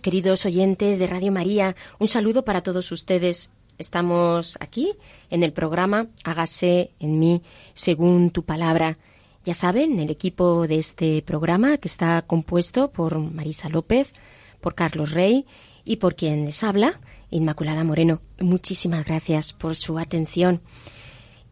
Queridos 0.00 0.46
oyentes 0.46 0.98
de 0.98 1.06
Radio 1.06 1.30
María. 1.30 1.76
Un 1.98 2.08
saludo 2.08 2.44
para 2.44 2.62
todos 2.62 2.90
ustedes. 2.92 3.50
Estamos 3.76 4.56
aquí 4.60 4.92
en 5.28 5.42
el 5.42 5.52
programa 5.52 6.08
Hágase 6.24 6.90
en 7.00 7.18
mí 7.18 7.42
según 7.74 8.30
tu 8.30 8.44
palabra. 8.44 8.98
Ya 9.44 9.52
saben, 9.52 9.98
el 9.98 10.10
equipo 10.10 10.66
de 10.66 10.78
este 10.78 11.22
programa 11.22 11.76
que 11.76 11.88
está 11.88 12.22
compuesto 12.22 12.90
por 12.90 13.18
Marisa 13.18 13.68
López, 13.68 14.12
por 14.60 14.74
Carlos 14.74 15.12
Rey 15.12 15.44
y 15.84 15.96
por 15.96 16.14
quien 16.14 16.46
les 16.46 16.62
habla, 16.64 17.00
Inmaculada 17.30 17.84
Moreno. 17.84 18.22
Muchísimas 18.38 19.04
gracias 19.04 19.52
por 19.52 19.76
su 19.76 19.98
atención. 19.98 20.62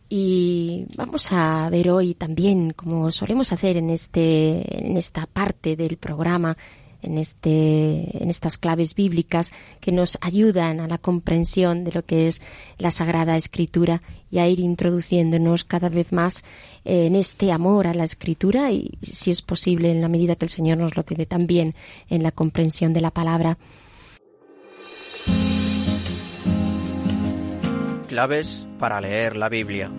Y 0.09 0.87
vamos 0.97 1.33
a 1.33 1.69
ver 1.71 1.91
hoy 1.91 2.15
también, 2.15 2.73
como 2.73 3.13
solemos 3.13 3.53
hacer 3.53 3.77
en 3.77 3.91
este, 3.91 4.87
en 4.87 4.97
esta 4.97 5.27
parte 5.27 5.77
del 5.77 5.99
programa, 5.99 6.57
en 7.03 7.19
este, 7.19 8.23
en 8.23 8.31
estas 8.31 8.59
claves 8.59 8.95
bíblicas 8.95 9.53
que 9.81 9.93
nos 9.93 10.19
ayudan 10.21 10.81
a 10.81 10.89
la 10.89 10.99
comprensión 10.99 11.85
de 11.85 11.93
lo 11.93 12.05
que 12.05 12.27
es 12.27 12.43
la 12.79 12.91
Sagrada 12.91 13.37
Escritura 13.37 14.03
y 14.31 14.39
a 14.39 14.49
ir 14.49 14.61
introduciéndonos 14.61 15.65
cada 15.65 15.89
vez 15.89 16.13
más 16.13 16.45
en 16.85 17.17
este 17.17 17.53
amor 17.53 17.87
a 17.87 17.95
la 17.95 18.05
Escritura 18.05 18.73
y, 18.73 18.99
si 19.03 19.31
es 19.31 19.43
posible, 19.43 19.91
en 19.91 20.01
la 20.01 20.09
medida 20.09 20.37
que 20.37 20.45
el 20.45 20.51
Señor 20.51 20.79
nos 20.79 20.97
lo 20.97 21.03
tiene 21.03 21.27
también 21.27 21.75
en 22.09 22.23
la 22.23 22.33
comprensión 22.33 22.93
de 22.93 23.01
la 23.01 23.11
palabra. 23.11 23.59
Claves 28.09 28.67
para 28.79 29.01
leer 29.01 29.37
la 29.37 29.49
Biblia. 29.49 29.91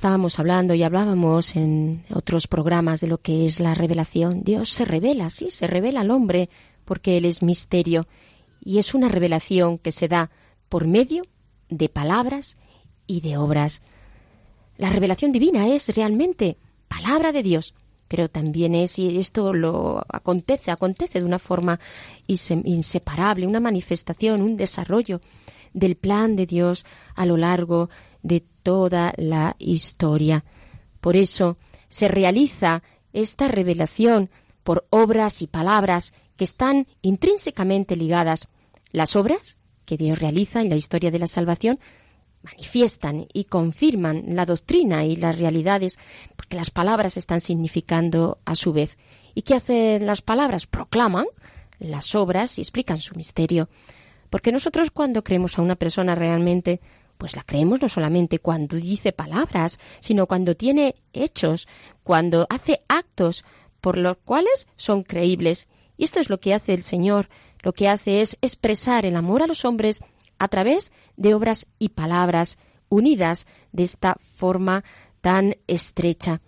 Estábamos 0.00 0.38
hablando 0.38 0.72
y 0.72 0.82
hablábamos 0.82 1.56
en 1.56 2.06
otros 2.14 2.46
programas 2.46 3.02
de 3.02 3.06
lo 3.06 3.18
que 3.18 3.44
es 3.44 3.60
la 3.60 3.74
revelación. 3.74 4.42
Dios 4.44 4.70
se 4.70 4.86
revela, 4.86 5.28
sí, 5.28 5.50
se 5.50 5.66
revela 5.66 6.00
al 6.00 6.10
hombre 6.10 6.48
porque 6.86 7.18
Él 7.18 7.26
es 7.26 7.42
misterio 7.42 8.08
y 8.64 8.78
es 8.78 8.94
una 8.94 9.08
revelación 9.10 9.76
que 9.76 9.92
se 9.92 10.08
da 10.08 10.30
por 10.70 10.86
medio 10.86 11.24
de 11.68 11.90
palabras 11.90 12.56
y 13.06 13.20
de 13.20 13.36
obras. 13.36 13.82
La 14.78 14.88
revelación 14.88 15.32
divina 15.32 15.68
es 15.68 15.94
realmente 15.94 16.56
palabra 16.88 17.30
de 17.30 17.42
Dios, 17.42 17.74
pero 18.08 18.30
también 18.30 18.74
es, 18.74 18.98
y 18.98 19.18
esto 19.18 19.52
lo 19.52 20.02
acontece, 20.08 20.70
acontece 20.70 21.20
de 21.20 21.26
una 21.26 21.38
forma 21.38 21.78
inse- 22.26 22.62
inseparable, 22.64 23.46
una 23.46 23.60
manifestación, 23.60 24.40
un 24.40 24.56
desarrollo 24.56 25.20
del 25.74 25.94
plan 25.96 26.36
de 26.36 26.46
Dios 26.46 26.86
a 27.16 27.26
lo 27.26 27.36
largo 27.36 27.90
de 28.22 28.44
toda 28.62 29.12
la 29.16 29.56
historia. 29.58 30.44
Por 31.00 31.16
eso 31.16 31.58
se 31.88 32.08
realiza 32.08 32.82
esta 33.12 33.48
revelación 33.48 34.30
por 34.62 34.86
obras 34.90 35.42
y 35.42 35.46
palabras 35.46 36.14
que 36.36 36.44
están 36.44 36.86
intrínsecamente 37.02 37.96
ligadas. 37.96 38.48
Las 38.92 39.16
obras 39.16 39.58
que 39.84 39.96
Dios 39.96 40.18
realiza 40.18 40.60
en 40.60 40.68
la 40.68 40.76
historia 40.76 41.10
de 41.10 41.18
la 41.18 41.26
salvación 41.26 41.80
manifiestan 42.42 43.26
y 43.32 43.44
confirman 43.44 44.24
la 44.28 44.46
doctrina 44.46 45.04
y 45.04 45.16
las 45.16 45.38
realidades, 45.38 45.98
porque 46.36 46.56
las 46.56 46.70
palabras 46.70 47.16
están 47.16 47.40
significando 47.40 48.38
a 48.44 48.54
su 48.54 48.72
vez. 48.72 48.96
¿Y 49.34 49.42
qué 49.42 49.54
hacen 49.54 50.06
las 50.06 50.22
palabras? 50.22 50.66
Proclaman 50.66 51.26
las 51.78 52.14
obras 52.14 52.58
y 52.58 52.62
explican 52.62 53.00
su 53.00 53.14
misterio. 53.14 53.68
Porque 54.30 54.52
nosotros 54.52 54.90
cuando 54.90 55.24
creemos 55.24 55.58
a 55.58 55.62
una 55.62 55.76
persona 55.76 56.14
realmente, 56.14 56.80
pues 57.20 57.36
la 57.36 57.42
creemos 57.42 57.82
no 57.82 57.90
solamente 57.90 58.38
cuando 58.38 58.78
dice 58.78 59.12
palabras, 59.12 59.78
sino 60.00 60.26
cuando 60.26 60.56
tiene 60.56 60.94
hechos, 61.12 61.68
cuando 62.02 62.46
hace 62.48 62.82
actos 62.88 63.44
por 63.82 63.98
los 63.98 64.16
cuales 64.24 64.66
son 64.76 65.02
creíbles. 65.02 65.68
Y 65.98 66.04
esto 66.04 66.18
es 66.18 66.30
lo 66.30 66.40
que 66.40 66.54
hace 66.54 66.72
el 66.72 66.82
Señor. 66.82 67.28
Lo 67.62 67.74
que 67.74 67.88
hace 67.88 68.22
es 68.22 68.38
expresar 68.40 69.04
el 69.04 69.16
amor 69.16 69.42
a 69.42 69.46
los 69.46 69.66
hombres 69.66 70.00
a 70.38 70.48
través 70.48 70.92
de 71.18 71.34
obras 71.34 71.66
y 71.78 71.90
palabras 71.90 72.56
unidas 72.88 73.46
de 73.70 73.82
esta 73.82 74.16
forma 74.36 74.82
tan 75.20 75.56
estrecha. 75.66 76.40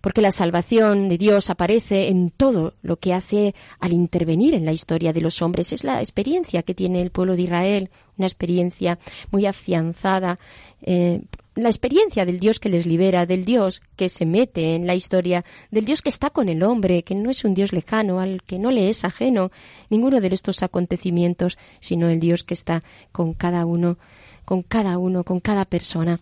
Porque 0.00 0.22
la 0.22 0.30
salvación 0.30 1.08
de 1.08 1.18
Dios 1.18 1.50
aparece 1.50 2.08
en 2.08 2.30
todo 2.30 2.74
lo 2.82 2.96
que 2.96 3.12
hace 3.12 3.54
al 3.80 3.92
intervenir 3.92 4.54
en 4.54 4.64
la 4.64 4.72
historia 4.72 5.12
de 5.12 5.20
los 5.20 5.42
hombres. 5.42 5.72
Es 5.72 5.84
la 5.84 6.00
experiencia 6.00 6.62
que 6.62 6.74
tiene 6.74 7.02
el 7.02 7.10
pueblo 7.10 7.36
de 7.36 7.42
Israel, 7.42 7.90
una 8.16 8.26
experiencia 8.26 8.98
muy 9.30 9.46
afianzada, 9.46 10.38
eh, 10.82 11.20
la 11.54 11.68
experiencia 11.68 12.24
del 12.24 12.40
Dios 12.40 12.60
que 12.60 12.68
les 12.68 12.86
libera, 12.86 13.26
del 13.26 13.44
Dios 13.44 13.82
que 13.96 14.08
se 14.08 14.24
mete 14.24 14.74
en 14.74 14.86
la 14.86 14.94
historia, 14.94 15.44
del 15.70 15.84
Dios 15.84 16.00
que 16.00 16.08
está 16.08 16.30
con 16.30 16.48
el 16.48 16.62
hombre, 16.62 17.02
que 17.02 17.14
no 17.14 17.30
es 17.30 17.44
un 17.44 17.54
Dios 17.54 17.72
lejano, 17.72 18.20
al 18.20 18.42
que 18.42 18.58
no 18.58 18.70
le 18.70 18.88
es 18.88 19.04
ajeno 19.04 19.50
ninguno 19.88 20.20
de 20.20 20.28
estos 20.28 20.62
acontecimientos, 20.62 21.58
sino 21.80 22.08
el 22.08 22.20
Dios 22.20 22.44
que 22.44 22.54
está 22.54 22.82
con 23.12 23.34
cada 23.34 23.66
uno, 23.66 23.98
con 24.44 24.62
cada 24.62 24.96
uno, 24.98 25.24
con 25.24 25.40
cada 25.40 25.64
persona. 25.64 26.20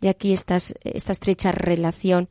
De 0.00 0.08
aquí 0.08 0.32
esta 0.32 0.56
estrecha 0.56 1.52
relación. 1.52 2.28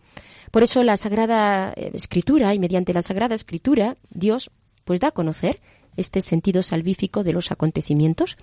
Por 0.52 0.64
eso 0.64 0.84
la 0.84 0.98
Sagrada 0.98 1.74
eh, 1.76 1.92
Escritura 1.94 2.54
y 2.54 2.60
mediante 2.60 2.94
la 2.94 3.02
Sagrada 3.02 3.36
Escritura 3.36 3.98
Dios 4.10 4.52
pues 4.84 5.00
da 5.00 5.10
a 5.10 5.12
conocer 5.12 5.62
este 5.98 6.22
sentido 6.22 6.64
salvífico 6.64 7.24
de 7.24 7.34
los 7.34 7.52
acontecimientos. 7.52 8.38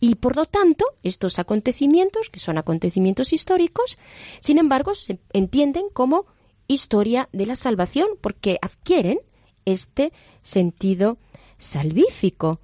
Y 0.00 0.16
por 0.16 0.36
lo 0.36 0.46
tanto 0.46 0.84
estos 1.02 1.38
acontecimientos 1.38 2.30
que 2.30 2.40
son 2.40 2.58
acontecimientos 2.58 3.32
históricos 3.32 3.98
sin 4.40 4.58
embargo 4.58 4.94
se 4.94 5.18
entienden 5.32 5.86
como 5.92 6.26
historia 6.68 7.28
de 7.32 7.46
la 7.46 7.56
salvación 7.56 8.08
porque 8.20 8.58
adquieren 8.62 9.20
este 9.64 10.12
sentido 10.40 11.18
salvífico. 11.58 12.60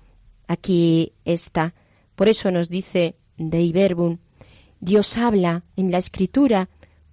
Aquí 0.47 1.13
está. 1.25 1.75
Por 2.17 2.29
eso 2.29 2.51
nos 2.51 2.69
dice 2.69 3.17
Dei 3.37 3.71
Verbum 3.73 4.19
Dios 4.81 5.17
habla 5.17 5.65
en 5.77 5.91
la 5.91 5.99
escritura 5.99 6.69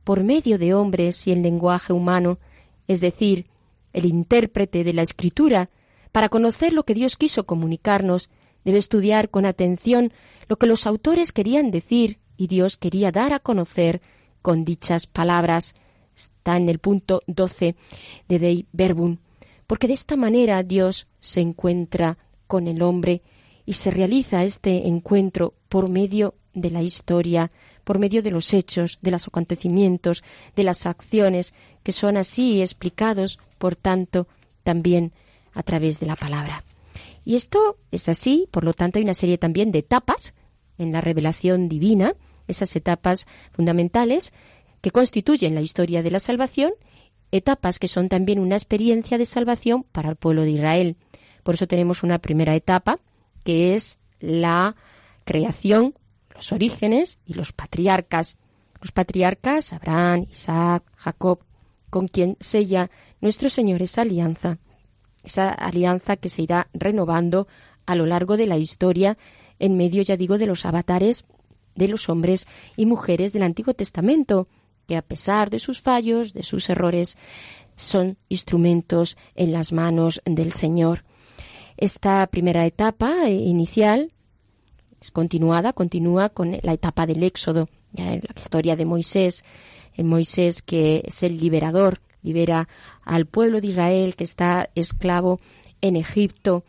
por 0.05 0.23
medio 0.23 0.57
de 0.57 0.73
hombres 0.73 1.27
y 1.27 1.33
en 1.33 1.43
lenguaje 1.43 1.91
humano, 1.91 2.39
es 2.87 3.01
decir, 3.01 3.47
el 3.91 4.05
intérprete 4.05 4.85
de 4.85 4.93
la 4.93 5.01
escritura, 5.01 5.69
para 6.13 6.29
conocer 6.29 6.71
lo 6.71 6.83
que 6.83 6.93
Dios 6.93 7.17
quiso 7.17 7.45
comunicarnos, 7.45 8.29
debe 8.63 8.77
estudiar 8.77 9.29
con 9.29 9.45
atención 9.45 10.13
lo 10.47 10.55
que 10.57 10.67
los 10.67 10.87
autores 10.87 11.33
querían 11.33 11.71
decir 11.71 12.19
y 12.37 12.47
Dios 12.47 12.77
quería 12.77 13.11
dar 13.11 13.33
a 13.33 13.39
conocer 13.39 14.01
con 14.41 14.63
dichas 14.63 15.07
palabras. 15.07 15.75
Está 16.15 16.55
en 16.55 16.69
el 16.69 16.79
punto 16.79 17.21
12 17.27 17.75
de 18.29 18.39
Dei 18.39 18.67
Verbum. 18.71 19.17
Porque 19.67 19.87
de 19.87 19.93
esta 19.93 20.15
manera 20.15 20.61
Dios 20.63 21.07
se 21.19 21.41
encuentra 21.41 22.17
con 22.47 22.67
el 22.67 22.81
hombre 22.81 23.23
y 23.65 23.73
se 23.73 23.91
realiza 23.91 24.43
este 24.43 24.87
encuentro 24.87 25.55
por 25.67 25.89
medio 25.89 26.35
de 26.53 26.69
la 26.69 26.83
historia, 26.83 27.51
por 27.85 27.99
medio 27.99 28.21
de 28.21 28.31
los 28.31 28.53
hechos, 28.53 28.99
de 29.01 29.11
los 29.11 29.27
acontecimientos, 29.27 30.23
de 30.57 30.63
las 30.63 30.85
acciones, 30.85 31.53
que 31.83 31.93
son 31.93 32.17
así 32.17 32.61
explicados, 32.61 33.39
por 33.57 33.77
tanto, 33.77 34.27
también 34.63 35.13
a 35.53 35.63
través 35.63 36.01
de 36.01 36.07
la 36.07 36.17
palabra. 36.17 36.65
Y 37.23 37.35
esto 37.35 37.77
es 37.91 38.09
así, 38.09 38.49
por 38.51 38.65
lo 38.65 38.73
tanto, 38.73 38.99
hay 38.99 39.03
una 39.03 39.13
serie 39.13 39.37
también 39.37 39.71
de 39.71 39.79
etapas 39.79 40.33
en 40.77 40.91
la 40.91 40.99
revelación 40.99 41.69
divina, 41.69 42.15
esas 42.47 42.75
etapas 42.75 43.25
fundamentales 43.53 44.33
que 44.81 44.91
constituyen 44.91 45.55
la 45.55 45.61
historia 45.61 46.03
de 46.03 46.11
la 46.11 46.19
salvación, 46.19 46.73
etapas 47.31 47.79
que 47.79 47.87
son 47.87 48.09
también 48.09 48.39
una 48.39 48.55
experiencia 48.55 49.17
de 49.17 49.25
salvación 49.25 49.83
para 49.91 50.09
el 50.09 50.15
pueblo 50.15 50.43
de 50.43 50.51
Israel. 50.51 50.97
Por 51.43 51.55
eso 51.55 51.67
tenemos 51.67 52.03
una 52.03 52.19
primera 52.19 52.55
etapa, 52.55 52.99
que 53.43 53.75
es 53.75 53.99
la 54.19 54.75
creación, 55.23 55.95
los 56.35 56.51
orígenes 56.51 57.19
y 57.25 57.33
los 57.33 57.53
patriarcas. 57.53 58.37
Los 58.81 58.91
patriarcas, 58.91 59.73
Abraham, 59.73 60.27
Isaac, 60.29 60.83
Jacob, 60.95 61.39
con 61.89 62.07
quien 62.07 62.37
sella 62.39 62.91
nuestro 63.21 63.49
Señor 63.49 63.81
esa 63.81 64.01
alianza, 64.01 64.59
esa 65.23 65.49
alianza 65.49 66.17
que 66.17 66.29
se 66.29 66.43
irá 66.43 66.67
renovando 66.73 67.47
a 67.85 67.95
lo 67.95 68.05
largo 68.05 68.37
de 68.37 68.47
la 68.47 68.57
historia 68.57 69.17
en 69.59 69.77
medio, 69.77 70.01
ya 70.03 70.17
digo, 70.17 70.37
de 70.37 70.45
los 70.45 70.65
avatares 70.65 71.25
de 71.75 71.87
los 71.87 72.09
hombres 72.09 72.47
y 72.75 72.85
mujeres 72.85 73.33
del 73.33 73.43
Antiguo 73.43 73.73
Testamento, 73.73 74.47
que 74.87 74.97
a 74.97 75.01
pesar 75.01 75.49
de 75.49 75.59
sus 75.59 75.81
fallos, 75.81 76.33
de 76.33 76.43
sus 76.43 76.69
errores, 76.69 77.17
son 77.75 78.17
instrumentos 78.29 79.17
en 79.35 79.51
las 79.51 79.73
manos 79.73 80.21
del 80.25 80.53
Señor. 80.53 81.03
Esta 81.77 82.25
primera 82.27 82.65
etapa 82.65 83.29
inicial 83.29 84.13
continuada, 85.11 85.73
continúa 85.73 86.29
con 86.29 86.57
la 86.61 86.73
etapa 86.73 87.05
del 87.05 87.23
Éxodo, 87.23 87.67
la 87.93 88.19
historia 88.35 88.75
de 88.75 88.85
Moisés, 88.85 89.43
el 89.93 90.05
Moisés 90.05 90.61
que 90.61 91.03
es 91.05 91.23
el 91.23 91.39
liberador, 91.39 91.99
libera 92.21 92.67
al 93.03 93.25
pueblo 93.25 93.61
de 93.61 93.67
Israel 93.67 94.15
que 94.15 94.23
está 94.23 94.69
esclavo 94.75 95.39
en 95.81 95.95
Egipto, 95.95 96.63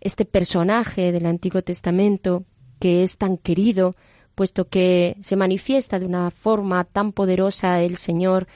este 0.00 0.24
personaje 0.24 1.12
del 1.12 1.26
Antiguo 1.26 1.62
Testamento 1.62 2.44
que 2.78 3.02
es 3.02 3.16
tan 3.16 3.36
querido, 3.36 3.94
puesto 4.34 4.68
que 4.68 5.16
se 5.22 5.36
manifiesta 5.36 5.98
de 5.98 6.06
una 6.06 6.30
forma 6.30 6.84
tan 6.84 7.12
poderosa 7.12 7.80
el 7.82 7.96
Señor 7.96 8.46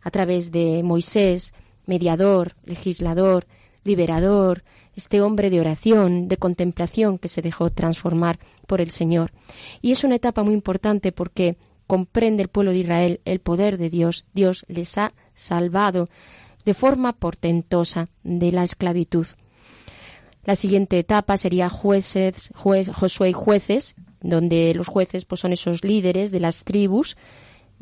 a 0.00 0.10
través 0.10 0.52
de 0.52 0.82
Moisés, 0.82 1.52
mediador, 1.86 2.54
legislador, 2.64 3.46
liberador, 3.82 4.62
este 4.96 5.20
hombre 5.20 5.50
de 5.50 5.60
oración, 5.60 6.28
de 6.28 6.36
contemplación 6.36 7.18
que 7.18 7.28
se 7.28 7.42
dejó 7.42 7.70
transformar 7.70 8.38
por 8.66 8.80
el 8.80 8.90
Señor. 8.90 9.32
Y 9.82 9.92
es 9.92 10.04
una 10.04 10.16
etapa 10.16 10.42
muy 10.42 10.54
importante 10.54 11.12
porque 11.12 11.56
comprende 11.86 12.42
el 12.42 12.48
pueblo 12.48 12.72
de 12.72 12.78
Israel 12.78 13.20
el 13.24 13.40
poder 13.40 13.78
de 13.78 13.90
Dios. 13.90 14.24
Dios 14.32 14.64
les 14.68 14.96
ha 14.98 15.12
salvado 15.34 16.08
de 16.64 16.74
forma 16.74 17.12
portentosa 17.12 18.08
de 18.22 18.52
la 18.52 18.64
esclavitud. 18.64 19.26
La 20.44 20.56
siguiente 20.56 20.98
etapa 20.98 21.36
sería 21.38 21.68
jueces, 21.70 22.50
Josué 22.54 23.30
y 23.30 23.32
jueces, 23.32 23.94
donde 24.20 24.72
los 24.74 24.88
jueces 24.88 25.24
pues, 25.24 25.40
son 25.40 25.52
esos 25.52 25.84
líderes 25.84 26.30
de 26.30 26.40
las 26.40 26.64
tribus 26.64 27.16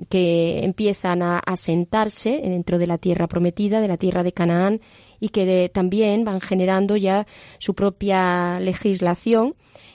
que 0.08 0.64
empiezan 0.64 1.22
a 1.22 1.38
asentarse 1.38 2.40
dentro 2.42 2.78
de 2.78 2.86
la 2.86 2.98
tierra 2.98 3.28
prometida, 3.28 3.80
de 3.80 3.88
la 3.88 3.96
tierra 3.96 4.22
de 4.22 4.32
Canaán, 4.32 4.80
y 5.22 5.28
que 5.28 5.70
también 5.72 6.24
van 6.24 6.40
generando 6.40 6.96
ya 6.96 7.28
su 7.58 7.76
propia 7.76 8.58
legislación 8.58 9.54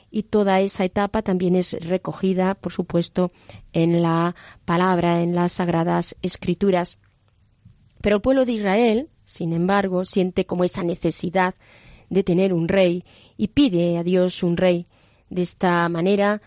y 0.10 0.24
toda 0.24 0.62
esa 0.62 0.86
etapa 0.86 1.22
también 1.22 1.58
es 1.58 1.78
recogida, 1.86 2.56
por 2.56 2.72
supuesto, 2.72 3.34
en 3.74 4.02
la 4.02 4.36
palabra, 4.64 5.22
en 5.22 5.36
las 5.36 5.52
sagradas 5.52 6.16
escrituras. 6.22 6.98
Pero 8.00 8.16
el 8.16 8.22
pueblo 8.22 8.46
de 8.46 8.54
Israel, 8.54 9.10
sin 9.26 9.52
embargo, 9.52 10.06
siente 10.06 10.46
como 10.46 10.64
esa 10.64 10.84
necesidad 10.84 11.56
de 12.10 12.24
tener 12.24 12.54
un 12.54 12.70
rey 12.70 13.04
y 13.36 13.50
pide 13.50 13.98
a 13.98 14.04
Dios 14.04 14.44
un 14.44 14.56
rey. 14.56 14.88
De 15.30 15.42
esta 15.42 15.90
manera 15.90 16.42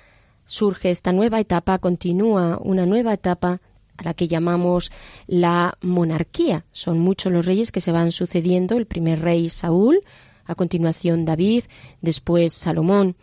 surge 0.47 0.89
esta 0.89 1.13
nueva 1.13 1.39
etapa, 1.39 1.81
continúa 1.81 2.59
una 2.63 2.87
nueva 2.87 3.13
etapa 3.13 3.61
a 4.01 4.05
la 4.05 4.15
que 4.15 4.29
llamamos 4.29 4.91
la 5.27 5.77
monarquía. 5.83 6.65
Son 6.73 6.99
muchos 6.99 7.33
los 7.33 7.45
reyes 7.45 7.71
que 7.71 7.83
se 7.83 7.93
van 7.93 8.13
sucediendo, 8.13 8.79
el 8.79 8.87
primer 8.87 9.21
rey 9.21 9.51
Saúl, 9.51 10.01
a 10.47 10.55
continuación 10.55 11.27
David, 11.27 11.65
después 12.01 12.55
Salomón. 12.55 13.17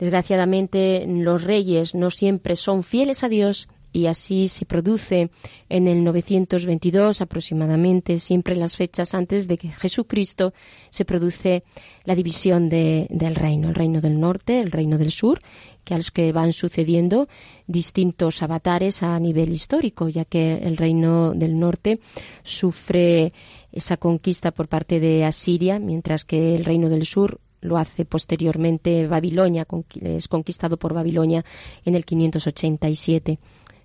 Desgraciadamente 0.00 1.06
los 1.06 1.44
reyes 1.44 1.94
no 1.94 2.10
siempre 2.10 2.56
son 2.56 2.82
fieles 2.82 3.22
a 3.22 3.28
Dios 3.28 3.68
y 3.98 4.06
así 4.06 4.46
se 4.46 4.64
produce 4.64 5.30
en 5.68 5.88
el 5.88 6.04
922 6.04 7.20
aproximadamente, 7.20 8.20
siempre 8.20 8.54
las 8.54 8.76
fechas 8.76 9.12
antes 9.12 9.48
de 9.48 9.58
que 9.58 9.68
Jesucristo 9.68 10.54
se 10.90 11.04
produce 11.04 11.64
la 12.04 12.14
división 12.14 12.68
del 12.68 13.34
reino, 13.34 13.68
el 13.68 13.74
reino 13.74 14.00
del 14.00 14.20
norte, 14.20 14.60
el 14.60 14.70
reino 14.70 14.98
del 14.98 15.10
sur, 15.10 15.40
que 15.82 15.94
a 15.94 15.96
los 15.96 16.12
que 16.12 16.30
van 16.30 16.52
sucediendo 16.52 17.28
distintos 17.66 18.42
avatares 18.42 19.02
a 19.02 19.18
nivel 19.18 19.50
histórico, 19.50 20.08
ya 20.08 20.24
que 20.24 20.58
el 20.58 20.76
reino 20.76 21.32
del 21.34 21.58
norte 21.58 21.98
sufre 22.44 23.32
esa 23.72 23.96
conquista 23.96 24.52
por 24.52 24.68
parte 24.68 25.00
de 25.00 25.24
Asiria, 25.24 25.80
mientras 25.80 26.24
que 26.24 26.54
el 26.54 26.64
reino 26.64 26.88
del 26.88 27.04
sur 27.04 27.40
lo 27.60 27.76
hace 27.76 28.04
posteriormente 28.04 29.08
Babilonia, 29.08 29.66
es 30.00 30.28
conquistado 30.28 30.76
por 30.76 30.94
Babilonia 30.94 31.44
en 31.84 31.96
el 31.96 32.04
587 32.04 33.40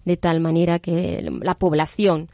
de 0.06 0.18
tal 0.18 0.40
manera 0.40 0.80
que 0.80 1.30
la 1.42 1.56
población 1.56 2.30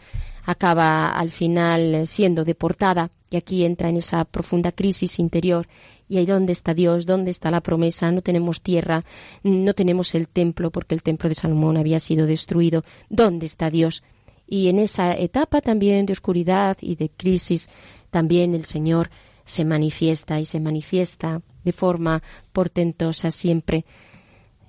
acaba 0.45 1.09
al 1.09 1.29
final 1.29 2.07
siendo 2.07 2.43
deportada 2.43 3.11
y 3.29 3.37
aquí 3.37 3.63
entra 3.63 3.89
en 3.89 3.97
esa 3.97 4.25
profunda 4.25 4.71
crisis 4.71 5.19
interior. 5.19 5.67
Y 6.07 6.17
ahí 6.17 6.25
dónde 6.25 6.53
está 6.53 6.73
Dios, 6.73 7.05
dónde 7.05 7.29
está 7.29 7.51
la 7.51 7.61
promesa, 7.61 8.11
no 8.11 8.23
tenemos 8.23 8.61
tierra, 8.61 9.03
no 9.43 9.73
tenemos 9.75 10.15
el 10.15 10.27
templo 10.27 10.71
porque 10.71 10.95
el 10.95 11.03
templo 11.03 11.29
de 11.29 11.35
Salomón 11.35 11.77
había 11.77 11.99
sido 11.99 12.25
destruido. 12.25 12.83
¿Dónde 13.09 13.45
está 13.45 13.69
Dios? 13.69 14.01
Y 14.47 14.69
en 14.69 14.79
esa 14.79 15.15
etapa 15.15 15.61
también 15.61 16.07
de 16.07 16.13
oscuridad 16.13 16.77
y 16.81 16.95
de 16.95 17.09
crisis, 17.09 17.69
también 18.09 18.55
el 18.55 18.65
Señor 18.65 19.11
se 19.45 19.65
manifiesta 19.65 20.39
y 20.39 20.45
se 20.45 20.59
manifiesta 20.59 21.43
de 21.63 21.71
forma 21.71 22.23
portentosa 22.51 23.29
siempre. 23.29 23.85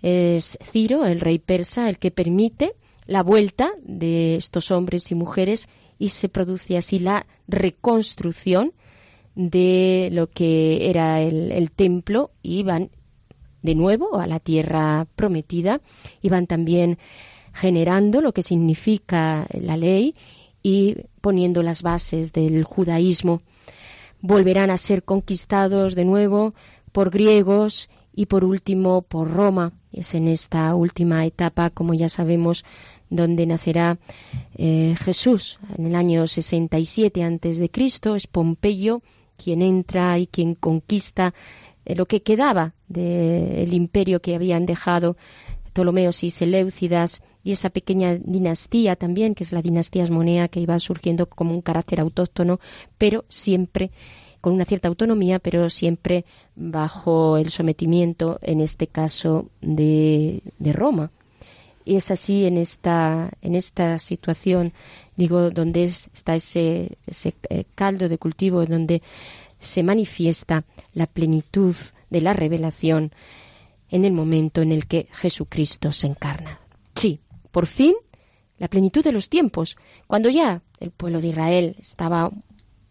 Es 0.03 0.58
Ciro, 0.62 1.06
el 1.06 1.20
rey 1.20 1.38
persa, 1.38 1.88
el 1.88 1.99
que 1.99 2.11
permite 2.11 2.75
la 3.10 3.24
vuelta 3.24 3.72
de 3.82 4.36
estos 4.36 4.70
hombres 4.70 5.10
y 5.10 5.16
mujeres 5.16 5.68
y 5.98 6.10
se 6.10 6.28
produce 6.28 6.76
así 6.76 7.00
la 7.00 7.26
reconstrucción 7.48 8.72
de 9.34 10.10
lo 10.12 10.29
que 10.31 10.88
era 10.88 11.20
el, 11.20 11.72
templo 11.72 12.31
y 12.40 12.62
van 12.62 12.93
de 13.62 13.74
nuevo 13.74 14.20
a 14.20 14.29
la 14.29 14.38
tierra 14.38 15.08
prometida 15.17 15.81
y 16.22 16.29
van 16.29 16.46
también 16.46 16.98
generando 17.52 18.20
lo 18.20 18.32
que 18.32 18.44
significa 18.44 19.44
la 19.60 19.76
ley 19.76 20.14
y 20.62 20.94
poniendo 21.20 21.64
las 21.64 21.82
bases 21.82 22.32
del 22.32 22.62
judaísmo. 22.62 23.43
Volverán 24.20 24.70
a 24.70 24.79
ser 24.79 25.02
conquistados 25.02 25.96
de 25.96 26.05
nuevo 26.05 26.55
por 26.93 27.10
griegos 27.10 27.90
y 28.14 28.26
por 28.26 28.44
último 28.44 29.02
por 29.02 29.32
Roma. 29.32 29.72
Es 29.93 30.14
en 30.14 30.29
esta 30.29 30.72
última 30.76 31.26
etapa, 31.26 31.70
como 31.70 31.94
ya 31.94 32.08
sabemos, 32.08 32.64
donde 33.10 33.44
nacerá 33.44 33.98
eh, 34.56 34.94
Jesús 35.00 35.58
en 35.76 35.86
el 35.86 35.94
año 35.94 36.26
67 36.26 37.22
antes 37.22 37.58
de 37.58 37.70
Cristo. 37.70 38.17
Es 38.17 38.26
Pompeyo 38.26 39.02
quien 39.36 39.62
entra 39.62 40.19
y 40.19 40.26
quien 40.26 40.55
conquista 40.55 41.34
eh, 41.84 41.94
lo 41.94 42.06
que 42.06 42.22
quedaba 42.22 42.74
del 42.88 43.72
imperio 43.72 44.20
que 44.20 44.34
habían 44.34 44.67
dejado 44.67 45.17
Ptolomeos 45.72 46.24
y 46.24 46.31
Seleucidas 46.31 47.22
y 47.43 47.52
esa 47.52 47.70
pequeña 47.70 48.17
dinastía 48.17 48.96
también, 48.96 49.34
que 49.34 49.44
es 49.44 49.52
la 49.52 49.62
dinastía 49.62 50.02
asmonea, 50.02 50.48
que 50.48 50.60
iba 50.60 50.79
surgiendo 50.79 51.26
como 51.26 51.55
un 51.55 51.62
carácter 51.62 52.00
autóctono, 52.00 52.60
pero 52.98 53.24
siempre 53.29 53.90
con 54.40 54.55
una 54.55 54.64
cierta 54.64 54.88
autonomía, 54.88 55.38
pero 55.38 55.70
siempre 55.70 56.24
bajo 56.55 57.36
el 57.36 57.50
sometimiento, 57.50 58.38
en 58.43 58.60
este 58.60 58.86
caso, 58.86 59.50
de, 59.60 60.43
de 60.58 60.72
Roma. 60.72 61.10
Y 61.84 61.96
es 61.96 62.10
así 62.10 62.44
en 62.46 62.58
esta, 62.58 63.31
en 63.41 63.55
esta 63.55 63.99
situación, 63.99 64.72
digo, 65.17 65.51
donde 65.51 65.84
está 65.84 66.34
ese, 66.34 66.99
ese 67.06 67.34
eh, 67.49 67.65
caldo 67.75 68.08
de 68.08 68.19
cultivo, 68.19 68.65
donde 68.67 69.03
se 69.58 69.82
manifiesta 69.82 70.65
la 70.93 71.06
plenitud 71.06 71.75
de 72.10 72.20
la 72.20 72.32
revelación 72.32 73.13
en 73.89 74.05
el 74.05 74.13
momento 74.13 74.63
en 74.63 74.72
el 74.72 74.87
que 74.87 75.08
Jesucristo 75.13 75.93
se 75.93 76.06
encarna. 76.06 76.60
Sí, 76.94 77.20
por 77.51 77.67
fin, 77.67 77.94
la 78.58 78.69
plenitud 78.69 79.03
de 79.03 79.13
los 79.13 79.29
tiempos, 79.29 79.77
cuando 80.06 80.29
ya 80.29 80.63
el 80.81 80.91
pueblo 80.91 81.20
de 81.20 81.29
Israel 81.29 81.77
estaba 81.79 82.31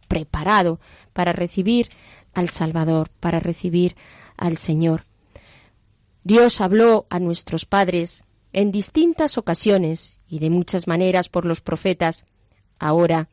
preparado 0.08 0.79
para 1.13 1.31
recibir 1.31 1.89
al 2.34 2.50
Salvador, 2.50 3.10
para 3.19 3.39
recibir 3.39 3.96
al 4.38 4.58
Señor. 4.58 5.05
Dios 6.24 6.62
habló 6.62 7.05
a 7.10 7.19
nuestros 7.19 7.65
padres 7.65 8.24
en 8.53 8.72
distintas 8.72 9.38
ocasiones 9.38 10.20
y 10.27 10.39
de 10.39 10.50
muchas 10.50 10.88
maneras 10.88 11.29
por 11.29 11.46
los 11.46 11.62
profetas, 11.62 12.25
ahora, 12.79 13.29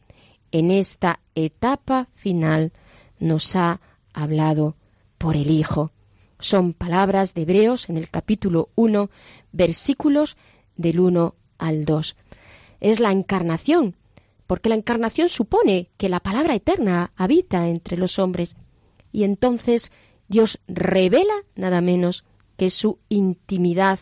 en 0.53 0.71
esta 0.71 1.21
etapa 1.35 2.09
final, 2.15 2.73
nos 3.19 3.57
ha 3.57 3.81
hablado 4.13 4.77
por 5.19 5.37
el 5.37 5.51
Hijo. 5.51 5.93
Son 6.39 6.75
palabras 6.75 7.35
de 7.35 7.43
Hebreos 7.43 7.89
en 7.89 7.97
el 7.97 8.11
capítulo 8.11 8.69
1, 8.75 9.11
versículos 9.53 10.37
del 10.77 11.01
1 11.01 11.35
al 11.59 11.85
2. 11.85 12.17
es 12.81 13.01
la 13.01 13.11
encarnación, 13.11 13.97
porque 14.47 14.69
la 14.69 14.75
encarnación 14.75 15.29
supone 15.29 15.89
que 15.97 16.11
la 16.11 16.21
palabra 16.21 16.55
eterna 16.55 17.11
habita 17.17 17.69
entre 17.69 17.97
los 17.97 18.19
hombres. 18.19 18.57
Y 19.13 19.25
entonces 19.25 19.91
Dios 20.29 20.61
revela 20.69 21.35
nada 21.55 21.81
menos 21.81 22.25
que 22.57 22.71
su 22.71 22.99
intimidad. 23.09 23.99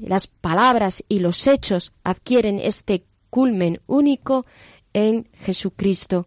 Las 0.00 0.26
palabras 0.26 1.04
y 1.08 1.18
los 1.18 1.46
hechos 1.46 1.92
adquieren 2.04 2.58
este 2.58 3.04
culmen 3.28 3.80
único 3.86 4.46
en 4.94 5.28
Jesucristo. 5.34 6.26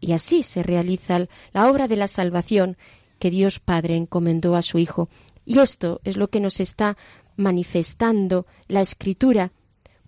Y 0.00 0.12
así 0.12 0.42
se 0.42 0.64
realiza 0.64 1.28
la 1.52 1.70
obra 1.70 1.86
de 1.86 1.96
la 1.96 2.08
salvación 2.08 2.76
que 3.20 3.30
Dios 3.30 3.60
Padre 3.60 3.96
encomendó 3.96 4.56
a 4.56 4.62
su 4.62 4.78
Hijo. 4.78 5.08
Y 5.44 5.60
esto 5.60 6.00
es 6.02 6.16
lo 6.16 6.28
que 6.28 6.40
nos 6.40 6.58
está 6.58 6.96
manifestando 7.36 8.46
la 8.66 8.80
Escritura. 8.80 9.52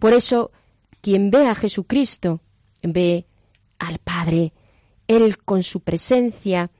Por 0.01 0.13
eso, 0.13 0.51
quien 1.01 1.31
ve 1.31 1.47
a 1.47 1.55
Jesucristo, 1.55 2.41
ve 2.83 3.27
al 3.79 3.99
Padre. 3.99 4.53
Él 5.07 5.39
con 5.39 5.63
su 5.63 5.81
presencia 5.81 6.73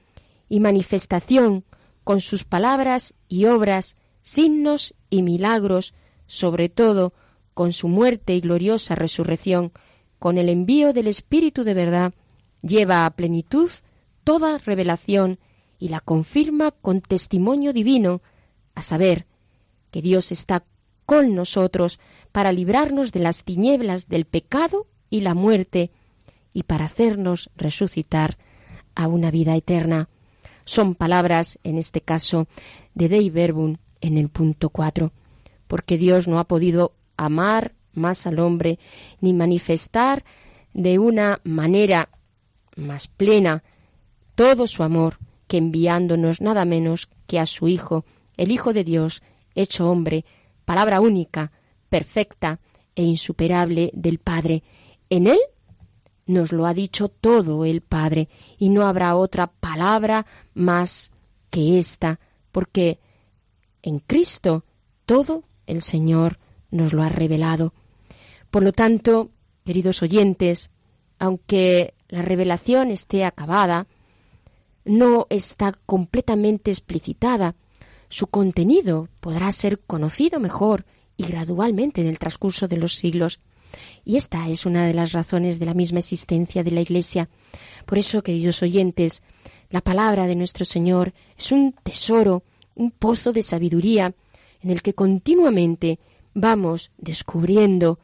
y 0.49 0.59
manifestación, 0.59 1.63
con 2.03 2.19
sus 2.19 2.43
palabras 2.43 3.13
y 3.29 3.45
obras, 3.45 3.95
signos 4.21 4.95
y 5.09 5.21
milagros, 5.21 5.93
sobre 6.27 6.69
todo 6.69 7.13
con 7.53 7.71
su 7.71 7.87
muerte 7.87 8.35
y 8.35 8.41
gloriosa 8.41 8.95
resurrección, 8.95 9.71
con 10.19 10.37
el 10.37 10.49
envío 10.49 10.93
del 10.93 11.07
Espíritu 11.07 11.63
de 11.63 11.73
verdad, 11.73 12.13
lleva 12.61 13.05
a 13.05 13.11
plenitud 13.11 13.69
toda 14.23 14.57
revelación 14.57 15.39
y 15.79 15.89
la 15.89 15.99
confirma 15.99 16.71
con 16.71 17.01
testimonio 17.01 17.73
divino, 17.73 18.21
a 18.73 18.81
saber, 18.81 19.25
que 19.91 20.01
Dios 20.01 20.31
está 20.31 20.65
con 21.05 21.35
nosotros 21.35 21.99
para 22.31 22.51
librarnos 22.51 23.11
de 23.11 23.19
las 23.19 23.43
tinieblas 23.43 24.07
del 24.09 24.25
pecado 24.25 24.87
y 25.09 25.21
la 25.21 25.33
muerte 25.33 25.91
y 26.53 26.63
para 26.63 26.85
hacernos 26.85 27.49
resucitar 27.55 28.37
a 28.95 29.07
una 29.07 29.31
vida 29.31 29.55
eterna. 29.55 30.09
Son 30.65 30.95
palabras, 30.95 31.59
en 31.63 31.77
este 31.77 32.01
caso, 32.01 32.47
de 32.93 33.09
Dei 33.09 33.29
Verbum 33.29 33.77
en 34.01 34.17
el 34.17 34.29
punto 34.29 34.69
4, 34.69 35.11
porque 35.67 35.97
Dios 35.97 36.27
no 36.27 36.39
ha 36.39 36.45
podido 36.45 36.93
amar 37.17 37.73
más 37.93 38.27
al 38.27 38.39
hombre 38.39 38.79
ni 39.21 39.33
manifestar 39.33 40.23
de 40.73 40.99
una 40.99 41.39
manera 41.43 42.09
más 42.75 43.07
plena 43.07 43.63
todo 44.35 44.67
su 44.67 44.83
amor 44.83 45.17
que 45.47 45.57
enviándonos 45.57 46.41
nada 46.41 46.65
menos 46.65 47.09
que 47.27 47.39
a 47.39 47.45
su 47.45 47.67
Hijo, 47.67 48.05
el 48.37 48.51
Hijo 48.51 48.73
de 48.73 48.83
Dios, 48.83 49.23
hecho 49.53 49.89
hombre, 49.89 50.25
palabra 50.65 50.99
única, 50.99 51.51
perfecta 51.89 52.59
e 52.95 53.03
insuperable 53.03 53.91
del 53.93 54.19
Padre. 54.19 54.63
En 55.09 55.27
él 55.27 55.39
nos 56.25 56.51
lo 56.51 56.65
ha 56.65 56.73
dicho 56.73 57.09
todo 57.09 57.65
el 57.65 57.81
Padre, 57.81 58.29
y 58.57 58.69
no 58.69 58.85
habrá 58.85 59.15
otra 59.15 59.47
palabra 59.47 60.25
más 60.53 61.11
que 61.49 61.77
esta, 61.77 62.19
porque 62.51 62.99
en 63.83 63.99
Cristo 63.99 64.65
todo 65.05 65.43
el 65.67 65.81
Señor 65.81 66.39
nos 66.71 66.93
lo 66.93 67.03
ha 67.03 67.09
revelado. 67.09 67.73
Por 68.51 68.63
lo 68.63 68.71
tanto, 68.71 69.29
queridos 69.65 70.01
oyentes, 70.01 70.69
aunque 71.19 71.93
la 72.09 72.21
revelación 72.21 72.91
esté 72.91 73.25
acabada, 73.25 73.87
no 74.83 75.27
está 75.29 75.73
completamente 75.85 76.71
explicitada, 76.71 77.55
su 78.09 78.27
contenido 78.27 79.09
podrá 79.19 79.51
ser 79.51 79.79
conocido 79.79 80.39
mejor 80.39 80.85
y 81.17 81.25
gradualmente 81.25 82.01
en 82.01 82.07
el 82.07 82.19
transcurso 82.19 82.67
de 82.67 82.77
los 82.77 82.95
siglos. 82.95 83.39
Y 84.05 84.15
esta 84.15 84.47
es 84.47 84.65
una 84.65 84.85
de 84.85 84.93
las 84.93 85.11
razones 85.11 85.59
de 85.59 85.65
la 85.65 85.73
misma 85.73 85.99
existencia 85.99 86.63
de 86.63 86.71
la 86.71 86.81
Iglesia. 86.81 87.29
Por 87.85 87.97
eso, 87.97 88.23
queridos 88.23 88.61
oyentes, 88.61 89.23
la 89.69 89.81
palabra 89.81 90.27
de 90.27 90.35
nuestro 90.35 90.65
Señor 90.65 91.13
es 91.37 91.51
un 91.51 91.73
tesoro, 91.83 92.43
un 92.75 92.91
pozo 92.91 93.33
de 93.33 93.41
sabiduría 93.41 94.13
en 94.65 94.71
el 94.71 94.81
que 94.81 94.95
continuamente 94.95 95.99
vamos 96.33 96.91
descubriendo 96.97 97.99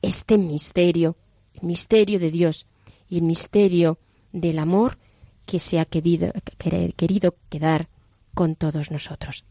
este 0.00 0.38
misterio, 0.38 1.16
el 1.54 1.66
misterio 1.66 2.20
de 2.20 2.30
Dios 2.30 2.68
y 3.08 3.16
el 3.16 3.24
misterio 3.24 3.98
del 4.32 4.60
amor 4.60 4.96
que 5.44 5.58
se 5.58 5.80
ha 5.80 5.84
querido, 5.84 6.30
querido 6.96 7.34
quedar 7.50 7.88
con 8.32 8.54
todos 8.54 8.92
nosotros. 8.92 9.44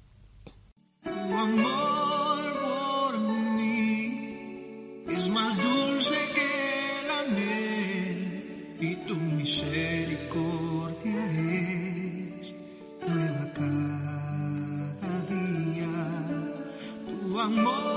Tu 1.04 1.10
amor 1.10 2.54
por 2.62 3.20
mí 3.58 5.04
es 5.10 5.30
más 5.32 5.62
dulce 5.62 6.16
que 6.34 7.04
la 7.10 7.24
miel 7.36 8.78
y 8.80 8.96
tu 9.06 9.16
misericordia 9.16 11.26
es 11.42 11.83
amor 17.58 17.93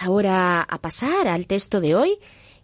ahora 0.00 0.62
a 0.62 0.78
pasar 0.78 1.28
al 1.28 1.46
texto 1.46 1.80
de 1.80 1.94
hoy, 1.94 2.18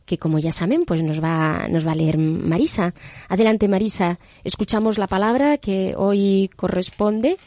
que 0.05 0.19
como 0.19 0.39
ya 0.39 0.53
saben, 0.53 0.85
pues 0.85 1.03
nos 1.03 1.23
va, 1.23 1.67
nos 1.69 1.87
va 1.87 1.93
a 1.93 1.97
leer 1.97 2.17
Marisa. 2.19 2.95
Adelante, 3.29 3.69
Marisa. 3.69 4.19
Escuchamos 4.45 4.99
la 4.99 5.07
palabra 5.09 5.59
que 5.59 5.95
hoy 5.97 6.51
corresponde 6.57 7.39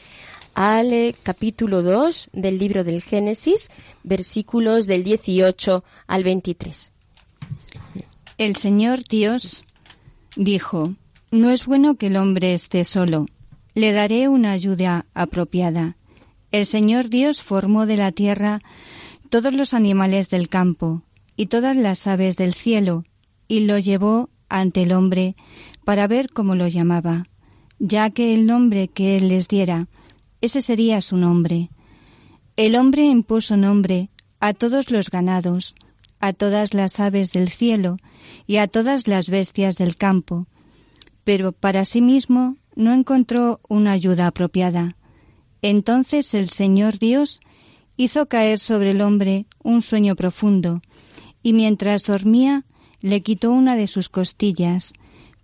al 0.53 0.91
eh, 0.91 1.15
capítulo 1.23 1.81
2 1.81 2.29
del 2.33 2.57
libro 2.59 2.83
del 2.83 3.01
Génesis, 3.01 3.69
versículos 4.03 4.87
del 4.87 5.03
18 5.03 5.83
al 6.07 6.23
23. 6.23 6.91
El 8.37 8.55
Señor 8.55 9.03
Dios 9.09 9.63
dijo, 10.35 10.93
No 11.31 11.49
es 11.51 11.65
bueno 11.65 11.95
que 11.95 12.07
el 12.07 12.17
hombre 12.17 12.53
esté 12.53 12.83
solo, 12.83 13.25
le 13.73 13.93
daré 13.93 14.27
una 14.27 14.51
ayuda 14.51 15.05
apropiada. 15.13 15.95
El 16.51 16.65
Señor 16.65 17.09
Dios 17.09 17.43
formó 17.43 17.85
de 17.85 17.97
la 17.97 18.11
tierra 18.11 18.61
todos 19.29 19.53
los 19.53 19.73
animales 19.73 20.29
del 20.29 20.49
campo 20.49 21.03
y 21.35 21.45
todas 21.45 21.75
las 21.75 22.05
aves 22.07 22.35
del 22.35 22.53
cielo, 22.53 23.05
y 23.47 23.61
lo 23.61 23.77
llevó 23.77 24.29
ante 24.49 24.83
el 24.83 24.91
hombre 24.91 25.35
para 25.85 26.07
ver 26.07 26.29
cómo 26.31 26.55
lo 26.55 26.67
llamaba, 26.67 27.25
ya 27.79 28.09
que 28.09 28.33
el 28.33 28.45
nombre 28.45 28.87
que 28.87 29.17
él 29.17 29.29
les 29.29 29.47
diera, 29.47 29.87
ese 30.41 30.61
sería 30.61 31.01
su 31.01 31.17
nombre. 31.17 31.69
El 32.57 32.75
hombre 32.75 33.05
impuso 33.05 33.55
nombre 33.55 34.09
a 34.39 34.53
todos 34.53 34.91
los 34.91 35.09
ganados, 35.09 35.75
a 36.19 36.33
todas 36.33 36.73
las 36.73 36.99
aves 36.99 37.31
del 37.31 37.49
cielo 37.49 37.97
y 38.47 38.57
a 38.57 38.67
todas 38.67 39.07
las 39.07 39.29
bestias 39.29 39.77
del 39.77 39.95
campo, 39.95 40.47
pero 41.23 41.51
para 41.51 41.85
sí 41.85 42.01
mismo 42.01 42.57
no 42.75 42.93
encontró 42.93 43.61
una 43.67 43.91
ayuda 43.91 44.27
apropiada. 44.27 44.95
Entonces 45.61 46.33
el 46.33 46.49
Señor 46.49 46.99
Dios 46.99 47.39
hizo 47.99 48.27
caer 48.27 48.59
sobre 48.59 48.91
el 48.91 49.01
hombre 49.01 49.45
un 49.61 49.81
sueño 49.81 50.15
profundo, 50.15 50.81
y 51.43 51.51
mientras 51.51 52.03
dormía 52.03 52.63
le 53.01 53.19
quitó 53.19 53.51
una 53.51 53.75
de 53.75 53.87
sus 53.87 54.07
costillas, 54.07 54.93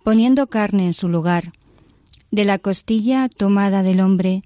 poniendo 0.02 0.46
carne 0.46 0.86
en 0.86 0.94
su 0.94 1.08
lugar. 1.10 1.52
De 2.30 2.46
la 2.46 2.58
costilla 2.58 3.28
tomada 3.28 3.82
del 3.82 4.00
hombre, 4.00 4.42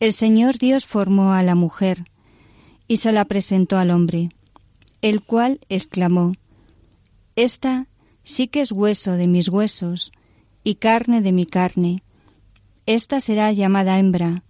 el 0.00 0.12
Señor 0.12 0.58
Dios 0.58 0.86
formó 0.86 1.34
a 1.34 1.44
la 1.44 1.54
mujer, 1.54 2.02
y 2.88 2.96
se 2.96 3.12
la 3.12 3.26
presentó 3.26 3.78
al 3.78 3.92
hombre, 3.92 4.30
el 5.00 5.22
cual 5.22 5.60
exclamó, 5.68 6.32
Esta 7.36 7.86
sí 8.24 8.48
que 8.48 8.62
es 8.62 8.72
hueso 8.72 9.12
de 9.12 9.28
mis 9.28 9.48
huesos, 9.48 10.10
y 10.64 10.74
carne 10.74 11.20
de 11.20 11.30
mi 11.30 11.46
carne. 11.46 12.02
Esta 12.86 13.20
será 13.20 13.52
llamada 13.52 14.00
hembra, 14.00 14.42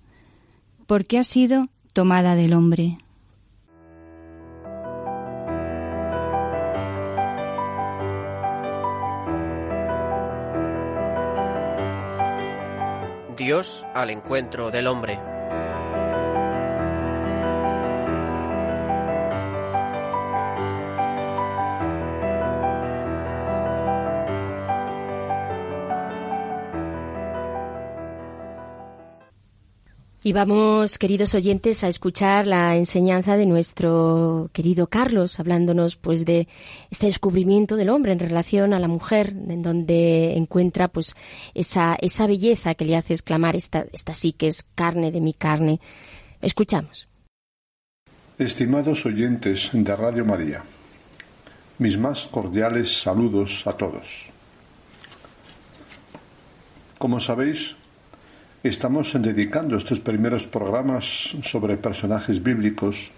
porque 0.86 1.18
ha 1.18 1.24
sido 1.24 1.68
tomada 1.92 2.34
del 2.34 2.54
hombre. 2.54 2.98
Dios 13.36 13.84
al 13.94 14.10
encuentro 14.10 14.70
del 14.70 14.86
hombre. 14.86 15.31
Y 30.24 30.32
vamos, 30.32 30.98
queridos 30.98 31.34
oyentes, 31.34 31.82
a 31.82 31.88
escuchar 31.88 32.46
la 32.46 32.76
enseñanza 32.76 33.36
de 33.36 33.44
nuestro 33.44 34.50
querido 34.52 34.86
Carlos, 34.86 35.40
hablándonos 35.40 35.96
pues 35.96 36.24
de 36.24 36.46
este 36.92 37.06
descubrimiento 37.06 37.74
del 37.74 37.88
hombre 37.88 38.12
en 38.12 38.20
relación 38.20 38.72
a 38.72 38.78
la 38.78 38.86
mujer, 38.86 39.34
en 39.48 39.62
donde 39.62 40.36
encuentra 40.36 40.86
pues 40.86 41.16
esa, 41.54 41.96
esa 42.00 42.28
belleza 42.28 42.76
que 42.76 42.84
le 42.84 42.94
hace 42.94 43.14
exclamar 43.14 43.56
esta, 43.56 43.84
esta 43.92 44.14
sí 44.14 44.30
que 44.30 44.46
es 44.46 44.62
carne 44.76 45.10
de 45.10 45.20
mi 45.20 45.34
carne. 45.34 45.80
Escuchamos. 46.40 47.08
Estimados 48.38 49.04
oyentes 49.04 49.70
de 49.72 49.96
Radio 49.96 50.24
María, 50.24 50.62
mis 51.78 51.98
más 51.98 52.28
cordiales 52.28 53.02
saludos 53.02 53.66
a 53.66 53.72
todos. 53.72 54.26
Como 56.96 57.18
sabéis, 57.18 57.74
Estamos 58.62 59.12
dedicando 59.20 59.76
estos 59.76 59.98
primeros 59.98 60.46
programas 60.46 61.34
sobre 61.42 61.76
personajes 61.76 62.40
bíblicos 62.40 63.10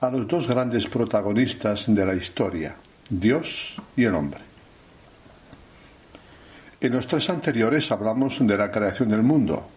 a 0.00 0.10
los 0.10 0.26
dos 0.26 0.48
grandes 0.48 0.86
protagonistas 0.86 1.92
de 1.92 2.06
la 2.06 2.14
historia, 2.14 2.76
Dios 3.10 3.76
y 3.94 4.04
el 4.04 4.14
hombre. 4.14 4.40
En 6.80 6.90
los 6.90 7.06
tres 7.06 7.28
anteriores 7.28 7.92
hablamos 7.92 8.38
de 8.40 8.56
la 8.56 8.70
creación 8.70 9.10
del 9.10 9.22
mundo. 9.22 9.68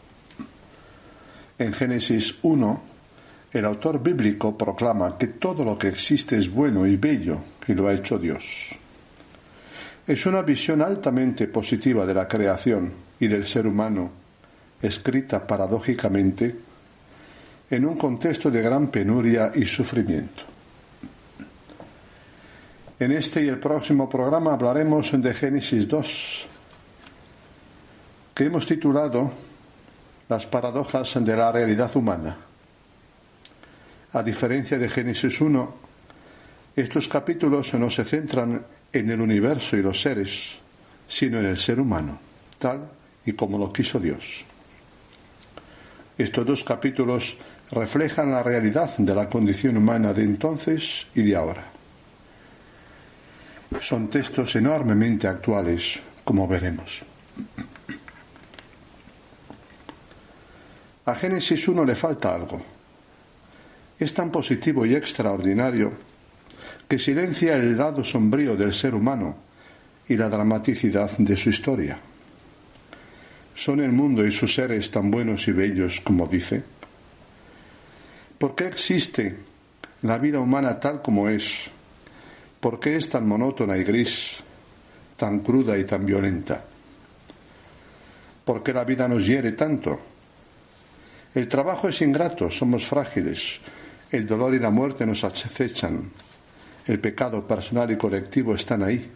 En 1.60 1.74
Génesis 1.74 2.36
1, 2.42 2.82
el 3.52 3.66
autor 3.66 4.02
bíblico 4.02 4.58
proclama 4.58 5.18
que 5.18 5.28
todo 5.28 5.66
lo 5.66 5.78
que 5.78 5.90
existe 5.90 6.38
es 6.38 6.50
bueno 6.50 6.88
y 6.88 6.96
bello 6.96 7.42
y 7.68 7.74
lo 7.74 7.90
ha 7.90 7.94
hecho 7.94 8.18
Dios. 8.18 8.70
Es 10.08 10.26
una 10.26 10.42
visión 10.42 10.82
altamente 10.82 11.48
positiva 11.48 12.06
de 12.06 12.14
la 12.14 12.30
creación 12.30 12.94
y 13.20 13.28
del 13.28 13.46
ser 13.46 13.68
humano 13.68 14.24
escrita 14.82 15.46
paradójicamente 15.46 16.56
en 17.70 17.86
un 17.86 17.98
contexto 17.98 18.52
de 18.52 18.62
gran 18.62 18.88
penuria 18.88 19.52
y 19.56 19.66
sufrimiento. 19.66 20.44
En 23.00 23.12
este 23.12 23.44
y 23.44 23.50
el 23.50 23.60
próximo 23.60 24.08
programa 24.08 24.54
hablaremos 24.54 25.12
de 25.12 25.34
Génesis 25.34 25.88
2, 25.88 26.48
que 28.34 28.46
hemos 28.46 28.66
titulado 28.66 29.32
Las 30.30 30.46
paradojas 30.46 31.14
de 31.26 31.36
la 31.36 31.52
realidad 31.52 31.94
humana. 31.96 32.38
A 34.14 34.24
diferencia 34.24 34.78
de 34.78 34.88
Génesis 34.88 35.42
1, 35.42 35.76
estos 36.76 37.08
capítulos 37.10 37.74
no 37.74 37.90
se 37.90 38.06
centran 38.06 38.66
en 38.94 39.10
el 39.10 39.20
universo 39.20 39.76
y 39.76 39.82
los 39.82 40.00
seres, 40.00 40.58
sino 41.08 41.40
en 41.40 41.46
el 41.48 41.58
ser 41.58 41.80
humano, 41.80 42.18
tal 42.58 42.88
y 43.26 43.34
como 43.34 43.58
lo 43.58 43.74
quiso 43.74 44.00
Dios. 44.00 44.46
Estos 46.18 46.46
dos 46.46 46.64
capítulos 46.64 47.36
reflejan 47.72 48.32
la 48.32 48.42
realidad 48.42 48.96
de 48.98 49.14
la 49.14 49.28
condición 49.28 49.78
humana 49.78 50.14
de 50.14 50.24
entonces 50.24 51.08
y 51.14 51.24
de 51.24 51.36
ahora. 51.36 51.64
Son 53.82 54.08
textos 54.08 54.56
enormemente 54.56 55.28
actuales, 55.28 56.00
como 56.24 56.48
veremos. 56.48 57.02
A 61.06 61.16
Génesis 61.16 61.68
1 61.68 61.84
le 61.84 61.96
falta 61.96 62.34
algo. 62.34 62.62
Es 64.00 64.14
tan 64.14 64.32
positivo 64.32 64.86
y 64.86 64.96
extraordinario 64.96 65.92
que 66.88 66.98
silencia 66.98 67.56
el 67.56 67.78
lado 67.78 68.04
sombrío 68.04 68.56
del 68.56 68.74
ser 68.74 68.96
humano 68.96 69.36
y 70.08 70.16
la 70.16 70.30
dramaticidad 70.30 71.12
de 71.18 71.36
su 71.36 71.50
historia. 71.50 71.98
¿Son 73.56 73.80
el 73.80 73.94
mundo 73.94 74.26
y 74.26 74.34
sus 74.34 74.54
seres 74.54 74.92
tan 74.92 75.10
buenos 75.10 75.48
y 75.48 75.54
bellos 75.54 76.02
como 76.02 76.28
dice? 76.28 76.62
¿Por 78.38 78.54
qué 78.54 78.68
existe 78.68 79.34
la 80.02 80.18
vida 80.18 80.42
humana 80.42 80.78
tal 80.78 81.02
como 81.02 81.30
es? 81.30 81.70
¿Por 82.60 82.82
qué 82.82 82.98
es 82.98 83.10
tan 83.10 83.26
monótona 83.26 83.78
y 83.78 83.86
gris, 83.86 84.32
tan 85.16 85.40
cruda 85.40 85.78
y 85.78 85.86
tan 85.86 86.06
violenta? 86.06 86.66
¿Por 88.44 88.62
qué 88.62 88.74
la 88.74 88.84
vida 88.84 89.08
nos 89.08 89.26
hiere 89.26 89.54
tanto? 89.54 90.00
El 91.34 91.48
trabajo 91.48 91.88
es 91.88 92.02
ingrato, 92.02 92.52
somos 92.52 92.86
frágiles, 92.86 93.60
el 94.12 94.28
dolor 94.28 94.54
y 94.54 94.60
la 94.60 94.70
muerte 94.70 95.06
nos 95.06 95.24
acechan, 95.24 96.12
el 96.86 97.00
pecado 97.00 97.48
personal 97.48 97.90
y 97.90 97.98
colectivo 97.98 98.54
están 98.54 98.84
ahí. 98.84 99.10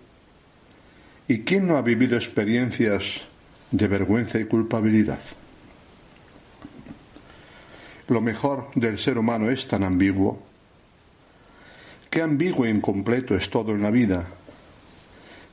¿Y 1.28 1.39
quién 1.41 1.67
no 1.67 1.78
ha 1.78 1.82
vivido 1.82 2.15
experiencias 2.15 3.28
de 3.71 3.88
vergüenza 3.88 4.39
y 4.39 4.45
culpabilidad. 4.45 5.19
Lo 8.08 8.21
mejor 8.21 8.69
del 8.73 8.97
ser 8.97 9.17
humano 9.17 9.51
es 9.51 9.67
tan 9.67 9.84
ambiguo. 9.84 10.41
Qué 12.10 12.23
ambiguo 12.23 12.65
e 12.65 12.69
incompleto 12.71 13.36
es 13.36 13.49
todo 13.49 13.71
en 13.71 13.84
la 13.84 13.91
vida. 13.91 14.25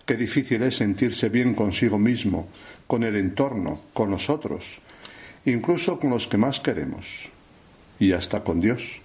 Qué 0.07 0.17
difícil 0.17 0.63
es 0.63 0.77
sentirse 0.77 1.29
bien 1.29 1.55
consigo 1.55 1.99
mismo, 1.99 2.49
con 2.87 3.03
el 3.03 3.17
entorno, 3.17 3.83
con 3.93 4.11
nosotros, 4.11 4.79
incluso 5.45 6.01
con 6.01 6.11
los 6.11 6.27
que 6.27 6.39
más 6.39 6.61
queremos, 6.61 7.29
y 7.99 8.13
hasta 8.13 8.43
con 8.43 8.61
Dios. 8.61 9.01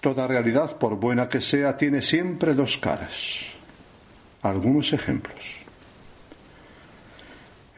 Toda 0.00 0.28
realidad, 0.28 0.76
por 0.78 0.94
buena 0.96 1.28
que 1.28 1.40
sea, 1.40 1.76
tiene 1.76 2.02
siempre 2.02 2.54
dos 2.54 2.78
caras. 2.78 3.40
Algunos 4.42 4.92
ejemplos. 4.92 5.65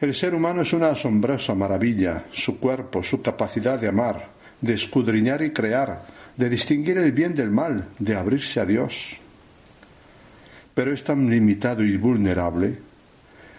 El 0.01 0.15
ser 0.15 0.33
humano 0.33 0.61
es 0.61 0.71
una 0.71 0.91
asombrosa 0.91 1.53
maravilla, 1.53 2.25
su 2.31 2.57
cuerpo, 2.57 3.03
su 3.03 3.21
capacidad 3.21 3.77
de 3.77 3.89
amar, 3.89 4.29
de 4.61 4.73
escudriñar 4.73 5.41
y 5.41 5.51
crear, 5.51 6.03
de 6.37 6.49
distinguir 6.49 6.97
el 6.97 7.11
bien 7.11 7.35
del 7.35 7.51
mal, 7.51 7.89
de 7.99 8.15
abrirse 8.15 8.61
a 8.61 8.65
Dios. 8.65 9.17
Pero 10.73 10.93
es 10.93 11.03
tan 11.03 11.29
limitado 11.29 11.83
y 11.83 11.97
vulnerable 11.97 12.77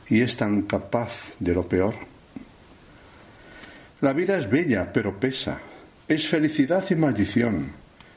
y 0.08 0.22
es 0.22 0.34
tan 0.34 0.62
capaz 0.62 1.34
de 1.38 1.52
lo 1.52 1.68
peor. 1.68 1.94
La 4.00 4.14
vida 4.14 4.38
es 4.38 4.48
bella, 4.48 4.90
pero 4.90 5.20
pesa. 5.20 5.60
Es 6.08 6.26
felicidad 6.26 6.84
y 6.88 6.94
maldición, 6.94 7.70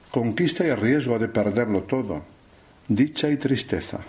conquista 0.09 0.65
y 0.65 0.73
riesgo 0.73 1.19
de 1.19 1.27
perderlo 1.27 1.83
todo, 1.83 2.23
dicha 2.87 3.29
y 3.29 3.35
tristeza. 3.35 3.99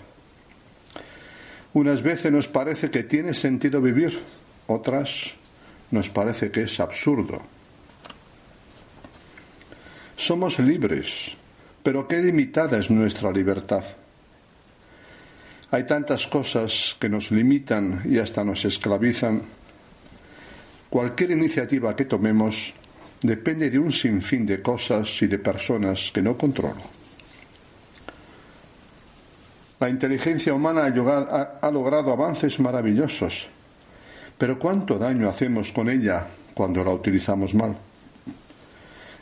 Unas 1.74 2.02
veces 2.02 2.30
nos 2.30 2.46
parece 2.46 2.90
que 2.90 3.02
tiene 3.02 3.34
sentido 3.34 3.82
vivir, 3.82 4.20
otras 4.68 5.34
nos 5.90 6.08
parece 6.08 6.50
que 6.50 6.62
es 6.62 6.78
absurdo. 6.78 7.42
Somos 10.16 10.60
libres, 10.60 11.32
pero 11.82 12.06
qué 12.06 12.22
limitada 12.22 12.78
es 12.78 12.90
nuestra 12.90 13.32
libertad. 13.32 13.84
Hay 15.72 15.84
tantas 15.84 16.28
cosas 16.28 16.96
que 17.00 17.08
nos 17.08 17.32
limitan 17.32 18.02
y 18.04 18.18
hasta 18.18 18.44
nos 18.44 18.64
esclavizan. 18.64 19.42
Cualquier 20.88 21.32
iniciativa 21.32 21.96
que 21.96 22.04
tomemos 22.04 22.72
depende 23.20 23.68
de 23.68 23.80
un 23.80 23.90
sinfín 23.90 24.46
de 24.46 24.62
cosas 24.62 25.20
y 25.22 25.26
de 25.26 25.40
personas 25.40 26.12
que 26.14 26.22
no 26.22 26.38
controlo. 26.38 26.93
La 29.80 29.88
inteligencia 29.88 30.54
humana 30.54 30.84
ha, 30.84 31.70
logrado 31.70 32.12
avances 32.12 32.60
maravillosos, 32.60 33.48
pero 34.38 34.58
¿cuánto 34.58 34.98
daño 34.98 35.28
hacemos 35.28 35.72
con 35.72 35.90
ella 35.90 36.26
cuando 36.54 36.84
la 36.84 36.90
utilizamos 36.90 37.54
mal? 37.54 37.76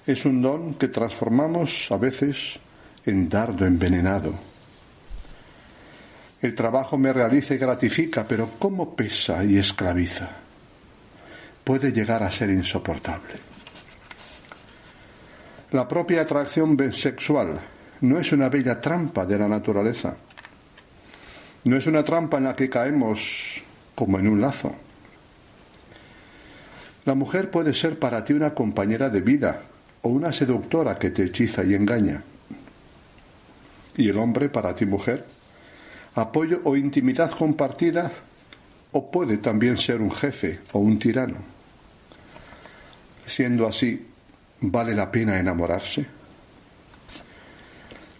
Es 0.07 0.25
un 0.27 0.43
don 0.43 0.75
que 0.75 0.89
transformamos 0.89 1.91
a 1.91 1.97
veces 1.97 2.59
en 3.05 3.29
dardo 3.29 3.65
envenenado. 3.65 4.35
El 6.43 6.55
trabajo 6.55 6.99
me 6.99 7.13
realiza 7.13 7.55
y 7.55 7.59
gratifica, 7.59 8.27
pero 8.27 8.51
¿cómo 8.59 8.95
pesa 8.95 9.45
y 9.45 9.57
esclaviza? 9.57 10.29
Puede 11.65 11.93
llegar 11.93 12.23
a 12.23 12.31
ser 12.31 12.51
insoportable. 12.51 13.35
La 15.71 15.89
propia 15.89 16.23
atracción 16.23 16.77
sexual 16.93 17.59
no 18.03 18.19
es 18.19 18.33
una 18.33 18.49
bella 18.49 18.81
trampa 18.81 19.25
de 19.25 19.39
la 19.39 19.49
naturaleza. 19.49 20.17
No 21.65 21.77
es 21.77 21.87
una 21.87 22.03
trampa 22.03 22.39
en 22.39 22.45
la 22.45 22.57
que 22.57 22.69
caemos 22.69 23.63
como 23.95 24.19
en 24.19 24.27
un 24.27 24.41
lazo. 24.41 24.75
La 27.05 27.15
mujer 27.15 27.51
puede 27.51 27.75
ser 27.75 27.99
para 27.99 28.25
ti 28.25 28.33
una 28.33 28.55
compañera 28.55 29.11
de 29.11 29.21
vida 29.21 29.63
o 30.03 30.09
una 30.09 30.33
seductora 30.33 30.99
que 30.99 31.11
te 31.11 31.25
hechiza 31.25 31.65
y 31.65 31.75
engaña. 31.75 32.23
Y 33.97 34.09
el 34.09 34.19
hombre 34.19 34.49
para 34.49 34.75
ti 34.75 34.87
mujer, 34.87 35.25
apoyo 36.15 36.61
o 36.65 36.77
intimidad 36.77 37.31
compartida 37.31 38.11
o 38.93 39.11
puede 39.11 39.39
también 39.39 39.79
ser 39.79 40.01
un 40.01 40.11
jefe 40.11 40.61
o 40.73 40.79
un 40.79 40.99
tirano. 40.99 41.37
Siendo 43.27 43.67
así, 43.67 44.07
¿vale 44.61 44.95
la 44.95 45.11
pena 45.11 45.39
enamorarse? 45.39 46.22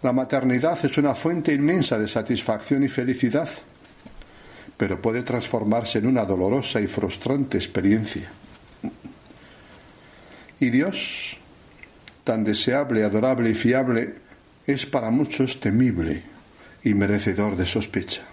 La 0.03 0.11
maternidad 0.11 0.77
es 0.85 0.97
una 0.97 1.15
fuente 1.15 1.53
inmensa 1.53 1.97
de 1.97 2.09
satisfacción 2.09 2.83
y 2.83 2.89
felicidad, 2.89 3.47
pero 4.75 5.01
puede 5.01 5.23
transformarse 5.23 5.99
en 5.99 6.07
una 6.07 6.25
dolorosa 6.25 6.81
y 6.81 6.87
frustrante 6.87 7.57
experiencia. 7.57 8.29
Y 10.59 10.69
Dios, 10.69 11.37
tan 12.25 12.43
deseable, 12.43 13.05
adorable 13.05 13.49
y 13.51 13.55
fiable, 13.55 14.15
es 14.67 14.85
para 14.85 15.09
muchos 15.09 15.61
temible 15.61 16.23
y 16.83 16.93
merecedor 16.93 17.55
de 17.55 17.65
sospecha. 17.65 18.23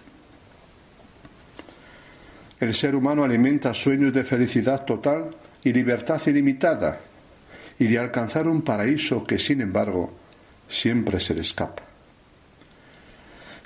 El 2.59 2.75
ser 2.75 2.97
humano 2.97 3.23
alimenta 3.23 3.75
sueños 3.75 4.13
de 4.13 4.25
felicidad 4.25 4.85
total 4.85 5.37
y 5.63 5.73
libertad 5.73 6.21
ilimitada 6.27 6.99
y 7.79 7.87
de 7.87 7.99
alcanzar 7.99 8.49
un 8.49 8.63
paraíso 8.63 9.23
que, 9.23 9.39
sin 9.39 9.61
embargo, 9.61 10.20
siempre 10.71 11.21
se 11.21 11.35
le 11.35 11.43
escapa. 11.43 11.83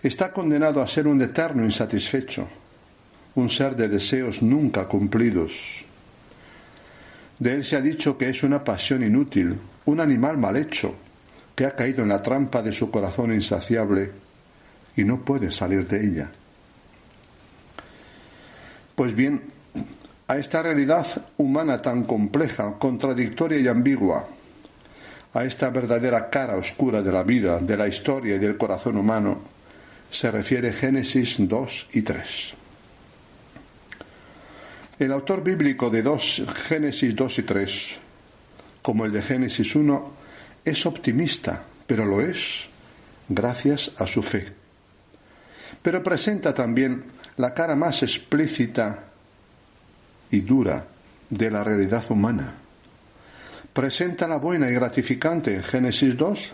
Está 0.03 0.33
condenado 0.33 0.83
a 0.83 0.89
ser 0.89 1.07
un 1.07 1.23
eterno 1.23 1.65
insatisfecho, 1.65 2.49
un 3.37 3.49
ser 3.49 3.77
de 3.77 3.89
deseos 3.89 4.43
nunca 4.43 4.87
cumplidos. 4.87 5.53
De 7.39 7.55
él 7.55 7.65
se 7.65 7.77
ha 7.77 7.81
dicho 7.81 8.19
que 8.19 8.29
es 8.29 8.43
una 8.43 8.63
pasión 8.63 9.03
inútil, 9.03 9.57
un 9.87 10.01
animal 10.01 10.37
mal 10.37 10.57
hecho, 10.57 10.95
que 11.55 11.67
ha 11.67 11.75
caído 11.75 12.03
en 12.03 12.09
la 12.09 12.23
trampa 12.23 12.63
de 12.63 12.73
su 12.73 12.91
corazón 12.91 13.33
insaciable 13.33 14.11
y 14.97 15.05
no 15.05 15.25
puede 15.25 15.53
salir 15.53 15.87
de 15.87 16.07
ella. 16.07 16.31
Pues 18.95 19.15
bien, 19.15 19.43
a 20.29 20.37
esta 20.37 20.63
realidad 20.63 21.07
humana 21.37 21.81
tan 21.83 22.05
compleja, 22.05 22.75
contradictoria 22.79 23.59
y 23.59 23.69
ambigua, 23.69 24.27
a 25.35 25.45
esta 25.45 25.69
verdadera 25.71 26.31
cara 26.31 26.57
oscura 26.57 27.03
de 27.03 27.13
la 27.13 27.25
vida, 27.25 27.59
de 27.59 27.77
la 27.77 27.89
historia 27.89 28.37
y 28.37 28.39
del 28.39 28.57
corazón 28.57 28.97
humano, 28.97 29.43
se 30.11 30.31
refiere 30.31 30.73
Génesis 30.73 31.37
2 31.39 31.89
y 31.93 32.03
3. 32.03 32.55
El 35.01 35.11
autor 35.11 35.43
bíblico 35.43 35.91
de 35.91 36.03
dos, 36.03 36.41
Génesis 36.69 37.17
2 37.17 37.39
y 37.41 37.43
3, 37.43 37.89
como 38.81 39.05
el 39.05 39.13
de 39.13 39.23
Génesis 39.23 39.75
1, 39.75 40.13
es 40.65 40.87
optimista, 40.87 41.65
pero 41.85 42.05
lo 42.05 42.21
es 42.21 42.67
gracias 43.29 43.91
a 43.99 44.07
su 44.07 44.23
fe. 44.23 44.53
Pero 45.83 46.01
presenta 46.01 46.55
también 46.55 47.05
la 47.39 47.53
cara 47.53 47.75
más 47.75 48.05
explícita 48.05 49.05
y 50.31 50.41
dura 50.41 50.87
de 51.29 51.51
la 51.51 51.65
realidad 51.65 52.05
humana 52.09 52.64
presenta 53.75 54.29
la 54.29 54.39
buena 54.39 54.71
y 54.71 54.75
gratificante 54.75 55.53
en 55.53 55.63
Génesis 55.63 56.17
2 56.17 56.53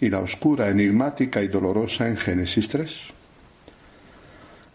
y 0.00 0.10
la 0.10 0.20
oscura, 0.20 0.68
enigmática 0.68 1.42
y 1.42 1.48
dolorosa 1.48 2.06
en 2.06 2.18
Génesis 2.18 2.68
3. 2.68 3.00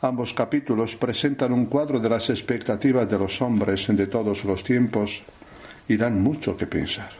Ambos 0.02 0.34
capítulos 0.34 0.96
presentan 0.96 1.54
un 1.54 1.68
cuadro 1.68 2.00
de 2.00 2.10
las 2.10 2.30
expectativas 2.32 3.08
de 3.08 3.20
los 3.20 3.40
hombres 3.42 3.86
de 3.88 4.08
todos 4.08 4.44
los 4.46 4.64
tiempos 4.64 5.22
y 5.88 5.96
dan 5.96 6.20
mucho 6.20 6.58
que 6.58 6.66
pensar. 6.66 7.12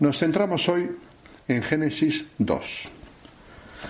Nos 0.00 0.18
centramos 0.18 0.68
hoy 0.68 0.90
en 1.46 1.62
Génesis 1.62 2.24
2, 2.38 2.88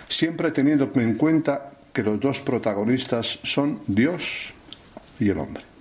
siempre 0.08 0.50
teniendo 0.50 0.92
en 0.96 1.14
cuenta 1.14 1.72
que 1.90 2.02
los 2.02 2.20
dos 2.20 2.40
protagonistas 2.40 3.38
son 3.42 3.80
Dios 3.86 4.52
y 5.18 5.30
el 5.30 5.38
hombre. 5.38 5.73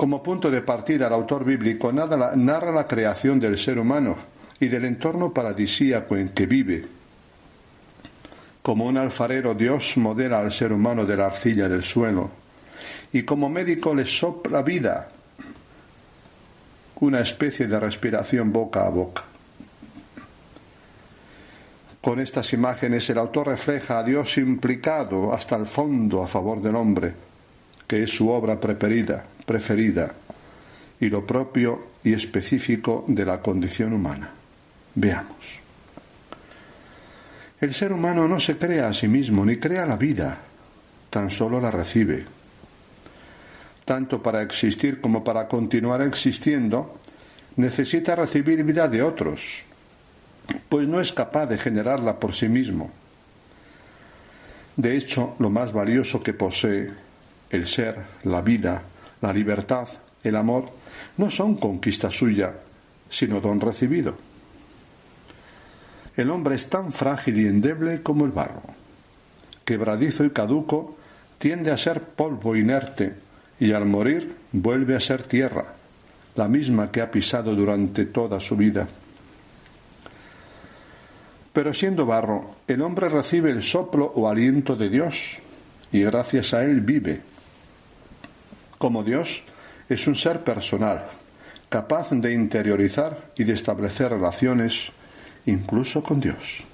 Como 0.00 0.22
punto 0.22 0.50
de 0.50 0.62
partida, 0.62 1.08
el 1.08 1.12
autor 1.12 1.44
bíblico 1.44 1.92
narra 1.92 2.72
la 2.72 2.86
creación 2.86 3.38
del 3.38 3.58
ser 3.58 3.78
humano 3.78 4.16
y 4.58 4.66
del 4.68 4.86
entorno 4.86 5.30
paradisíaco 5.30 6.16
en 6.16 6.30
que 6.30 6.46
vive. 6.46 6.86
Como 8.62 8.86
un 8.86 8.96
alfarero, 8.96 9.52
Dios 9.52 9.98
modela 9.98 10.38
al 10.38 10.52
ser 10.52 10.72
humano 10.72 11.04
de 11.04 11.18
la 11.18 11.26
arcilla 11.26 11.68
del 11.68 11.84
suelo 11.84 12.30
y 13.12 13.24
como 13.24 13.50
médico 13.50 13.94
le 13.94 14.06
sopla 14.06 14.62
vida, 14.62 15.10
una 17.00 17.20
especie 17.20 17.66
de 17.66 17.78
respiración 17.78 18.50
boca 18.50 18.86
a 18.86 18.88
boca. 18.88 19.24
Con 22.00 22.20
estas 22.20 22.50
imágenes 22.54 23.10
el 23.10 23.18
autor 23.18 23.48
refleja 23.48 23.98
a 23.98 24.02
Dios 24.02 24.38
implicado 24.38 25.34
hasta 25.34 25.56
el 25.56 25.66
fondo 25.66 26.22
a 26.22 26.26
favor 26.26 26.62
del 26.62 26.76
hombre, 26.76 27.12
que 27.86 28.04
es 28.04 28.10
su 28.10 28.30
obra 28.30 28.58
preferida, 28.58 29.26
preferida 29.44 30.14
y 31.00 31.08
lo 31.08 31.26
propio 31.26 31.88
y 32.04 32.12
específico 32.12 33.04
de 33.08 33.24
la 33.24 33.40
condición 33.40 33.92
humana. 33.92 34.30
Veamos. 34.94 35.60
El 37.60 37.74
ser 37.74 37.92
humano 37.92 38.26
no 38.26 38.40
se 38.40 38.56
crea 38.56 38.88
a 38.88 38.94
sí 38.94 39.06
mismo 39.08 39.44
ni 39.44 39.56
crea 39.56 39.84
la 39.86 39.96
vida, 39.96 40.38
tan 41.10 41.30
solo 41.30 41.60
la 41.60 41.70
recibe. 41.70 42.24
Tanto 43.84 44.22
para 44.22 44.42
existir 44.42 45.00
como 45.00 45.22
para 45.22 45.46
continuar 45.46 46.00
existiendo, 46.02 47.00
necesita 47.56 48.16
recibir 48.16 48.64
vida 48.64 48.88
de 48.88 49.02
otros, 49.02 49.62
pues 50.68 50.88
no 50.88 51.00
es 51.00 51.12
capaz 51.12 51.46
de 51.46 51.58
generarla 51.58 52.18
por 52.18 52.34
sí 52.34 52.48
mismo. 52.48 52.90
De 54.76 54.96
hecho, 54.96 55.34
lo 55.38 55.50
más 55.50 55.72
valioso 55.72 56.22
que 56.22 56.32
posee, 56.32 56.90
el 57.50 57.66
ser, 57.66 57.96
la 58.24 58.40
vida, 58.40 58.82
la 59.20 59.32
libertad, 59.32 59.88
el 60.22 60.36
amor, 60.36 60.70
no 61.16 61.30
son 61.30 61.56
conquista 61.56 62.10
suya, 62.10 62.54
sino 63.08 63.40
don 63.40 63.60
recibido. 63.60 64.14
El 66.16 66.30
hombre 66.30 66.56
es 66.56 66.68
tan 66.68 66.92
frágil 66.92 67.38
y 67.38 67.46
endeble 67.46 68.02
como 68.02 68.24
el 68.24 68.32
barro. 68.32 68.62
Quebradizo 69.64 70.24
y 70.24 70.30
caduco, 70.30 70.96
tiende 71.38 71.70
a 71.70 71.78
ser 71.78 72.02
polvo 72.02 72.56
inerte 72.56 73.14
y 73.58 73.72
al 73.72 73.86
morir 73.86 74.36
vuelve 74.52 74.96
a 74.96 75.00
ser 75.00 75.22
tierra, 75.22 75.74
la 76.36 76.48
misma 76.48 76.90
que 76.90 77.00
ha 77.00 77.10
pisado 77.10 77.54
durante 77.54 78.06
toda 78.06 78.40
su 78.40 78.56
vida. 78.56 78.88
Pero 81.52 81.74
siendo 81.74 82.06
barro, 82.06 82.56
el 82.66 82.82
hombre 82.82 83.08
recibe 83.08 83.50
el 83.50 83.62
soplo 83.62 84.12
o 84.14 84.28
aliento 84.28 84.76
de 84.76 84.88
Dios 84.88 85.38
y 85.92 86.00
gracias 86.02 86.54
a 86.54 86.64
él 86.64 86.80
vive. 86.80 87.29
Como 88.80 89.04
Dios 89.04 89.42
es 89.90 90.06
un 90.06 90.14
ser 90.14 90.42
personal, 90.42 91.04
capaz 91.68 92.12
de 92.12 92.32
interiorizar 92.32 93.30
y 93.36 93.44
de 93.44 93.52
establecer 93.52 94.10
relaciones 94.10 94.90
incluso 95.44 96.02
con 96.02 96.18
Dios. 96.18 96.64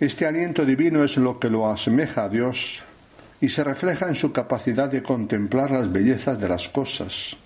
Este 0.00 0.24
aliento 0.24 0.64
divino 0.64 1.04
es 1.04 1.18
lo 1.18 1.38
que 1.38 1.50
lo 1.50 1.68
asemeja 1.68 2.24
a 2.24 2.28
Dios 2.30 2.82
y 3.42 3.50
se 3.50 3.62
refleja 3.62 4.08
en 4.08 4.14
su 4.14 4.32
capacidad 4.32 4.88
de 4.88 5.02
contemplar 5.02 5.70
las 5.70 5.92
bellezas 5.92 6.38
de 6.38 6.48
las 6.48 6.70
cosas, 6.70 7.36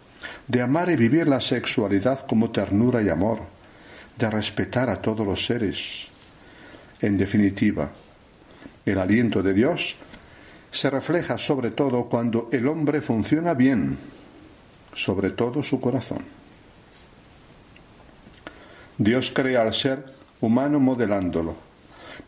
de 0.46 0.62
amar 0.62 0.90
y 0.90 0.96
vivir 0.96 1.26
la 1.26 1.40
sexualidad 1.40 2.24
como 2.24 2.52
ternura 2.52 3.02
y 3.02 3.08
amor, 3.08 3.40
de 4.16 4.30
respetar 4.30 4.90
a 4.90 5.02
todos 5.02 5.26
los 5.26 5.44
seres. 5.44 6.06
En 7.00 7.18
definitiva, 7.18 7.90
el 8.86 8.96
aliento 8.96 9.42
de 9.42 9.54
Dios 9.54 9.96
se 10.70 10.90
refleja 10.90 11.38
sobre 11.38 11.70
todo 11.70 12.04
cuando 12.04 12.48
el 12.52 12.66
hombre 12.68 13.00
funciona 13.00 13.54
bien, 13.54 13.98
sobre 14.94 15.30
todo 15.30 15.62
su 15.62 15.80
corazón. 15.80 16.24
Dios 18.98 19.30
crea 19.34 19.62
al 19.62 19.74
ser 19.74 20.04
humano 20.40 20.80
modelándolo. 20.80 21.54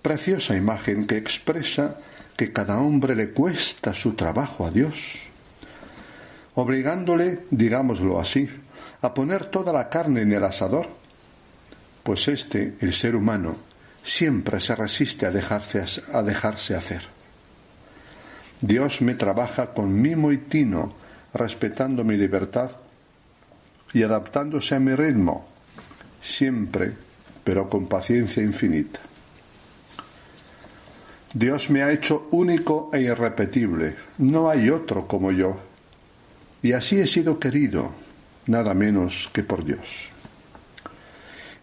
Preciosa 0.02 0.56
imagen 0.56 1.06
que 1.06 1.16
expresa 1.16 1.96
que 2.36 2.52
cada 2.52 2.78
hombre 2.78 3.14
le 3.16 3.30
cuesta 3.30 3.92
su 3.92 4.12
trabajo 4.14 4.64
a 4.64 4.70
Dios, 4.70 4.94
obligándole, 6.54 7.40
digámoslo 7.50 8.20
así, 8.20 8.48
a 9.02 9.12
poner 9.12 9.46
toda 9.46 9.72
la 9.72 9.88
carne 9.88 10.22
en 10.22 10.32
el 10.32 10.44
asador, 10.44 10.88
pues 12.02 12.28
este, 12.28 12.76
el 12.80 12.94
ser 12.94 13.16
humano, 13.16 13.56
siempre 14.02 14.60
se 14.60 14.74
resiste 14.74 15.26
a 15.26 15.30
dejarse, 15.30 15.84
a 16.12 16.22
dejarse 16.22 16.74
hacer. 16.74 17.19
Dios 18.62 19.00
me 19.00 19.14
trabaja 19.14 19.72
con 19.72 20.00
mimo 20.00 20.32
y 20.32 20.38
tino, 20.38 20.92
respetando 21.32 22.04
mi 22.04 22.16
libertad 22.16 22.70
y 23.92 24.02
adaptándose 24.02 24.74
a 24.74 24.80
mi 24.80 24.94
ritmo, 24.94 25.46
siempre, 26.20 26.92
pero 27.42 27.68
con 27.68 27.86
paciencia 27.86 28.42
infinita. 28.42 29.00
Dios 31.32 31.70
me 31.70 31.82
ha 31.82 31.92
hecho 31.92 32.28
único 32.32 32.90
e 32.92 33.00
irrepetible, 33.00 33.96
no 34.18 34.50
hay 34.50 34.68
otro 34.68 35.06
como 35.06 35.32
yo, 35.32 35.56
y 36.62 36.72
así 36.72 37.00
he 37.00 37.06
sido 37.06 37.38
querido, 37.38 37.92
nada 38.46 38.74
menos 38.74 39.30
que 39.32 39.42
por 39.42 39.64
Dios. 39.64 40.08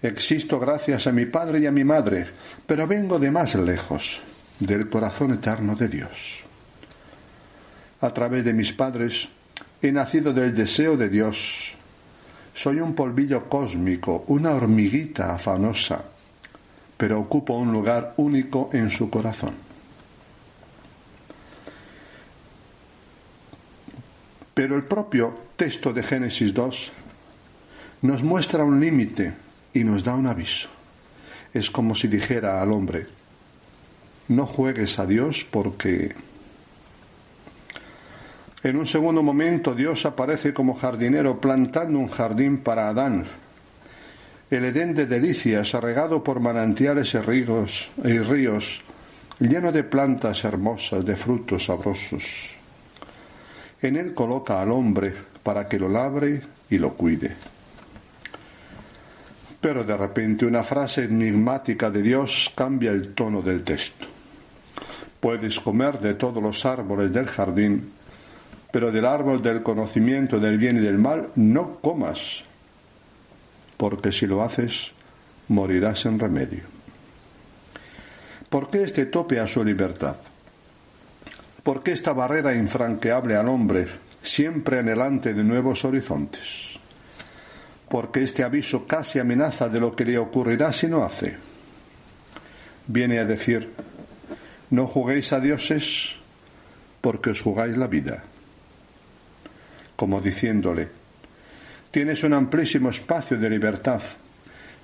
Existo 0.01 0.59
gracias 0.59 1.05
a 1.05 1.11
mi 1.11 1.25
Padre 1.25 1.59
y 1.59 1.65
a 1.65 1.71
mi 1.71 1.83
Madre, 1.83 2.27
pero 2.65 2.87
vengo 2.87 3.19
de 3.19 3.29
más 3.29 3.55
lejos, 3.55 4.21
del 4.59 4.89
corazón 4.89 5.33
eterno 5.33 5.75
de 5.75 5.87
Dios. 5.89 6.46
A 8.01 8.11
través 8.11 8.45
de 8.45 8.53
mis 8.53 8.73
padres 8.73 9.29
he 9.81 9.91
nacido 9.91 10.33
del 10.33 10.53
deseo 10.53 10.97
de 10.97 11.09
Dios. 11.09 11.73
Soy 12.53 12.79
un 12.79 12.93
polvillo 12.93 13.49
cósmico, 13.49 14.25
una 14.27 14.51
hormiguita 14.51 15.33
afanosa, 15.33 16.03
pero 16.95 17.19
ocupo 17.19 17.55
un 17.55 17.71
lugar 17.71 18.13
único 18.17 18.69
en 18.73 18.89
su 18.89 19.09
corazón. 19.09 19.53
Pero 24.53 24.75
el 24.75 24.83
propio 24.83 25.51
texto 25.55 25.93
de 25.93 26.01
Génesis 26.01 26.53
2 26.53 26.91
nos 28.01 28.23
muestra 28.23 28.63
un 28.63 28.79
límite 28.79 29.33
y 29.73 29.83
nos 29.83 30.03
da 30.03 30.15
un 30.15 30.25
aviso. 30.25 30.69
Es 31.53 31.69
como 31.69 31.93
si 31.93 32.07
dijera 32.07 32.61
al 32.61 32.71
hombre, 32.71 33.05
no 34.29 34.45
juegues 34.45 34.97
a 34.99 35.05
Dios 35.05 35.45
porque 35.49 36.15
en 38.63 38.75
un 38.75 38.85
segundo 38.85 39.21
momento 39.21 39.75
Dios 39.75 40.05
aparece 40.05 40.53
como 40.53 40.73
jardinero 40.73 41.39
plantando 41.39 41.99
un 41.99 42.07
jardín 42.07 42.57
para 42.59 42.89
Adán, 42.89 43.25
el 44.49 44.65
Edén 44.65 44.93
de 44.93 45.05
delicias, 45.05 45.73
regado 45.73 46.23
por 46.23 46.39
manantiales 46.39 47.13
y 47.13 47.17
ríos, 47.19 47.89
y 48.03 48.17
ríos, 48.19 48.81
lleno 49.39 49.71
de 49.71 49.83
plantas 49.83 50.43
hermosas, 50.43 51.05
de 51.05 51.15
frutos 51.15 51.65
sabrosos. 51.65 52.23
En 53.81 53.97
él 53.97 54.13
coloca 54.13 54.61
al 54.61 54.71
hombre 54.71 55.13
para 55.43 55.67
que 55.67 55.77
lo 55.77 55.89
labre 55.89 56.41
y 56.69 56.77
lo 56.77 56.93
cuide. 56.93 57.35
Pero 59.59 59.83
de 59.83 59.97
repente 59.97 60.45
una 60.45 60.63
frase 60.63 61.03
enigmática 61.03 61.91
de 61.91 62.01
Dios 62.01 62.51
cambia 62.55 62.91
el 62.91 63.13
tono 63.13 63.41
del 63.41 63.63
texto. 63.63 64.07
Puedes 65.19 65.59
comer 65.59 65.99
de 65.99 66.13
todos 66.13 66.41
los 66.41 66.65
árboles 66.65 67.11
del 67.11 67.27
jardín, 67.27 67.91
pero 68.71 68.91
del 68.91 69.05
árbol 69.05 69.41
del 69.41 69.63
conocimiento 69.63 70.39
del 70.39 70.57
bien 70.57 70.77
y 70.77 70.81
del 70.81 70.97
mal 70.97 71.29
no 71.35 71.79
comas, 71.79 72.43
porque 73.77 74.11
si 74.11 74.27
lo 74.27 74.43
haces, 74.43 74.91
morirás 75.47 76.05
en 76.05 76.19
remedio. 76.19 76.63
¿Por 78.49 78.69
qué 78.69 78.83
este 78.83 79.05
tope 79.05 79.39
a 79.39 79.47
su 79.47 79.63
libertad? 79.63 80.15
¿Por 81.63 81.83
qué 81.83 81.91
esta 81.91 82.13
barrera 82.13 82.55
infranqueable 82.55 83.35
al 83.35 83.49
hombre, 83.49 83.87
siempre 84.21 84.79
anhelante 84.79 85.33
de 85.33 85.43
nuevos 85.43 85.83
horizontes? 85.83 86.77
¿Por 87.89 88.11
qué 88.11 88.23
este 88.23 88.43
aviso 88.43 88.85
casi 88.85 89.19
amenaza 89.19 89.69
de 89.69 89.79
lo 89.79 89.95
que 89.95 90.05
le 90.05 90.17
ocurrirá 90.17 90.71
si 90.73 90.87
no 90.87 91.03
hace? 91.03 91.37
Viene 92.87 93.19
a 93.19 93.25
decir, 93.25 93.73
no 94.69 94.87
juguéis 94.87 95.33
a 95.33 95.39
dioses 95.39 96.15
porque 97.01 97.31
os 97.31 97.41
jugáis 97.41 97.77
la 97.77 97.87
vida. 97.87 98.23
Como 99.97 100.21
diciéndole, 100.21 100.87
Tienes 101.91 102.23
un 102.23 102.33
amplísimo 102.33 102.89
espacio 102.89 103.37
de 103.37 103.49
libertad. 103.49 104.01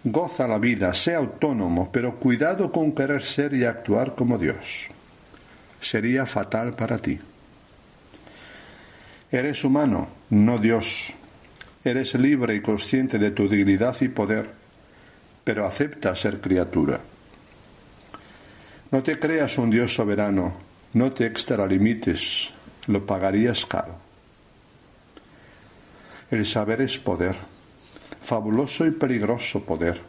Goza 0.04 0.48
la 0.48 0.58
vida, 0.58 0.94
sea 0.94 1.18
autónomo, 1.20 1.92
pero 1.92 2.16
cuidado 2.16 2.72
con 2.72 2.94
querer 2.94 3.22
ser 3.22 3.54
y 3.54 3.66
actuar 3.66 4.16
como 4.16 4.38
Dios. 4.38 4.88
Sería 5.80 6.26
fatal 6.26 6.74
para 6.74 6.98
ti. 6.98 7.20
Eres 9.32 9.64
humano, 9.64 10.08
no 10.30 10.58
Dios. 10.58 11.14
Eres 11.84 12.16
libre 12.16 12.56
y 12.56 12.62
consciente 12.62 13.20
de 13.20 13.32
tu 13.32 13.48
dignidad 13.48 13.96
y 14.02 14.08
poder, 14.08 14.50
pero 15.44 15.66
acepta 15.66 16.16
ser 16.16 16.40
criatura. 16.40 17.00
No 18.92 19.04
te 19.04 19.20
creas 19.20 19.58
un 19.58 19.70
Dios 19.70 19.94
soberano, 19.94 20.54
no 20.94 21.12
te 21.12 21.26
extralimites, 21.26 22.50
lo 22.88 23.06
pagarías 23.06 23.66
caro. 23.66 24.03
El 26.32 26.46
saber 26.46 26.82
es 26.82 26.98
poder, 26.98 27.36
fabuloso 28.22 28.86
y 28.86 28.92
peligroso 28.92 29.64
poder, 29.64 30.02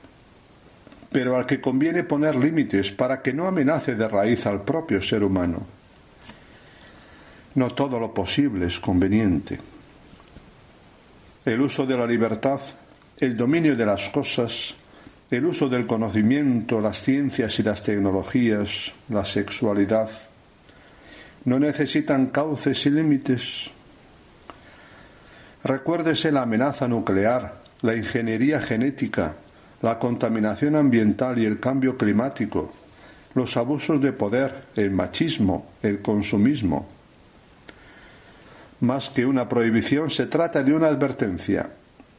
pero 1.10 1.36
al 1.36 1.46
que 1.46 1.60
conviene 1.60 2.04
poner 2.04 2.36
límites 2.36 2.92
para 2.92 3.20
que 3.20 3.32
no 3.32 3.46
amenace 3.46 3.94
de 3.94 4.08
raíz 4.08 4.46
al 4.46 4.62
propio 4.62 5.02
ser 5.02 5.22
humano. 5.22 5.66
No 7.54 7.70
todo 7.70 8.00
lo 8.00 8.12
posible 8.12 8.66
es 8.66 8.80
conveniente. 8.80 9.60
El 11.44 11.60
uso 11.60 11.86
de 11.86 11.96
la 11.96 12.06
libertad, 12.06 12.60
el 13.18 13.36
dominio 13.36 13.76
de 13.76 13.86
las 13.86 14.08
cosas, 14.08 14.74
el 15.30 15.46
uso 15.46 15.68
del 15.68 15.86
conocimiento, 15.86 16.80
las 16.80 17.02
ciencias 17.02 17.58
y 17.58 17.62
las 17.62 17.82
tecnologías, 17.82 18.92
la 19.08 19.24
sexualidad, 19.24 20.10
no 21.44 21.58
necesitan 21.58 22.26
cauces 22.26 22.86
y 22.86 22.90
límites, 22.90 23.70
Recuérdese 25.64 26.30
la 26.30 26.42
amenaza 26.42 26.86
nuclear, 26.86 27.54
la 27.80 27.96
ingeniería 27.96 28.60
genética, 28.60 29.34
la 29.80 29.98
contaminación 29.98 30.76
ambiental 30.76 31.38
y 31.38 31.46
el 31.46 31.58
cambio 31.58 31.96
climático, 31.96 32.70
los 33.34 33.56
abusos 33.56 33.98
de 34.02 34.12
poder, 34.12 34.64
el 34.76 34.90
machismo, 34.90 35.72
el 35.82 36.02
consumismo. 36.02 36.86
Más 38.80 39.08
que 39.08 39.24
una 39.24 39.48
prohibición, 39.48 40.10
se 40.10 40.26
trata 40.26 40.62
de 40.62 40.74
una 40.74 40.88
advertencia. 40.88 41.70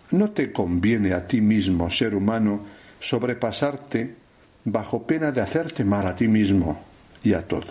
No 0.09 0.31
te 0.31 0.51
conviene 0.51 1.13
a 1.13 1.27
ti 1.27 1.39
mismo, 1.39 1.91
ser 1.91 2.15
humano, 2.15 2.65
sobrepasarte 2.99 4.15
bajo 4.63 5.05
pena 5.05 5.31
de 5.31 5.41
hacerte 5.41 5.85
mal 5.85 6.07
a 6.07 6.15
ti 6.15 6.27
mismo 6.27 6.83
y 7.21 7.33
a 7.33 7.43
todo. 7.47 7.67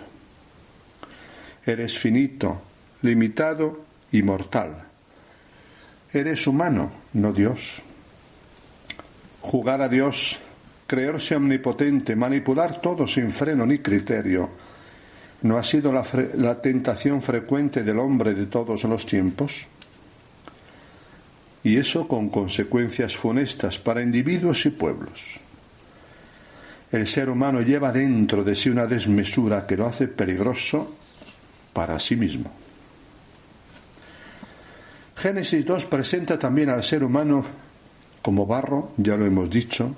Eres 1.65 1.99
finito, 1.99 2.61
limitado 3.01 3.83
y 4.13 4.21
mortal 4.21 4.84
Eres 6.15 6.47
humano, 6.47 6.91
no 7.13 7.33
Dios. 7.33 7.81
Jugar 9.41 9.81
a 9.81 9.89
Dios, 9.89 10.39
creerse 10.87 11.35
omnipotente, 11.35 12.15
manipular 12.15 12.81
todo 12.81 13.07
sin 13.07 13.31
freno 13.31 13.65
ni 13.65 13.79
criterio, 13.79 14.49
¿No 15.41 15.57
ha 15.57 15.63
sido 15.63 15.93
la, 15.93 16.61
tentación 16.61 17.21
frecuente 17.21 17.83
del 17.83 17.99
hombre 17.99 18.33
de 18.33 18.47
todos 18.47 18.83
los 18.85 19.05
tiempos? 19.05 19.67
Y 21.63 21.77
eso 21.77 22.07
con 22.07 22.29
consecuencias 22.29 23.15
funestas 23.15 23.77
para 23.77 24.01
individuos 24.01 24.65
y 24.65 24.71
pueblos. 24.71 25.39
El 26.91 27.07
ser 27.07 27.29
humano 27.29 27.61
lleva 27.61 27.91
dentro 27.91 28.43
de 28.43 28.55
sí 28.55 28.69
una 28.69 28.87
desmesura 28.87 29.67
que 29.67 29.77
lo 29.77 29.85
hace 29.85 30.07
peligroso 30.07 30.95
para 31.73 31.99
sí 31.99 32.15
mismo. 32.15 32.64
Génesis 35.15 35.65
2 35.65 35.85
presenta 35.85 36.37
también 36.37 36.69
al 36.69 36.83
ser 36.83 37.03
humano 37.03 37.45
como 38.21 38.45
barro, 38.45 38.91
ya 38.97 39.15
lo 39.15 39.25
hemos 39.25 39.49
dicho, 39.49 39.95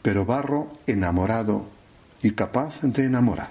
pero 0.00 0.24
barro 0.24 0.72
enamorado 0.86 1.66
y 2.22 2.32
capaz 2.32 2.80
de 2.82 3.06
enamorar. 3.06 3.50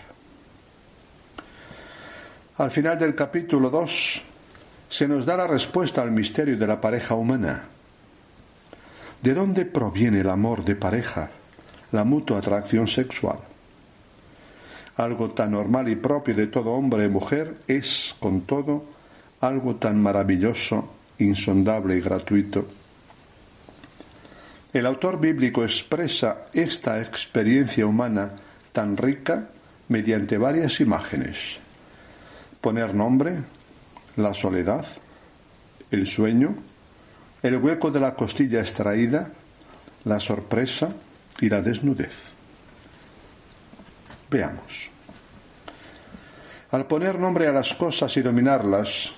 Al 2.58 2.72
final 2.72 3.00
del 3.00 3.16
capítulo 3.16 3.70
2 3.70 4.22
se 4.88 5.08
nos 5.08 5.26
da 5.26 5.36
la 5.36 5.48
respuesta 5.48 6.02
al 6.02 6.12
misterio 6.12 6.58
de 6.58 6.68
la 6.68 6.80
pareja 6.80 7.16
humana. 7.16 7.64
¿De 9.22 9.34
dónde 9.34 9.66
proviene 9.66 10.20
el 10.20 10.30
amor 10.30 10.64
de 10.64 10.76
pareja, 10.76 11.32
la 11.92 12.04
mutua 12.04 12.38
atracción 12.38 12.88
sexual? 12.88 13.40
Algo 14.98 15.32
tan 15.32 15.52
normal 15.52 15.90
y 15.90 15.96
propio 15.96 16.36
de 16.36 16.48
todo 16.48 16.74
hombre 16.74 17.06
y 17.06 17.10
mujer 17.10 17.58
es, 17.68 18.16
con 18.20 18.42
todo, 18.42 18.93
algo 19.44 19.76
tan 19.76 20.02
maravilloso, 20.02 20.96
insondable 21.20 21.98
y 21.98 22.02
gratuito. 22.02 22.66
El 24.72 24.86
autor 24.86 25.20
bíblico 25.20 25.64
expresa 25.64 26.48
esta 26.54 27.02
experiencia 27.02 27.86
humana 27.86 28.32
tan 28.72 28.96
rica 28.96 29.50
mediante 29.90 30.38
varias 30.38 30.80
imágenes. 30.80 31.60
Poner 32.62 32.96
nombre, 32.96 33.44
la 34.16 34.34
soledad, 34.34 34.86
el 35.92 36.08
sueño, 36.08 36.56
el 37.44 37.58
hueco 37.58 37.92
de 37.92 38.00
la 38.00 38.16
costilla 38.16 38.62
extraída, 38.62 39.30
la 40.06 40.20
sorpresa 40.22 40.90
y 41.42 41.50
la 41.50 41.62
desnudez. 41.62 42.32
Veamos. 44.32 44.90
Al 46.72 46.88
poner 46.88 47.20
nombre 47.20 47.48
a 47.48 47.52
las 47.52 47.74
cosas 47.74 48.16
y 48.18 48.22
dominarlas, 48.22 49.12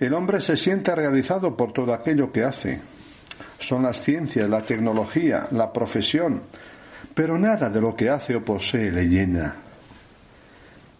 el 0.00 0.14
hombre 0.14 0.40
se 0.40 0.56
siente 0.56 0.94
realizado 0.94 1.56
por 1.56 1.72
todo 1.72 1.92
aquello 1.92 2.30
que 2.30 2.44
hace. 2.44 2.80
Son 3.58 3.82
las 3.82 4.02
ciencias, 4.02 4.48
la 4.48 4.62
tecnología, 4.62 5.48
la 5.50 5.72
profesión, 5.72 6.42
pero 7.14 7.38
nada 7.38 7.68
de 7.68 7.80
lo 7.80 7.96
que 7.96 8.08
hace 8.08 8.36
o 8.36 8.44
posee 8.44 8.92
le 8.92 9.08
llena. 9.08 9.54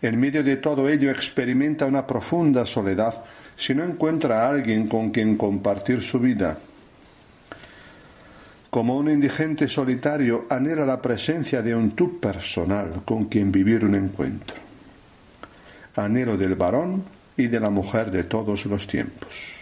En 0.02 0.18
medio 0.18 0.42
de 0.42 0.56
todo 0.56 0.88
ello 0.88 1.10
experimenta 1.10 1.86
una 1.86 2.06
profunda 2.06 2.66
soledad 2.66 3.22
si 3.56 3.74
no 3.74 3.84
encuentra 3.84 4.46
a 4.46 4.50
alguien 4.50 4.86
con 4.88 5.10
quien 5.10 5.36
compartir 5.36 6.02
su 6.02 6.20
vida. 6.20 6.56
Como 8.70 8.96
un 8.96 9.10
indigente 9.10 9.66
solitario 9.66 10.46
anhela 10.50 10.84
la 10.84 11.00
presencia 11.00 11.62
de 11.62 11.74
un 11.74 11.92
tú 11.92 12.20
personal 12.20 13.02
con 13.04 13.24
quien 13.24 13.50
vivir 13.50 13.84
un 13.84 13.94
encuentro. 13.94 14.56
Anhelo 15.96 16.36
del 16.36 16.54
varón 16.54 17.17
y 17.38 17.48
de 17.48 17.58
la 17.58 17.70
mujer 17.70 18.10
de 18.10 18.24
todos 18.24 18.66
los 18.66 18.86
tiempos. 18.86 19.54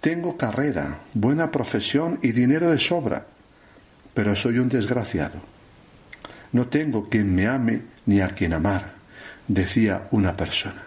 Tengo 0.00 0.36
carrera, 0.36 0.98
buena 1.14 1.52
profesión 1.52 2.18
y 2.22 2.32
dinero 2.32 2.70
de 2.70 2.78
sobra, 2.80 3.24
pero 4.12 4.34
soy 4.34 4.58
un 4.58 4.68
desgraciado. 4.68 5.38
No 6.50 6.66
tengo 6.66 7.08
quien 7.08 7.32
me 7.32 7.46
ame 7.46 7.82
ni 8.06 8.20
a 8.20 8.30
quien 8.30 8.54
amar, 8.54 8.94
decía 9.46 10.08
una 10.10 10.36
persona. 10.36 10.82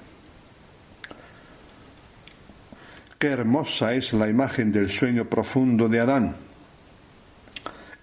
Qué 3.18 3.28
hermosa 3.28 3.94
es 3.94 4.12
la 4.12 4.28
imagen 4.28 4.74
del 4.74 4.90
sueño 4.90 5.30
profundo 5.30 5.88
de 5.88 6.02
Adán 6.02 6.36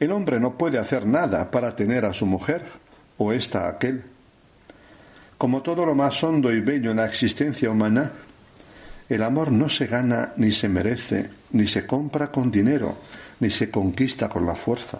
el 0.00 0.12
hombre 0.12 0.40
no 0.40 0.56
puede 0.56 0.78
hacer 0.78 1.06
nada 1.06 1.50
para 1.50 1.76
tener 1.76 2.06
a 2.06 2.14
su 2.14 2.24
mujer 2.24 2.62
o 3.18 3.32
ésta 3.32 3.66
a 3.66 3.68
aquel. 3.68 4.02
Como 5.40 5.62
todo 5.62 5.86
lo 5.86 5.94
más 5.94 6.22
hondo 6.22 6.52
y 6.52 6.60
bello 6.60 6.90
en 6.90 6.98
la 6.98 7.06
existencia 7.06 7.70
humana, 7.70 8.12
el 9.08 9.22
amor 9.22 9.50
no 9.50 9.70
se 9.70 9.86
gana 9.86 10.34
ni 10.36 10.52
se 10.52 10.68
merece, 10.68 11.30
ni 11.52 11.66
se 11.66 11.86
compra 11.86 12.30
con 12.30 12.50
dinero, 12.50 12.98
ni 13.38 13.48
se 13.48 13.70
conquista 13.70 14.28
con 14.28 14.44
la 14.44 14.54
fuerza. 14.54 14.98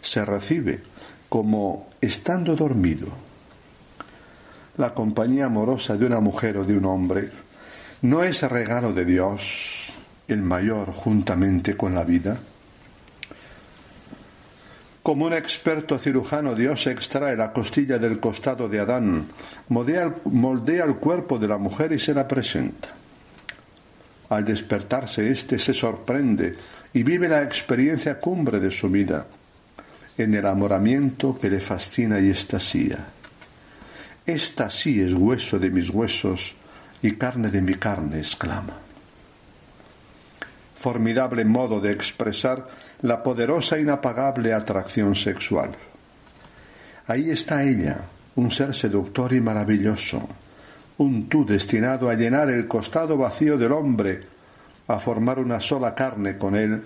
Se 0.00 0.24
recibe 0.24 0.80
como 1.28 1.90
estando 2.00 2.54
dormido. 2.54 3.08
La 4.76 4.94
compañía 4.94 5.46
amorosa 5.46 5.96
de 5.96 6.06
una 6.06 6.20
mujer 6.20 6.58
o 6.58 6.64
de 6.64 6.78
un 6.78 6.84
hombre 6.84 7.30
no 8.02 8.22
es 8.22 8.44
regalo 8.44 8.92
de 8.92 9.04
Dios, 9.04 9.92
el 10.28 10.40
mayor 10.40 10.92
juntamente 10.92 11.76
con 11.76 11.96
la 11.96 12.04
vida. 12.04 12.38
Como 15.10 15.26
un 15.26 15.32
experto 15.32 15.98
cirujano, 15.98 16.54
Dios 16.54 16.86
extrae 16.86 17.36
la 17.36 17.52
costilla 17.52 17.98
del 17.98 18.20
costado 18.20 18.68
de 18.68 18.78
Adán, 18.78 19.26
moldea, 19.66 20.84
el 20.84 20.94
cuerpo 20.98 21.36
de 21.36 21.48
la 21.48 21.58
mujer 21.58 21.90
y 21.90 21.98
se 21.98 22.14
la 22.14 22.28
presenta. 22.28 22.90
Al 24.28 24.44
despertarse, 24.44 25.28
éste 25.28 25.58
se 25.58 25.74
sorprende 25.74 26.54
y 26.92 27.02
vive 27.02 27.28
la 27.28 27.42
experiencia 27.42 28.20
cumbre 28.20 28.60
de 28.60 28.70
su 28.70 28.88
vida, 28.88 29.26
en 30.16 30.32
el 30.32 30.46
amoramiento 30.46 31.36
que 31.36 31.50
le 31.50 31.58
fascina 31.58 32.20
y 32.20 32.30
estasía. 32.30 33.04
Esta 34.24 34.70
sí 34.70 35.00
es 35.00 35.12
hueso 35.12 35.58
de 35.58 35.70
mis 35.70 35.90
huesos 35.90 36.54
y 37.02 37.16
carne 37.16 37.50
de 37.50 37.62
mi 37.62 37.74
carne, 37.74 38.18
exclama 38.18 38.89
formidable 40.80 41.44
modo 41.44 41.78
de 41.78 41.92
expresar 41.92 42.66
la 43.02 43.22
poderosa 43.22 43.76
e 43.76 43.82
inapagable 43.82 44.54
atracción 44.54 45.14
sexual. 45.14 45.76
Ahí 47.06 47.28
está 47.28 47.62
ella, 47.62 48.00
un 48.36 48.50
ser 48.50 48.74
seductor 48.74 49.34
y 49.34 49.42
maravilloso, 49.42 50.26
un 50.96 51.28
tú 51.28 51.44
destinado 51.44 52.08
a 52.08 52.14
llenar 52.14 52.48
el 52.48 52.66
costado 52.66 53.18
vacío 53.18 53.58
del 53.58 53.72
hombre, 53.72 54.22
a 54.88 54.98
formar 54.98 55.38
una 55.38 55.60
sola 55.60 55.94
carne 55.94 56.38
con 56.38 56.56
él 56.56 56.82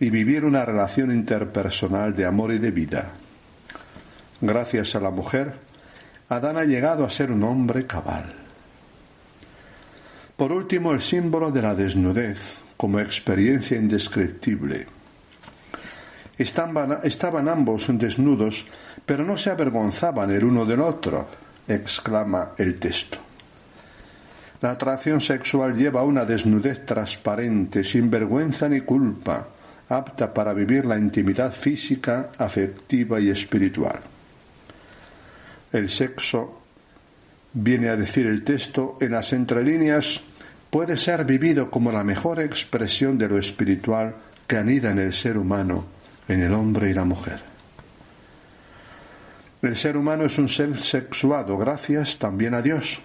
y 0.00 0.10
vivir 0.10 0.44
una 0.44 0.64
relación 0.64 1.12
interpersonal 1.12 2.16
de 2.16 2.26
amor 2.26 2.52
y 2.52 2.58
de 2.58 2.72
vida. 2.72 3.12
Gracias 4.40 4.96
a 4.96 5.00
la 5.00 5.10
mujer, 5.10 5.54
Adán 6.28 6.56
ha 6.56 6.64
llegado 6.64 7.04
a 7.04 7.10
ser 7.10 7.30
un 7.30 7.44
hombre 7.44 7.86
cabal. 7.86 8.34
Por 10.36 10.50
último, 10.50 10.90
el 10.92 11.00
símbolo 11.00 11.52
de 11.52 11.62
la 11.62 11.74
desnudez, 11.76 12.66
como 12.78 13.00
experiencia 13.00 13.76
indescriptible. 13.76 14.86
Estaban, 16.38 17.48
ambos 17.48 17.88
desnudos, 17.90 18.64
pero 19.04 19.24
no 19.24 19.36
se 19.36 19.50
avergonzaban 19.50 20.30
el 20.30 20.44
uno 20.44 20.64
del 20.64 20.80
otro, 20.80 21.26
exclama 21.66 22.52
el 22.56 22.78
texto. 22.78 23.18
La 24.60 24.70
atracción 24.70 25.20
sexual 25.20 25.76
lleva 25.76 26.04
una 26.04 26.24
desnudez 26.24 26.86
transparente, 26.86 27.82
sin 27.82 28.08
vergüenza 28.08 28.68
ni 28.68 28.82
culpa, 28.82 29.48
apta 29.88 30.32
para 30.32 30.54
vivir 30.54 30.86
la 30.86 30.96
intimidad 30.96 31.52
física, 31.52 32.30
afectiva 32.38 33.18
y 33.18 33.30
espiritual. 33.30 33.98
El 35.72 35.88
sexo, 35.88 36.62
viene 37.52 37.88
a 37.88 37.96
decir 37.96 38.26
el 38.26 38.44
texto, 38.44 38.98
en 39.00 39.12
las 39.12 39.32
entrelíneas 39.32 40.20
puede 40.70 40.96
ser 40.96 41.24
vivido 41.24 41.70
como 41.70 41.92
la 41.92 42.04
mejor 42.04 42.40
expresión 42.40 43.16
de 43.16 43.28
lo 43.28 43.38
espiritual 43.38 44.14
que 44.46 44.56
anida 44.56 44.90
en 44.90 44.98
el 44.98 45.14
ser 45.14 45.38
humano, 45.38 45.86
en 46.28 46.42
el 46.42 46.52
hombre 46.52 46.90
y 46.90 46.94
la 46.94 47.04
mujer. 47.04 47.40
El 49.62 49.76
ser 49.76 49.96
humano 49.96 50.24
es 50.24 50.38
un 50.38 50.48
ser 50.48 50.76
sexuado 50.78 51.56
gracias 51.58 52.18
también 52.18 52.54
a 52.54 52.62
Dios. 52.62 53.00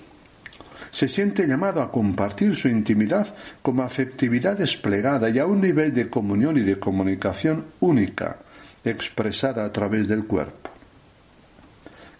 Se 0.91 1.07
siente 1.07 1.47
llamado 1.47 1.81
a 1.81 1.91
compartir 1.91 2.55
su 2.55 2.67
intimidad 2.67 3.33
como 3.63 3.81
afectividad 3.81 4.57
desplegada 4.57 5.29
y 5.29 5.39
a 5.39 5.47
un 5.47 5.61
nivel 5.61 5.91
de 5.91 6.09
comunión 6.09 6.57
y 6.57 6.61
de 6.61 6.77
comunicación 6.77 7.65
única, 7.79 8.37
expresada 8.85 9.65
a 9.65 9.71
través 9.71 10.07
del 10.07 10.27
cuerpo. 10.27 10.69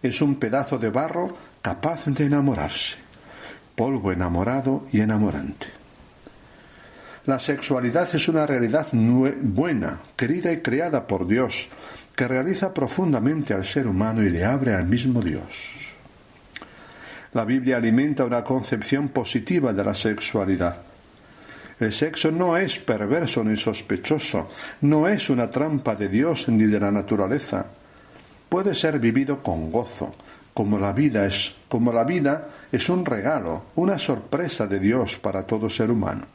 Es 0.01 0.21
un 0.21 0.35
pedazo 0.35 0.79
de 0.79 0.89
barro 0.89 1.37
capaz 1.61 2.05
de 2.05 2.25
enamorarse 2.25 3.02
polvo 3.75 4.11
enamorado 4.11 4.85
y 4.91 5.01
enamorante. 5.01 5.67
La 7.25 7.39
sexualidad 7.39 8.13
es 8.13 8.27
una 8.27 8.45
realidad 8.45 8.87
buena, 8.91 9.99
querida 10.15 10.51
y 10.51 10.61
creada 10.61 11.07
por 11.07 11.25
Dios, 11.25 11.67
que 12.15 12.27
realiza 12.27 12.73
profundamente 12.73 13.53
al 13.53 13.65
ser 13.65 13.87
humano 13.87 14.21
y 14.21 14.29
le 14.29 14.43
abre 14.43 14.75
al 14.75 14.85
mismo 14.85 15.21
Dios. 15.21 15.47
La 17.33 17.45
Biblia 17.45 17.77
alimenta 17.77 18.25
una 18.25 18.43
concepción 18.43 19.09
positiva 19.09 19.73
de 19.73 19.83
la 19.83 19.95
sexualidad. 19.95 20.81
El 21.79 21.91
sexo 21.91 22.31
no 22.31 22.55
es 22.57 22.77
perverso 22.77 23.43
ni 23.43 23.57
sospechoso, 23.57 24.51
no 24.81 25.07
es 25.07 25.29
una 25.29 25.49
trampa 25.49 25.95
de 25.95 26.09
Dios 26.09 26.47
ni 26.49 26.65
de 26.65 26.79
la 26.79 26.91
naturaleza. 26.91 27.65
Puede 28.47 28.75
ser 28.75 28.99
vivido 28.99 29.41
con 29.41 29.71
gozo, 29.71 30.13
como 30.53 30.79
la 30.79 30.93
vida 30.93 31.25
es, 31.25 32.89
un 32.89 33.05
regalo, 33.05 33.63
una 33.75 33.97
sorpresa 33.97 34.67
de 34.67 34.79
Dios 34.79 35.17
para 35.17 35.43
todo 35.43 35.69
ser 35.69 35.89
humano. 35.89 36.25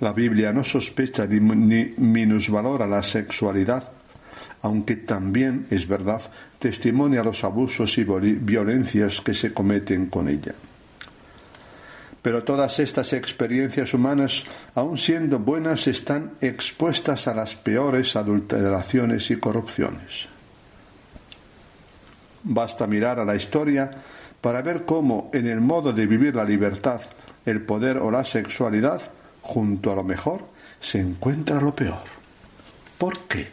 La 0.00 0.12
Biblia 0.12 0.52
no 0.52 0.62
sospecha 0.62 1.26
ni, 1.26 1.40
ni 1.40 1.94
minusvalora 1.96 2.86
la 2.86 3.02
sexualidad, 3.02 3.90
aunque 4.62 4.96
también, 4.96 5.66
es 5.70 5.86
verdad, 5.88 6.20
testimonia 6.58 7.22
los 7.22 7.42
abusos 7.44 7.96
y 7.98 8.04
violencias 8.04 9.20
que 9.20 9.34
se 9.34 9.52
cometen 9.52 10.06
con 10.06 10.28
ella. 10.28 10.54
Pero 12.20 12.42
todas 12.42 12.78
estas 12.80 13.12
experiencias 13.12 13.94
humanas, 13.94 14.42
aun 14.74 14.98
siendo 14.98 15.38
buenas, 15.38 15.86
están 15.86 16.32
expuestas 16.40 17.28
a 17.28 17.34
las 17.34 17.54
peores 17.54 18.16
adulteraciones 18.16 19.30
y 19.30 19.36
corrupciones. 19.36 20.28
Basta 22.50 22.86
mirar 22.86 23.20
a 23.20 23.26
la 23.26 23.36
historia 23.36 23.90
para 24.40 24.62
ver 24.62 24.86
cómo 24.86 25.30
en 25.34 25.46
el 25.46 25.60
modo 25.60 25.92
de 25.92 26.06
vivir 26.06 26.34
la 26.34 26.44
libertad, 26.44 27.02
el 27.44 27.60
poder 27.60 27.98
o 27.98 28.10
la 28.10 28.24
sexualidad, 28.24 29.02
junto 29.42 29.92
a 29.92 29.94
lo 29.94 30.02
mejor, 30.02 30.46
se 30.80 30.98
encuentra 30.98 31.60
lo 31.60 31.74
peor. 31.74 32.04
¿Por 32.96 33.20
qué? 33.28 33.52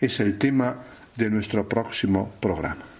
Es 0.00 0.20
el 0.20 0.38
tema 0.38 0.76
de 1.16 1.28
nuestro 1.28 1.68
próximo 1.68 2.32
programa. 2.40 2.95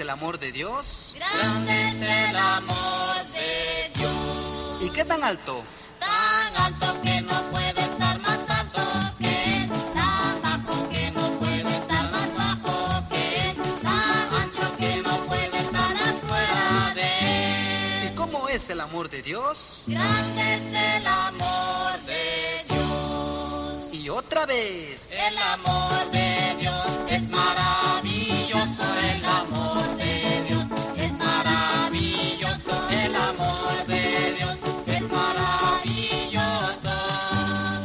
El 0.00 0.10
amor 0.10 0.38
de 0.38 0.50
Dios? 0.52 1.12
Grande 1.14 1.88
es 1.88 2.02
el 2.02 2.36
amor 2.36 3.16
de 3.32 3.90
Dios. 3.94 4.82
¿Y 4.82 4.90
qué 4.90 5.04
tan 5.04 5.22
alto? 5.22 5.62
Tan 5.98 6.56
alto 6.56 7.02
que 7.02 7.20
no 7.20 7.42
puede 7.50 7.80
estar 7.80 8.18
más 8.20 8.48
alto 8.48 8.80
que 9.18 9.62
él. 9.62 9.70
Tan 9.94 10.42
bajo 10.42 10.88
que 10.88 11.10
no 11.10 11.30
puede 11.38 11.70
estar 11.70 12.10
más 12.10 12.34
bajo 12.34 13.08
que 13.10 13.50
él. 13.50 13.56
Tan 13.82 14.34
ancho 14.42 14.76
que 14.78 15.02
no 15.02 15.16
puede 15.26 15.58
estar 15.58 15.96
afuera 15.96 16.92
de 16.94 18.04
él. 18.06 18.12
¿Y 18.12 18.16
cómo 18.16 18.48
es 18.48 18.70
el 18.70 18.80
amor 18.80 19.10
de 19.10 19.22
Dios? 19.22 19.82
Grande 19.86 20.54
es 20.54 20.98
el 20.98 21.06
amor 21.06 21.79
otra 24.10 24.44
vez. 24.46 25.10
El 25.12 25.38
amor 25.38 26.10
de 26.10 26.56
Dios 26.58 26.86
es 27.08 27.28
maravilloso. 27.28 28.82
El 29.12 29.24
amor 29.24 29.82
de 29.96 30.42
Dios 30.48 30.64
es 30.96 31.12
maravilloso. 31.12 32.88
El 32.90 33.16
amor 33.16 33.86
de 33.86 34.34
Dios 34.34 34.58
es 34.86 35.02
maravilloso. 35.10 36.90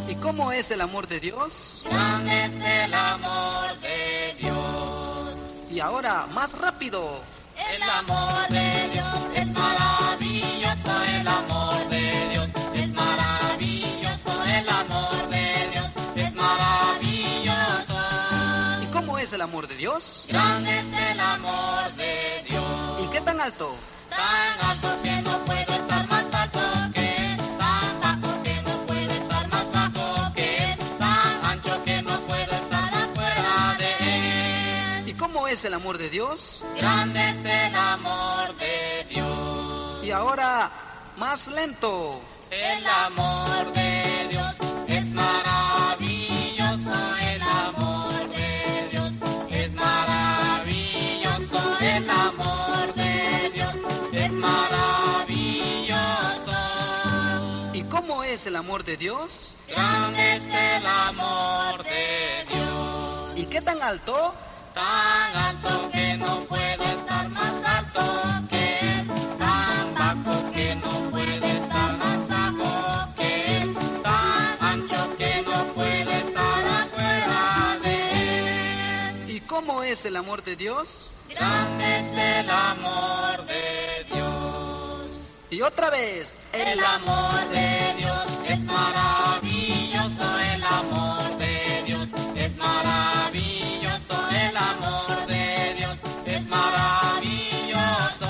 ¿Y 0.09 0.15
cómo 0.15 0.51
es 0.51 0.71
el 0.71 0.81
amor 0.81 1.07
de 1.07 1.19
Dios? 1.19 1.83
Grande 1.85 2.45
es 2.45 2.83
el 2.83 2.93
amor 2.93 3.79
de 3.79 4.35
Dios. 4.39 5.35
Y 5.69 5.79
ahora, 5.79 6.27
más 6.31 6.57
rápido. 6.57 7.21
El 7.55 7.83
amor 7.83 8.47
de 8.49 8.89
Dios 8.93 9.19
es 9.35 9.47
maravilloso. 9.47 11.03
El 11.19 11.27
amor 11.27 11.89
de 11.89 12.29
Dios 12.29 12.44
amor 19.45 19.67
de 19.67 19.75
Dios? 19.75 20.25
Grande 20.27 20.79
es 20.79 20.85
el 21.11 21.19
amor 21.19 21.91
de 21.97 22.43
Dios. 22.49 22.63
¿Y 23.03 23.07
qué 23.11 23.21
tan 23.21 23.39
alto? 23.39 23.75
Tan 24.09 24.59
alto 24.69 24.87
que 25.03 25.21
no 25.21 25.37
puede 25.45 25.61
estar 25.61 26.07
más 26.09 26.25
alto 26.33 26.59
que. 26.95 27.37
Tan 27.59 28.01
bajo 28.01 28.41
que 28.43 28.59
no 28.63 28.71
puede 28.87 29.13
estar 29.13 29.47
más 29.49 29.71
bajo 29.71 30.33
que. 30.33 30.75
Tan 30.97 31.45
ancho 31.45 31.83
que 31.83 32.01
no 32.01 32.19
puede 32.21 32.55
estar 32.55 32.91
afuera 32.95 33.75
de 33.77 34.99
él. 35.01 35.09
¿Y 35.09 35.13
cómo 35.13 35.47
es 35.47 35.63
el 35.63 35.75
amor 35.75 35.99
de 35.99 36.09
Dios? 36.09 36.63
Grande 36.75 37.29
es 37.29 37.45
el 37.45 37.75
amor 37.75 38.55
de 38.57 39.05
Dios. 39.11 40.03
Y 40.03 40.09
ahora, 40.09 40.71
más 41.17 41.47
lento. 41.49 42.19
El 42.49 42.87
amor 42.87 43.73
de 43.73 44.27
Dios 44.31 44.55
es 44.87 45.05
maravilloso. 45.11 46.89
Es 58.45 58.47
el 58.47 58.55
amor 58.57 58.83
de 58.83 58.95
Dios? 58.95 59.55
Grande 59.67 60.35
es 60.35 60.43
el 60.43 60.85
amor 60.85 61.83
de 61.83 62.45
Dios. 62.47 63.37
¿Y 63.37 63.45
qué 63.47 63.59
tan 63.59 63.81
alto? 63.81 64.35
Tan 64.75 65.35
alto 65.35 65.89
que 65.91 66.17
no 66.17 66.39
puede 66.41 66.85
estar 66.85 67.27
más 67.29 67.53
alto 67.65 68.47
que 68.49 68.99
él. 68.99 69.07
Tan 69.39 69.95
bajo 69.95 70.51
que 70.51 70.75
no 70.75 70.91
puede 71.09 71.47
estar 71.47 71.97
más 71.97 72.27
bajo 72.27 73.15
que 73.15 73.61
él. 73.61 73.75
Tan 74.03 74.57
ancho 74.59 75.17
que 75.17 75.41
no 75.41 75.63
puede 75.73 76.17
estar 76.17 76.65
afuera 76.67 77.79
de 77.81 79.09
él. 79.09 79.29
¿Y 79.31 79.39
cómo 79.41 79.81
es 79.81 80.05
el 80.05 80.17
amor 80.17 80.43
de 80.43 80.55
Dios? 80.55 81.09
Grande 81.29 81.99
es 81.99 82.11
el 82.15 82.49
amor 82.51 83.43
de 83.47 83.53
Dios. 83.53 83.64
Y 85.55 85.61
otra 85.61 85.89
vez. 85.89 86.37
El 86.51 86.83
amor 86.83 87.47
de 87.47 87.93
Dios 87.97 88.27
es 88.45 88.65
maravilloso. 88.65 90.39
El 90.53 90.61
amor 90.61 91.37
de 91.37 91.83
Dios 91.85 92.09
es 92.35 92.57
maravilloso. 92.57 94.29
El 94.31 94.57
amor 94.57 95.27
de 95.27 95.73
Dios 95.77 95.97
es 96.25 96.45
maravilloso. 96.47 98.27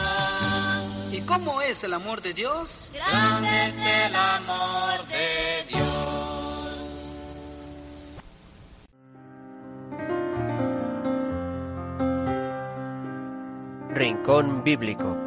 ¿Y 1.12 1.22
cómo 1.22 1.64
es 1.64 1.84
el 1.84 1.96
amor 1.96 2.22
de 2.22 2.36
Dios? 2.36 2.92
Grande 2.94 3.70
es 3.70 3.76
el 4.06 4.16
amor 4.16 5.08
de 5.08 5.66
Dios. 5.68 5.88
Rincón 13.96 14.64
Bíblico. 14.64 15.25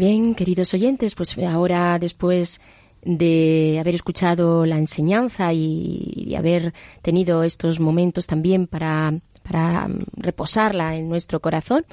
Bien, 0.00 0.34
queridos 0.34 0.72
oyentes, 0.72 1.14
pues 1.14 1.36
ahora 1.36 1.98
después 1.98 2.58
de 3.02 3.76
haber 3.78 3.94
escuchado 3.94 4.64
la 4.64 4.78
enseñanza 4.78 5.52
y, 5.52 6.24
y 6.26 6.36
haber 6.36 6.72
tenido 7.02 7.42
estos 7.42 7.80
momentos 7.80 8.26
también 8.26 8.66
para, 8.66 9.12
para 9.42 9.90
reposarla 10.16 10.96
en 10.96 11.10
nuestro 11.10 11.40
corazón, 11.40 11.84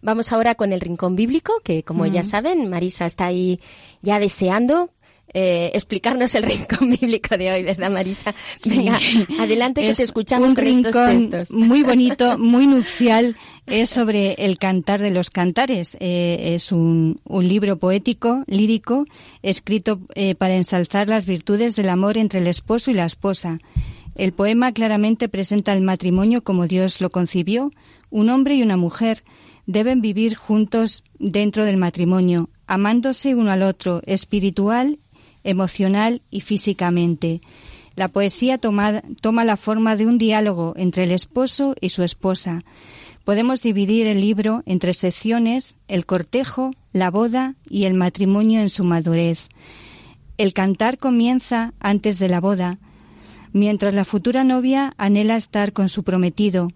vamos 0.00 0.32
ahora 0.32 0.54
con 0.54 0.72
el 0.72 0.80
rincón 0.80 1.16
bíblico, 1.16 1.52
que 1.62 1.82
como 1.82 2.06
ya 2.06 2.22
saben, 2.22 2.70
Marisa 2.70 3.04
está 3.04 3.26
ahí 3.26 3.60
ya 4.00 4.18
deseando 4.18 4.88
eh, 5.32 5.70
explicarnos 5.74 6.34
el 6.34 6.42
rincón 6.42 6.90
bíblico 7.00 7.36
de 7.36 7.52
hoy, 7.52 7.62
¿verdad, 7.62 7.90
Marisa? 7.90 8.34
Venga, 8.64 8.98
adelante 9.38 9.80
que 9.80 9.90
Es 9.90 9.98
te 9.98 10.02
escuchamos 10.02 10.48
un 10.48 10.54
con 10.54 10.66
estos 10.66 10.94
rincón 10.94 11.30
textos. 11.30 11.56
muy 11.56 11.82
bonito, 11.82 12.38
muy 12.38 12.66
nupcial. 12.66 13.36
Es 13.66 13.90
sobre 13.90 14.32
el 14.34 14.58
cantar 14.58 15.00
de 15.00 15.12
los 15.12 15.30
cantares. 15.30 15.96
Eh, 16.00 16.54
es 16.54 16.72
un, 16.72 17.20
un 17.24 17.46
libro 17.46 17.78
poético, 17.78 18.42
lírico, 18.46 19.04
escrito 19.42 20.00
eh, 20.16 20.34
para 20.34 20.56
ensalzar 20.56 21.08
las 21.08 21.26
virtudes 21.26 21.76
del 21.76 21.88
amor 21.88 22.18
entre 22.18 22.40
el 22.40 22.48
esposo 22.48 22.90
y 22.90 22.94
la 22.94 23.04
esposa. 23.04 23.58
El 24.16 24.32
poema 24.32 24.72
claramente 24.72 25.28
presenta 25.28 25.72
el 25.72 25.82
matrimonio 25.82 26.42
como 26.42 26.66
Dios 26.66 27.00
lo 27.00 27.10
concibió. 27.10 27.70
Un 28.10 28.28
hombre 28.28 28.56
y 28.56 28.62
una 28.62 28.76
mujer 28.76 29.22
deben 29.66 30.00
vivir 30.00 30.34
juntos 30.34 31.04
dentro 31.18 31.64
del 31.64 31.76
matrimonio, 31.76 32.50
amándose 32.66 33.36
uno 33.36 33.52
al 33.52 33.62
otro, 33.62 34.02
espiritual, 34.04 34.98
emocional 35.44 36.22
y 36.30 36.40
físicamente. 36.40 37.40
La 37.96 38.08
poesía 38.08 38.58
toma, 38.58 39.02
la 39.44 39.56
forma 39.56 39.96
de 39.96 40.06
un 40.06 40.16
diálogo 40.16 40.74
entre 40.76 41.04
el 41.04 41.10
esposo 41.10 41.74
y 41.80 41.90
su 41.90 42.02
esposa. 42.02 42.62
Podemos 43.24 43.62
dividir 43.62 44.06
el 44.06 44.20
libro 44.20 44.62
en 44.66 44.78
tres 44.78 44.98
secciones, 44.98 45.76
el 45.88 46.06
cortejo, 46.06 46.70
la 46.92 47.10
boda 47.10 47.56
y 47.68 47.84
el 47.84 47.94
matrimonio 47.94 48.60
en 48.60 48.70
su 48.70 48.84
madurez. 48.84 49.48
El 50.38 50.54
cantar 50.54 50.98
comienza 50.98 51.74
antes 51.80 52.18
de 52.18 52.28
la 52.28 52.40
boda, 52.40 52.78
mientras 53.52 53.92
la 53.92 54.04
futura 54.04 54.44
novia 54.44 54.94
anhela 54.96 55.36
estar 55.36 55.72
con 55.72 55.88
su 55.88 56.02
prometido 56.02 56.70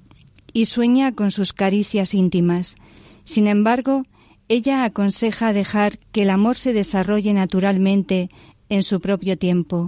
y 0.53 0.67
sueña 0.67 1.13
con 1.13 1.31
sus 1.31 1.53
caricias 1.53 2.13
íntimas. 2.13 2.77
Sin 3.25 3.47
embargo, 3.47 4.03
ella 4.49 4.85
aconseja 4.85 5.55
dejar 5.55 5.99
que 6.13 6.23
el 6.23 6.31
amor 6.31 6.57
se 6.57 6.75
desarrolle 6.75 7.33
naturalmente 7.33 8.29
en 8.69 8.83
su 8.83 9.01
propio 9.01 9.39
tiempo. 9.39 9.87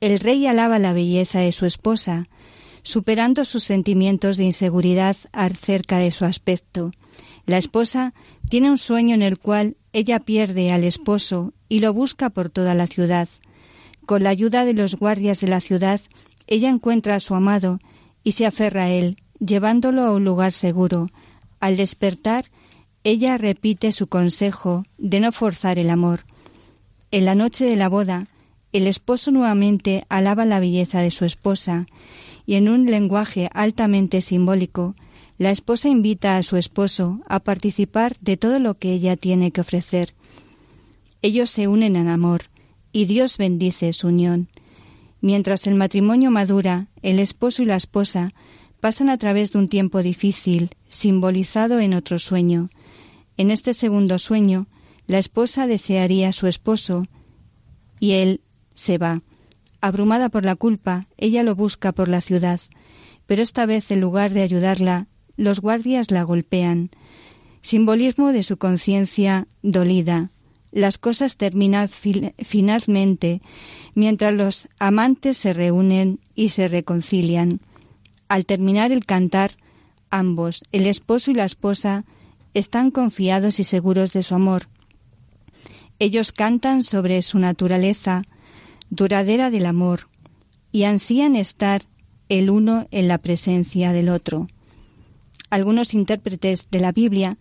El 0.00 0.20
rey 0.20 0.46
alaba 0.46 0.78
la 0.78 0.92
belleza 0.92 1.40
de 1.40 1.52
su 1.52 1.66
esposa, 1.66 2.28
superando 2.82 3.44
sus 3.44 3.62
sentimientos 3.62 4.36
de 4.36 4.44
inseguridad 4.44 5.16
acerca 5.32 5.98
de 5.98 6.10
su 6.12 6.24
aspecto. 6.24 6.90
La 7.46 7.58
esposa 7.58 8.14
tiene 8.48 8.70
un 8.70 8.78
sueño 8.78 9.14
en 9.14 9.22
el 9.22 9.38
cual 9.38 9.76
ella 9.92 10.20
pierde 10.20 10.72
al 10.72 10.84
esposo 10.84 11.52
y 11.68 11.80
lo 11.80 11.92
busca 11.92 12.30
por 12.30 12.50
toda 12.50 12.74
la 12.74 12.86
ciudad. 12.86 13.28
Con 14.06 14.24
la 14.24 14.30
ayuda 14.30 14.64
de 14.64 14.74
los 14.74 14.96
guardias 14.96 15.40
de 15.40 15.48
la 15.48 15.60
ciudad, 15.60 16.00
ella 16.46 16.68
encuentra 16.68 17.14
a 17.14 17.20
su 17.20 17.34
amado 17.34 17.78
y 18.24 18.32
se 18.32 18.46
aferra 18.46 18.84
a 18.84 18.90
él, 18.90 19.16
llevándolo 19.38 20.02
a 20.02 20.12
un 20.12 20.24
lugar 20.24 20.52
seguro. 20.52 21.08
Al 21.60 21.76
despertar, 21.76 22.46
ella 23.04 23.36
repite 23.36 23.92
su 23.92 24.06
consejo 24.06 24.84
de 24.98 25.20
no 25.20 25.32
forzar 25.32 25.78
el 25.78 25.90
amor. 25.90 26.24
En 27.12 27.26
la 27.26 27.34
noche 27.34 27.66
de 27.66 27.76
la 27.76 27.90
boda, 27.90 28.26
el 28.72 28.86
esposo 28.86 29.30
nuevamente 29.30 30.06
alaba 30.08 30.46
la 30.46 30.60
belleza 30.60 31.00
de 31.02 31.10
su 31.10 31.26
esposa 31.26 31.84
y 32.46 32.54
en 32.54 32.70
un 32.70 32.86
lenguaje 32.86 33.50
altamente 33.52 34.22
simbólico, 34.22 34.94
la 35.36 35.50
esposa 35.50 35.90
invita 35.90 36.38
a 36.38 36.42
su 36.42 36.56
esposo 36.56 37.20
a 37.28 37.40
participar 37.40 38.16
de 38.22 38.38
todo 38.38 38.58
lo 38.60 38.78
que 38.78 38.94
ella 38.94 39.18
tiene 39.18 39.50
que 39.50 39.60
ofrecer. 39.60 40.14
Ellos 41.20 41.50
se 41.50 41.68
unen 41.68 41.96
en 41.96 42.08
amor 42.08 42.44
y 42.92 43.04
Dios 43.04 43.36
bendice 43.36 43.92
su 43.92 44.08
unión. 44.08 44.48
Mientras 45.20 45.66
el 45.66 45.74
matrimonio 45.74 46.30
madura, 46.30 46.88
el 47.02 47.18
esposo 47.18 47.62
y 47.62 47.66
la 47.66 47.76
esposa 47.76 48.32
pasan 48.80 49.10
a 49.10 49.18
través 49.18 49.52
de 49.52 49.58
un 49.58 49.68
tiempo 49.68 50.02
difícil, 50.02 50.70
simbolizado 50.88 51.78
en 51.78 51.92
otro 51.92 52.18
sueño. 52.18 52.70
En 53.36 53.50
este 53.50 53.74
segundo 53.74 54.18
sueño, 54.18 54.66
la 55.06 55.18
esposa 55.18 55.66
desearía 55.66 56.28
a 56.28 56.32
su 56.32 56.46
esposo 56.46 57.04
y 58.00 58.12
él 58.12 58.40
se 58.74 58.98
va. 58.98 59.22
Abrumada 59.80 60.28
por 60.28 60.44
la 60.44 60.56
culpa, 60.56 61.06
ella 61.16 61.42
lo 61.42 61.54
busca 61.54 61.92
por 61.92 62.08
la 62.08 62.20
ciudad, 62.20 62.60
pero 63.26 63.42
esta 63.42 63.66
vez 63.66 63.90
en 63.90 64.00
lugar 64.00 64.32
de 64.32 64.42
ayudarla, 64.42 65.08
los 65.36 65.60
guardias 65.60 66.10
la 66.10 66.22
golpean. 66.22 66.90
Simbolismo 67.62 68.32
de 68.32 68.42
su 68.42 68.56
conciencia 68.58 69.46
dolida. 69.62 70.30
Las 70.70 70.98
cosas 70.98 71.36
terminan 71.36 71.88
finalmente 71.88 73.42
mientras 73.94 74.32
los 74.32 74.68
amantes 74.78 75.36
se 75.36 75.52
reúnen 75.52 76.20
y 76.34 76.50
se 76.50 76.68
reconcilian. 76.68 77.60
Al 78.28 78.46
terminar 78.46 78.90
el 78.92 79.04
cantar, 79.04 79.56
ambos, 80.10 80.62
el 80.72 80.86
esposo 80.86 81.30
y 81.30 81.34
la 81.34 81.44
esposa, 81.44 82.04
están 82.54 82.90
confiados 82.90 83.60
y 83.60 83.64
seguros 83.64 84.12
de 84.12 84.22
su 84.22 84.34
amor. 84.34 84.68
Ellos 86.02 86.32
cantan 86.32 86.82
sobre 86.82 87.22
su 87.22 87.38
naturaleza 87.38 88.24
duradera 88.90 89.52
del 89.52 89.66
amor 89.66 90.08
y 90.72 90.82
ansían 90.82 91.36
estar 91.36 91.82
el 92.28 92.50
uno 92.50 92.88
en 92.90 93.06
la 93.06 93.18
presencia 93.18 93.92
del 93.92 94.08
otro. 94.08 94.48
Algunos 95.48 95.94
intérpretes 95.94 96.66
de 96.72 96.80
la 96.80 96.90
Biblia 96.90 97.38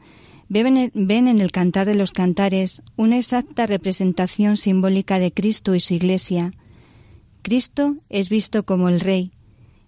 ven 0.48 0.78
en 0.78 1.42
el 1.42 1.52
cantar 1.52 1.88
de 1.88 1.96
los 1.96 2.12
cantares 2.12 2.84
una 2.98 3.18
exacta 3.18 3.66
representación 3.66 4.58
simbólica 4.58 5.18
de 5.18 5.34
Cristo 5.34 5.74
y 5.74 5.80
su 5.80 5.96
Iglesia. 5.96 6.54
Cristo 7.42 7.96
es 8.10 8.30
visto 8.30 8.62
como 8.64 8.90
el 8.90 9.00
Rey, 9.00 9.32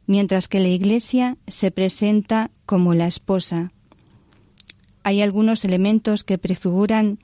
mientras 0.08 0.48
que 0.48 0.60
la 0.60 0.70
Iglesia 0.70 1.38
se 1.46 1.70
presenta 1.70 2.50
como 2.66 2.96
la 2.96 3.06
esposa. 3.06 3.72
Hay 5.04 5.22
algunos 5.22 5.64
elementos 5.64 6.24
que 6.24 6.40
prefiguran 6.40 7.20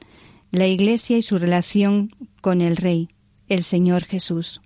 la 0.51 0.67
Iglesia 0.67 1.17
y 1.17 1.21
su 1.21 1.37
relación 1.37 2.11
con 2.41 2.61
el 2.61 2.77
Rey, 2.77 3.09
el 3.47 3.63
Señor 3.63 4.03
Jesús. 4.05 4.61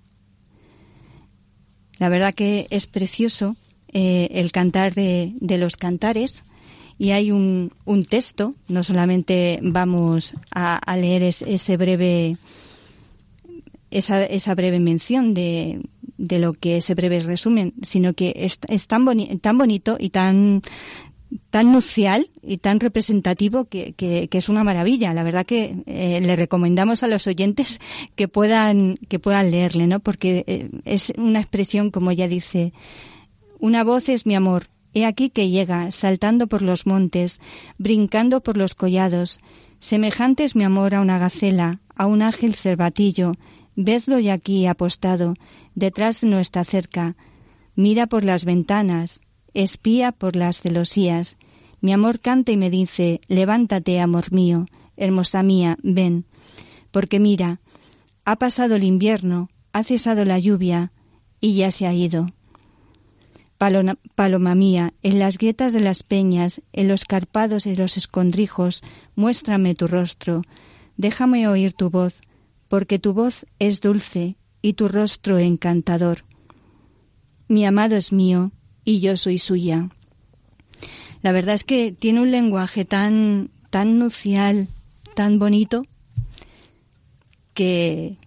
La 1.99 2.09
verdad 2.09 2.33
que 2.33 2.67
es 2.69 2.87
precioso 2.87 3.55
eh, 3.89 4.29
el 4.31 4.51
cantar 4.51 4.93
de, 4.93 5.33
los 5.41 5.77
cantares 5.77 6.43
y 6.97 7.11
hay 7.11 7.31
un, 7.31 7.71
texto, 8.09 8.55
no 8.67 8.83
solamente 8.83 9.59
vamos 9.61 10.35
a, 10.51 10.79
leer 10.97 11.23
ese 11.23 11.77
breve, 11.77 12.37
esa, 13.91 14.23
esa 14.25 14.55
breve 14.55 14.79
mención 14.79 15.33
de, 15.33 15.81
de, 16.17 16.39
lo 16.39 16.53
que 16.53 16.77
ese 16.77 16.95
breve 16.95 17.19
resumen, 17.19 17.73
sino 17.83 18.13
que 18.13 18.33
es, 18.35 18.59
es 18.67 18.87
tan 18.87 19.05
bonito 19.05 19.97
y 19.99 20.09
tan 20.09 20.61
tan 21.49 21.71
nupcial 21.71 22.29
y 22.41 22.57
tan 22.57 22.79
representativo 22.79 23.65
que, 23.65 23.93
que, 23.93 24.27
es 24.31 24.49
una 24.49 24.63
maravilla. 24.63 25.13
La 25.13 25.23
verdad 25.23 25.45
que 25.45 25.75
eh, 25.85 26.19
le 26.21 26.35
recomendamos 26.35 27.03
a 27.03 27.07
los 27.07 27.27
oyentes 27.27 27.79
que 28.15 28.27
puedan, 28.27 28.97
que 29.07 29.19
puedan 29.19 29.51
leerle, 29.51 29.87
¿no? 29.87 29.99
Porque 29.99 30.43
eh, 30.47 30.69
es 30.85 31.13
una 31.17 31.39
expresión, 31.39 31.91
como 31.91 32.11
ella 32.11 32.27
dice, 32.27 32.73
una 33.59 33.83
voz 33.83 34.09
es 34.09 34.25
mi 34.25 34.35
amor. 34.35 34.67
He 34.93 35.05
aquí 35.05 35.29
que 35.29 35.49
llega, 35.49 35.89
saltando 35.91 36.47
por 36.47 36.61
los 36.61 36.85
montes, 36.85 37.39
brincando 37.77 38.41
por 38.41 38.57
los 38.57 38.75
collados. 38.75 39.39
Semejante 39.79 40.43
es 40.43 40.55
mi 40.55 40.63
amor 40.63 40.93
a 40.93 41.01
una 41.01 41.17
gacela, 41.17 41.79
a 41.95 42.05
un 42.05 42.21
ágil 42.21 42.55
cervatillo. 42.55 43.33
Vedlo 43.75 44.19
y 44.19 44.29
aquí 44.29 44.67
apostado, 44.67 45.33
detrás 45.73 46.21
de 46.21 46.27
nuestra 46.27 46.63
cerca. 46.63 47.15
Mira 47.75 48.05
por 48.05 48.23
las 48.23 48.45
ventanas, 48.45 49.19
espía 49.53 50.11
por 50.11 50.35
las 50.35 50.61
celosías. 50.61 51.37
Mi 51.81 51.93
amor 51.93 52.19
canta 52.19 52.51
y 52.51 52.57
me 52.57 52.69
dice, 52.69 53.21
levántate, 53.27 53.99
amor 53.99 54.31
mío, 54.31 54.65
hermosa 54.97 55.43
mía, 55.43 55.77
ven. 55.83 56.25
Porque 56.91 57.19
mira, 57.19 57.59
ha 58.25 58.37
pasado 58.37 58.75
el 58.75 58.83
invierno, 58.83 59.49
ha 59.73 59.83
cesado 59.83 60.23
la 60.25 60.39
lluvia 60.39 60.91
y 61.41 61.55
ya 61.55 61.71
se 61.71 61.87
ha 61.87 61.93
ido. 61.93 62.27
Paloma, 64.15 64.55
mía, 64.55 64.93
en 65.03 65.19
las 65.19 65.37
grietas 65.37 65.71
de 65.71 65.79
las 65.79 66.03
peñas, 66.03 66.61
en 66.73 66.89
los 66.89 67.05
carpados 67.05 67.65
y 67.65 67.75
los 67.75 67.95
escondrijos, 67.95 68.83
muéstrame 69.15 69.73
tu 69.73 69.87
rostro, 69.87 70.41
déjame 70.97 71.47
oír 71.47 71.73
tu 71.73 71.89
voz, 71.89 72.21
porque 72.67 72.99
tu 72.99 73.13
voz 73.13 73.45
es 73.59 73.79
dulce 73.79 74.35
y 74.61 74.73
tu 74.73 74.89
rostro 74.89 75.37
encantador. 75.37 76.25
Mi 77.47 77.65
amado 77.65 77.95
es 77.95 78.11
mío, 78.11 78.51
y 78.83 78.99
yo 78.99 79.17
soy 79.17 79.39
suya. 79.39 79.89
La 81.21 81.31
verdad 81.31 81.55
es 81.55 81.63
que 81.63 81.91
tiene 81.91 82.21
un 82.21 82.31
lenguaje 82.31 82.85
tan, 82.85 83.49
tan 83.69 83.99
nucial, 83.99 84.67
tan 85.15 85.39
bonito, 85.39 85.85
que, 87.53 88.17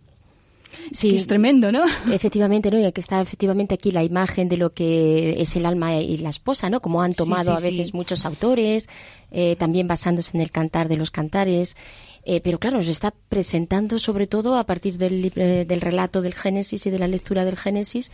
Sí, 0.93 1.17
es 1.17 1.27
tremendo, 1.27 1.73
¿no? 1.73 1.85
Efectivamente, 2.13 2.71
¿no? 2.71 2.79
Y 2.79 2.93
que 2.93 3.01
está 3.01 3.21
efectivamente 3.21 3.75
aquí 3.75 3.91
la 3.91 4.05
imagen 4.05 4.49
de 4.49 4.57
lo 4.57 4.73
que 4.73 5.41
es 5.41 5.57
el 5.57 5.67
alma 5.67 5.97
y 5.97 6.17
la 6.19 6.31
esposa, 6.31 6.71
¿no? 6.71 6.81
Como 6.81 7.03
han 7.03 7.15
tomado 7.15 7.53
a 7.53 7.61
veces 7.61 7.95
muchos 7.95 8.25
autores, 8.25 8.89
eh, 9.31 9.57
también 9.57 9.89
basándose 9.89 10.37
en 10.37 10.43
el 10.43 10.51
cantar 10.51 10.89
de 10.89 10.97
los 10.97 11.11
cantares. 11.11 11.77
Eh, 12.25 12.41
pero 12.41 12.59
claro, 12.59 12.79
nos 12.79 12.89
está 12.89 13.15
presentando 13.29 13.99
sobre 13.99 14.27
todo 14.27 14.57
a 14.57 14.65
partir 14.65 14.99
del, 14.99 15.31
del 15.31 15.81
relato 15.81 16.23
del 16.23 16.35
Génesis 16.35 16.87
y 16.87 16.91
de 16.91 16.99
la 16.99 17.09
lectura 17.09 17.45
del 17.45 17.57
Génesis 17.57 18.11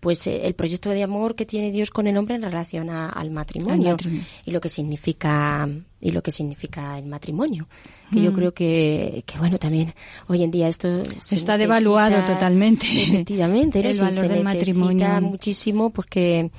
pues 0.00 0.26
eh, 0.26 0.46
el 0.46 0.54
proyecto 0.54 0.90
de 0.90 1.02
amor 1.02 1.34
que 1.34 1.46
tiene 1.46 1.70
Dios 1.72 1.90
con 1.90 2.06
el 2.06 2.16
hombre 2.16 2.36
en 2.36 2.42
relación 2.42 2.90
al 2.90 3.30
matrimonio, 3.30 3.96
y 4.44 4.50
lo 4.50 4.60
que 4.60 4.68
significa 4.68 5.68
y 6.00 6.12
lo 6.12 6.22
que 6.22 6.30
significa 6.30 6.98
el 6.98 7.06
matrimonio. 7.06 7.68
Que 8.12 8.22
yo 8.22 8.30
mm. 8.30 8.34
creo 8.34 8.54
que, 8.54 9.24
que 9.26 9.38
bueno 9.38 9.58
también 9.58 9.92
hoy 10.28 10.42
en 10.44 10.50
día 10.50 10.68
esto 10.68 10.88
está 11.30 11.58
devaluado 11.58 12.24
totalmente. 12.24 12.86
efectivamente 13.02 13.80
el 13.80 14.00
valor 14.00 14.28
del 14.28 14.44
matrimonio. 14.44 15.20
muchísimo 15.20 15.90
porque 15.90 16.50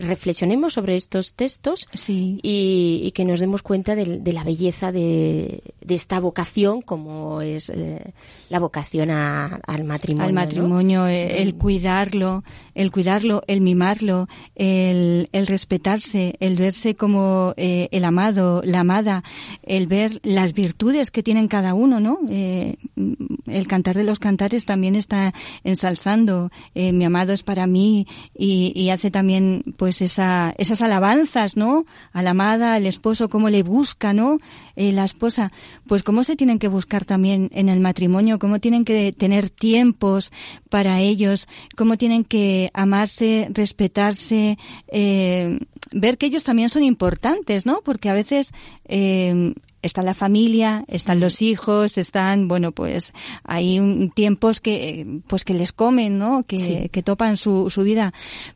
reflexionemos 0.00 0.74
sobre 0.74 0.96
estos 0.96 1.34
textos 1.34 1.86
y, 2.08 3.12
que 3.14 3.24
nos 3.24 3.40
demos 3.40 3.62
cuenta 3.62 3.94
de, 3.94 4.32
la 4.32 4.44
belleza 4.44 4.92
de, 4.92 5.62
esta 5.88 6.20
vocación 6.20 6.82
como 6.82 7.40
es 7.42 7.68
eh, 7.70 8.12
la 8.48 8.58
vocación 8.58 9.10
al 9.10 9.84
matrimonio. 9.84 10.26
Al 10.26 10.32
matrimonio, 10.32 11.06
eh, 11.06 11.42
el, 11.42 11.54
cuidarlo, 11.56 12.44
el 12.74 12.90
cuidarlo, 12.90 13.42
el 13.46 13.60
mimarlo, 13.60 14.28
el, 14.54 15.28
respetarse, 15.32 16.36
el 16.40 16.56
verse 16.56 16.94
como 16.94 17.54
eh, 17.56 17.88
el 17.90 18.04
amado, 18.04 18.62
la 18.64 18.80
amada, 18.80 19.24
el 19.62 19.86
ver 19.86 20.20
las 20.22 20.52
virtudes 20.52 21.10
que 21.10 21.22
tienen 21.22 21.48
cada 21.48 21.74
uno, 21.74 22.00
¿no? 22.00 22.18
el 22.30 23.66
cantar 23.66 23.96
de 23.96 24.04
los 24.04 24.18
cantares 24.18 24.64
también 24.64 24.94
está 24.94 25.34
ensalzando 25.64 26.50
mi 26.74 27.04
amado 27.04 27.32
es 27.32 27.42
para 27.42 27.66
mí 27.66 28.06
y, 28.36 28.72
y 28.74 28.90
hace 28.90 29.10
también 29.10 29.74
pues 29.76 29.89
pues 29.90 30.02
esa, 30.02 30.54
esas 30.56 30.82
alabanzas, 30.82 31.56
¿no? 31.56 31.84
A 32.12 32.22
la 32.22 32.30
amada, 32.30 32.74
al 32.74 32.86
esposo, 32.86 33.28
cómo 33.28 33.50
le 33.50 33.64
busca, 33.64 34.12
¿no? 34.12 34.38
Eh, 34.76 34.92
la 34.92 35.04
esposa, 35.04 35.50
pues 35.88 36.04
cómo 36.04 36.22
se 36.22 36.36
tienen 36.36 36.60
que 36.60 36.68
buscar 36.68 37.04
también 37.04 37.50
en 37.52 37.68
el 37.68 37.80
matrimonio, 37.80 38.38
cómo 38.38 38.60
tienen 38.60 38.84
que 38.84 39.10
tener 39.10 39.50
tiempos 39.50 40.30
para 40.68 41.00
ellos, 41.00 41.48
cómo 41.76 41.96
tienen 41.96 42.22
que 42.22 42.70
amarse, 42.72 43.48
respetarse, 43.50 44.58
eh, 44.92 45.58
ver 45.90 46.18
que 46.18 46.26
ellos 46.26 46.44
también 46.44 46.68
son 46.68 46.84
importantes, 46.84 47.66
¿no? 47.66 47.80
Porque 47.84 48.10
a 48.10 48.14
veces 48.14 48.52
eh, 48.84 49.54
está 49.82 50.02
la 50.02 50.14
familia, 50.14 50.84
están 50.88 51.20
los 51.20 51.42
hijos, 51.42 51.98
están, 51.98 52.48
bueno, 52.48 52.72
pues 52.72 53.12
hay 53.44 53.78
un, 53.78 54.10
tiempos 54.10 54.60
que, 54.60 55.20
pues 55.26 55.44
que 55.44 55.54
les 55.54 55.72
comen, 55.72 56.18
¿no? 56.18 56.42
Que, 56.44 56.58
Sí. 56.58 56.88
que 56.90 57.02
topan 57.02 57.36
su, 57.36 57.70
su 57.70 57.82
vida. 57.82 58.12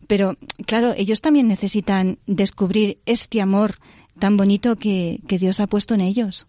Pero, 0.07 0.37
claro, 0.67 0.95
ellos 0.97 1.21
también 1.21 1.49
necesitan 1.49 2.19
descubrir 2.27 2.99
este 3.07 3.41
amor 3.41 3.77
tan 4.19 4.37
bonito 4.37 4.77
que, 4.77 5.21
que 5.27 5.39
Dios 5.39 5.59
ha 5.61 5.67
puesto 5.67 5.95
en 5.95 6.01
ellos. 6.01 6.47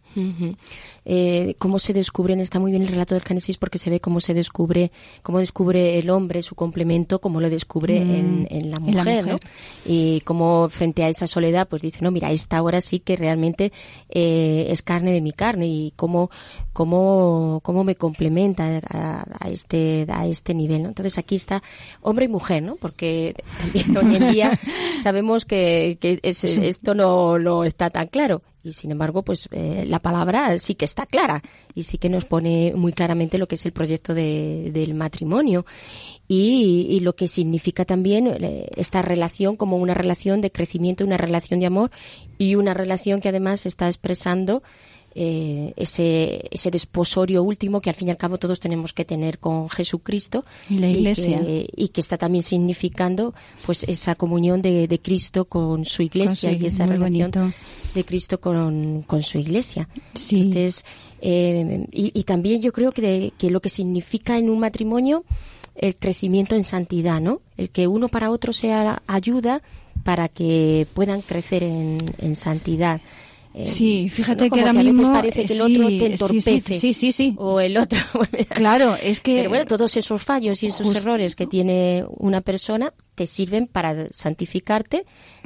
Eh, 1.05 1.55
cómo 1.59 1.77
se 1.77 1.93
descubren, 1.93 2.39
está 2.39 2.59
muy 2.59 2.71
bien 2.71 2.81
el 2.83 2.87
relato 2.89 3.13
del 3.13 3.23
Génesis 3.23 3.57
porque 3.57 3.77
se 3.77 3.89
ve 3.91 3.99
cómo 3.99 4.19
se 4.19 4.33
descubre, 4.33 4.91
cómo 5.21 5.37
descubre 5.39 5.99
el 5.99 6.09
hombre 6.09 6.41
su 6.41 6.55
complemento, 6.55 7.19
cómo 7.21 7.39
lo 7.41 7.49
descubre 7.49 7.99
Mm, 8.03 8.09
en, 8.11 8.47
en 8.49 8.71
la 8.71 8.77
en 8.77 8.83
mujer, 8.83 8.95
la 8.95 9.03
mujer. 9.03 9.25
¿no? 9.27 9.39
Y 9.85 10.21
cómo 10.21 10.67
frente 10.69 11.03
a 11.03 11.09
esa 11.09 11.27
soledad, 11.27 11.67
pues 11.67 11.81
dice, 11.83 11.99
no, 12.01 12.09
mira, 12.11 12.31
esta 12.31 12.61
hora 12.63 12.81
sí 12.81 12.99
que 12.99 13.15
realmente 13.15 13.71
eh, 14.09 14.65
es 14.69 14.81
carne 14.81 15.11
de 15.11 15.21
mi 15.21 15.31
carne 15.31 15.67
y 15.67 15.93
cómo, 15.95 16.29
cómo, 16.73 17.59
cómo 17.63 17.83
me 17.83 17.95
complementa 17.95 18.81
a, 18.89 19.25
a 19.39 19.49
este, 19.49 20.05
a 20.09 20.25
este 20.27 20.53
nivel, 20.53 20.83
¿no? 20.83 20.89
Entonces 20.89 21.17
aquí 21.17 21.35
está 21.35 21.61
hombre 22.01 22.25
y 22.25 22.29
mujer, 22.29 22.63
¿no? 22.63 22.75
Porque 22.77 23.35
también 23.59 23.95
hoy 23.97 24.15
en 24.15 24.31
día 24.31 24.59
sabemos 25.03 25.45
que, 25.45 25.97
que 26.01 26.19
es- 26.23 26.43
esto 26.43 26.95
no, 26.95 27.37
no 27.39 27.63
está 27.63 27.89
tan 27.89 28.07
claro 28.07 28.41
y 28.65 28.71
sin 28.73 28.91
embargo 28.91 29.21
pues 29.23 29.47
eh, 29.51 29.85
la 29.87 29.99
palabra 29.99 30.57
sí 30.57 30.75
que 30.75 30.85
está 30.85 31.05
clara 31.05 31.41
y 31.75 31.83
sí 31.83 31.97
que 31.97 32.09
nos 32.09 32.25
pone 32.25 32.73
muy 32.75 32.91
claramente 32.93 33.37
lo 33.37 33.47
que 33.47 33.55
es 33.55 33.65
el 33.65 33.71
proyecto 33.71 34.13
de- 34.13 34.71
del 34.73 34.95
matrimonio. 34.95 35.65
Y, 36.27 36.87
y 36.89 37.01
lo 37.01 37.15
que 37.15 37.27
significa 37.27 37.85
también 37.85 38.25
eh, 38.27 38.67
esta 38.75 39.03
relación 39.03 39.55
como 39.57 39.77
una 39.77 39.93
relación 39.93 40.41
de 40.41 40.51
crecimiento, 40.51 41.05
una 41.05 41.17
relación 41.17 41.59
de 41.59 41.67
amor 41.67 41.91
y 42.39 42.55
una 42.55 42.73
relación 42.73 43.21
que 43.21 43.29
además 43.29 43.67
está 43.67 43.85
expresando 43.85 44.63
eh, 45.17 45.71
ese, 45.77 46.47
ese 46.51 46.69
desposorio 46.71 47.41
último 47.41 47.79
que 47.79 47.89
al 47.89 47.95
fin 47.95 48.09
y 48.09 48.11
al 48.11 48.17
cabo 48.17 48.37
todos 48.37 48.59
tenemos 48.59 48.91
que 48.91 49.05
tener 49.05 49.39
con 49.39 49.69
Jesucristo 49.69 50.43
Y 50.69 50.77
la 50.79 50.89
Iglesia. 50.89 51.39
que, 51.39 51.69
y 51.75 51.87
que 51.87 52.01
está 52.01 52.17
también 52.17 52.43
significando 52.43 53.33
pues 53.65 53.83
esa 53.85 54.15
comunión 54.15 54.61
de, 54.61 54.87
de 54.89 54.99
Cristo 54.99 55.45
con 55.45 55.85
su 55.85 56.01
iglesia 56.01 56.49
Con 56.49 56.59
su- 56.59 56.63
y 56.65 56.67
esa 56.67 56.85
relación 56.85 57.31
bonito. 57.31 57.53
de 57.93 58.03
Cristo 58.05 58.41
con, 58.41 59.03
con 59.07 59.23
su 59.23 59.37
iglesia. 59.37 59.87
Sí. 60.15 60.35
Entonces, 60.41 60.83
eh, 61.21 61.87
y, 61.93 62.11
y 62.13 62.23
también 62.25 62.61
yo 62.61 62.73
creo 62.73 62.91
que, 62.91 63.01
de- 63.01 63.33
que 63.37 63.49
lo 63.49 63.61
que 63.61 63.69
significa 63.69 64.37
en 64.37 64.49
un 64.49 64.59
matrimonio 64.59 65.23
el 65.75 65.95
crecimiento 65.95 66.55
en 66.55 66.63
santidad, 66.63 67.19
¿no? 67.21 67.41
El 67.57 67.69
que 67.69 67.87
uno 67.87 68.07
para 68.09 68.31
otro 68.31 68.53
sea 68.53 69.01
ayuda 69.07 69.61
para 70.03 70.27
que 70.29 70.87
puedan 70.93 71.21
crecer 71.21 71.63
en, 71.63 71.97
en 72.19 72.35
santidad. 72.35 73.01
Eh, 73.57 73.65
Sí, 73.67 74.09
fíjate 74.09 74.49
¿no? 74.49 74.55
que 74.55 74.61
a 74.63 74.73
veces 74.73 74.93
mismo, 74.93 75.13
parece 75.13 75.45
que 75.45 75.53
el 75.53 75.59
eh, 75.59 75.63
otro 75.63 75.87
sí, 75.89 75.99
te 75.99 76.05
entorpece. 76.07 76.79
sí, 76.79 76.93
sí, 76.93 77.11
sí. 77.13 77.35
O 77.37 77.61
el 77.61 77.77
otro. 77.77 77.99
Claro, 78.49 78.95
es 79.01 79.21
que... 79.21 79.37
Pero 79.37 79.49
bueno, 79.49 79.65
todos 79.65 79.95
esos 79.95 80.21
fallos 80.21 80.61
y 80.63 80.67
esos 80.67 80.87
Justo. 80.87 80.99
errores 80.99 81.35
que 81.37 81.47
tiene 81.47 82.03
una 82.17 82.41
persona 82.41 82.93
te 83.15 83.25
sirven 83.25 83.67
para 83.67 84.07
santificarte, 84.11 85.05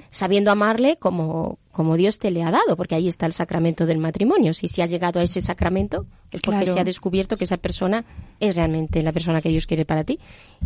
sabiendo 0.10 0.50
amarle 0.50 0.98
como, 0.98 1.60
como 1.72 1.98
Dios 1.98 2.18
te 2.18 2.32
le 2.32 2.42
ha 2.42 2.50
dado, 2.50 2.76
porque 2.76 2.96
ahí 2.96 3.08
está 3.08 3.28
el 3.28 3.34
sacramento 3.34 3.86
del 3.86 4.00
matrimonio. 4.00 4.56
Si 4.56 4.68
se 4.68 4.82
ha 4.82 4.88
llegado 4.88 5.20
a 5.20 5.24
ese 5.24 5.40
sacramento, 5.40 6.08
es 6.32 6.42
porque 6.42 6.62
Claro. 6.62 6.74
se 6.74 6.80
ha 6.80 6.84
descubierto 6.84 7.38
que 7.38 7.44
esa 7.44 7.58
persona 7.58 8.06
es 8.40 8.56
realmente 8.56 9.04
la 9.04 9.12
persona 9.12 9.40
que 9.40 9.50
Dios 9.50 9.68
quiere 9.68 9.86
para 9.86 10.04
ti. 10.04 10.18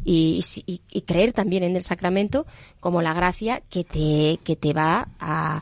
Y, 0.05 0.41
y- 0.65 0.81
y 0.89 1.01
creer 1.01 1.33
también 1.33 1.63
en 1.63 1.75
el 1.75 1.83
sacramento 1.83 2.45
como 2.79 3.01
la 3.01 3.13
gracia 3.13 3.61
que 3.69 3.83
te, 3.83 4.39
que 4.45 4.55
te 4.55 4.71
va 4.71 5.09
a, 5.19 5.61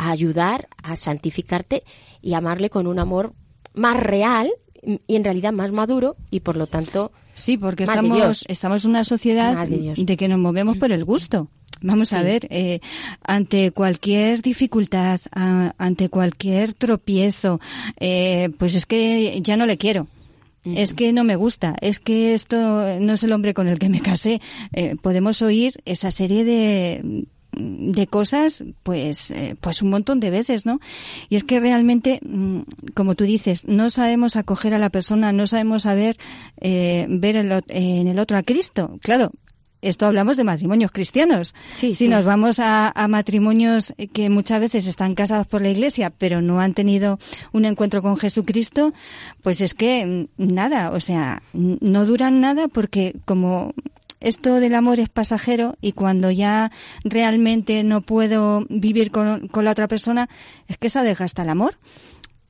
a 0.00 0.10
ayudar 0.10 0.68
a 0.82 0.96
santificarte 0.96 1.82
y 2.22 2.32
amarle 2.34 2.70
con 2.70 2.86
un 2.86 2.98
amor 2.98 3.34
más 3.74 3.96
real 3.98 4.50
y 5.06 5.14
en 5.16 5.24
realidad 5.24 5.52
más 5.52 5.72
maduro 5.72 6.16
y 6.30 6.40
por 6.40 6.56
lo 6.56 6.66
tanto 6.66 7.12
Sí, 7.34 7.56
porque 7.56 7.84
Más 7.86 7.96
de 7.96 8.00
estamos, 8.00 8.16
Dios. 8.18 8.44
estamos 8.48 8.84
en 8.84 8.90
una 8.90 9.04
sociedad 9.04 9.66
de 9.68 10.16
que 10.16 10.28
nos 10.28 10.38
movemos 10.38 10.76
por 10.76 10.92
el 10.92 11.04
gusto. 11.04 11.48
Vamos 11.80 12.12
a 12.12 12.22
ver, 12.22 12.46
eh, 12.50 12.80
ante 13.22 13.70
cualquier 13.70 14.42
dificultad, 14.42 15.20
a- 15.34 15.72
ante 15.78 16.10
cualquier 16.10 16.74
tropiezo, 16.74 17.58
eh, 17.98 18.50
pues 18.58 18.74
es 18.74 18.84
que 18.84 19.40
ya 19.42 19.56
no 19.56 19.64
le 19.66 19.78
quiero. 19.78 20.06
Es 20.66 20.92
que 20.92 21.14
no 21.14 21.24
me 21.24 21.36
gusta, 21.36 21.74
es 21.80 22.00
que 22.00 22.34
esto 22.34 22.56
no 23.00 23.14
es 23.14 23.22
el 23.22 23.32
hombre 23.32 23.54
con 23.54 23.66
el 23.68 23.78
que 23.78 23.88
me 23.88 24.02
casé. 24.02 24.42
Eh, 24.74 24.96
podemos 25.00 25.40
oír 25.40 25.72
esa 25.86 26.10
serie 26.10 26.44
de, 26.44 27.24
de 27.52 28.06
cosas, 28.06 28.64
pues, 28.82 29.30
eh, 29.30 29.56
pues 29.60 29.82
un 29.82 29.90
montón 29.90 30.20
de 30.20 30.30
veces, 30.30 30.66
¿no? 30.66 30.80
Y 31.28 31.36
es 31.36 31.44
que 31.44 31.60
realmente, 31.60 32.20
mm, 32.22 32.60
como 32.94 33.14
tú 33.14 33.24
dices, 33.24 33.66
no 33.66 33.90
sabemos 33.90 34.36
acoger 34.36 34.74
a 34.74 34.78
la 34.78 34.90
persona, 34.90 35.32
no 35.32 35.46
sabemos 35.46 35.82
saber 35.82 36.16
eh, 36.60 37.06
ver 37.08 37.36
el 37.36 37.50
en 37.68 38.06
el 38.06 38.18
otro 38.18 38.36
a 38.36 38.42
Cristo. 38.42 38.98
Claro, 39.02 39.32
esto 39.82 40.06
hablamos 40.06 40.36
de 40.36 40.44
matrimonios 40.44 40.92
cristianos. 40.92 41.54
Sí, 41.72 41.92
si 41.92 42.04
sí. 42.04 42.08
nos 42.08 42.24
vamos 42.24 42.58
a, 42.58 42.92
a 42.94 43.08
matrimonios 43.08 43.94
que 44.12 44.28
muchas 44.28 44.60
veces 44.60 44.86
están 44.86 45.14
casados 45.14 45.46
por 45.46 45.62
la 45.62 45.70
iglesia, 45.70 46.10
pero 46.10 46.42
no 46.42 46.60
han 46.60 46.74
tenido 46.74 47.18
un 47.52 47.64
encuentro 47.64 48.02
con 48.02 48.16
Jesucristo, 48.16 48.92
pues 49.42 49.60
es 49.60 49.74
que 49.74 50.28
mm, 50.36 50.54
nada, 50.54 50.90
o 50.90 51.00
sea, 51.00 51.42
no 51.52 52.04
duran 52.04 52.40
nada 52.40 52.68
porque 52.68 53.16
como 53.24 53.72
esto 54.20 54.56
del 54.56 54.74
amor 54.74 55.00
es 55.00 55.08
pasajero 55.08 55.76
y 55.80 55.92
cuando 55.92 56.30
ya 56.30 56.70
realmente 57.04 57.82
no 57.84 58.02
puedo 58.02 58.66
vivir 58.68 59.10
con, 59.10 59.48
con 59.48 59.64
la 59.64 59.72
otra 59.72 59.88
persona, 59.88 60.28
es 60.68 60.78
que 60.78 60.90
se 60.90 61.00
desgasta 61.00 61.42
el 61.42 61.50
amor. 61.50 61.78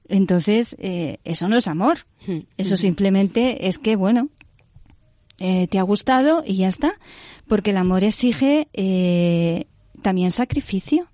Entonces, 0.08 0.76
eh, 0.80 1.18
eso 1.24 1.48
no 1.48 1.56
es 1.56 1.68
amor. 1.68 1.98
Hmm. 2.26 2.40
Eso 2.56 2.76
simplemente 2.76 3.68
es 3.68 3.78
que, 3.78 3.94
bueno, 3.94 4.28
eh, 5.38 5.68
te 5.68 5.78
ha 5.78 5.82
gustado 5.82 6.44
y 6.46 6.56
ya 6.56 6.68
está. 6.68 6.94
Porque 7.48 7.70
el 7.70 7.76
amor 7.76 8.04
exige 8.04 8.68
eh, 8.72 9.66
también 10.02 10.30
sacrificio 10.32 11.08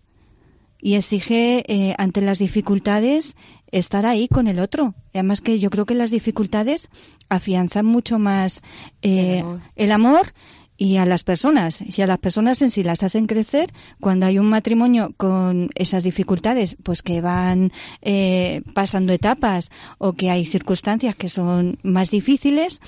y 0.81 0.95
exige 0.95 1.65
eh, 1.67 1.95
ante 1.99 2.21
las 2.21 2.39
dificultades 2.39 3.35
estar 3.71 4.07
ahí 4.07 4.29
con 4.29 4.49
el 4.49 4.59
otro. 4.59 4.95
Además 5.13 5.41
que 5.41 5.59
yo 5.59 5.71
creo 5.71 5.87
que 5.87 5.95
las 5.95 6.11
dificultades 6.11 6.89
afianzan 7.29 7.87
mucho 7.87 8.19
más 8.19 8.63
eh, 9.03 9.39
El 9.39 9.43
amor. 9.43 9.61
el 9.77 9.93
amor 9.93 10.33
y 10.77 10.99
a 10.99 11.07
las 11.07 11.25
personas. 11.25 11.83
Si 11.89 12.03
a 12.03 12.07
las 12.07 12.19
personas 12.19 12.61
en 12.63 12.71
sí 12.71 12.83
las 12.83 13.03
hacen 13.03 13.27
crecer, 13.27 13.73
cuando 14.01 14.27
hay 14.27 14.39
un 14.39 14.49
matrimonio 14.49 15.15
con 15.17 15.71
esas 15.75 16.03
dificultades, 16.03 16.77
pues 16.83 17.03
que 17.03 17.21
van 17.21 17.73
eh, 18.03 18.63
pasando 18.75 19.13
etapas 19.13 19.71
o 19.99 20.13
que 20.13 20.31
hay 20.31 20.45
circunstancias 20.45 21.17
que 21.17 21.29
son 21.29 21.79
más 21.83 22.11
difíciles, 22.11 22.81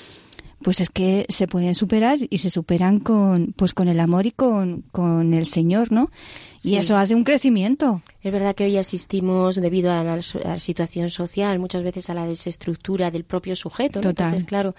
pues 0.62 0.80
es 0.80 0.90
que 0.90 1.26
se 1.28 1.46
pueden 1.46 1.74
superar 1.74 2.18
y 2.28 2.38
se 2.38 2.50
superan 2.50 2.98
con 2.98 3.52
pues 3.56 3.74
con 3.74 3.88
el 3.88 4.00
amor 4.00 4.26
y 4.26 4.32
con, 4.32 4.82
con 4.90 5.34
el 5.34 5.46
Señor, 5.46 5.92
¿no? 5.92 6.10
Sí. 6.58 6.72
Y 6.72 6.76
eso 6.76 6.96
hace 6.96 7.14
un 7.14 7.24
crecimiento. 7.24 8.02
Es 8.20 8.32
verdad 8.32 8.54
que 8.54 8.64
hoy 8.64 8.76
asistimos, 8.76 9.56
debido 9.56 9.92
a 9.92 10.02
la, 10.02 10.14
a 10.14 10.18
la 10.44 10.58
situación 10.58 11.10
social, 11.10 11.58
muchas 11.58 11.84
veces 11.84 12.10
a 12.10 12.14
la 12.14 12.26
desestructura 12.26 13.10
del 13.10 13.24
propio 13.24 13.54
sujeto. 13.54 14.00
¿no? 14.00 14.08
Total. 14.10 14.26
Entonces, 14.26 14.48
claro, 14.48 14.74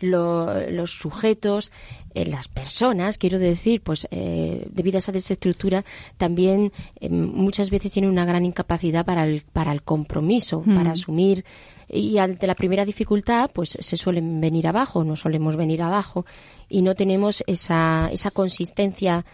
lo- 0.00 0.68
los 0.70 0.92
sujetos, 0.92 1.72
eh, 2.14 2.24
las 2.24 2.48
personas, 2.48 3.18
quiero 3.18 3.38
decir, 3.38 3.80
pues 3.82 4.06
eh, 4.10 4.66
debido 4.70 4.96
a 4.96 5.00
esa 5.00 5.12
desestructura, 5.12 5.84
también 6.16 6.72
eh, 7.00 7.08
muchas 7.08 7.70
veces 7.70 7.92
tienen 7.92 8.10
una 8.10 8.24
gran 8.24 8.44
incapacidad 8.44 9.04
para 9.04 9.24
el, 9.24 9.42
para 9.52 9.72
el 9.72 9.82
compromiso, 9.82 10.62
Mm. 10.64 10.76
para 10.76 10.92
asumir. 10.92 11.44
Y 11.90 12.18
ante 12.18 12.46
la 12.46 12.54
primera 12.54 12.84
dificultad, 12.84 13.50
pues 13.52 13.70
se 13.80 13.96
suelen 13.96 14.40
venir 14.40 14.66
abajo, 14.68 15.04
no 15.04 15.16
solemos 15.16 15.56
venir 15.56 15.82
abajo 15.82 16.26
y 16.68 16.82
no 16.82 16.94
tenemos 16.94 17.42
esa, 17.46 18.08
esa 18.12 18.30
consistencia 18.30 19.24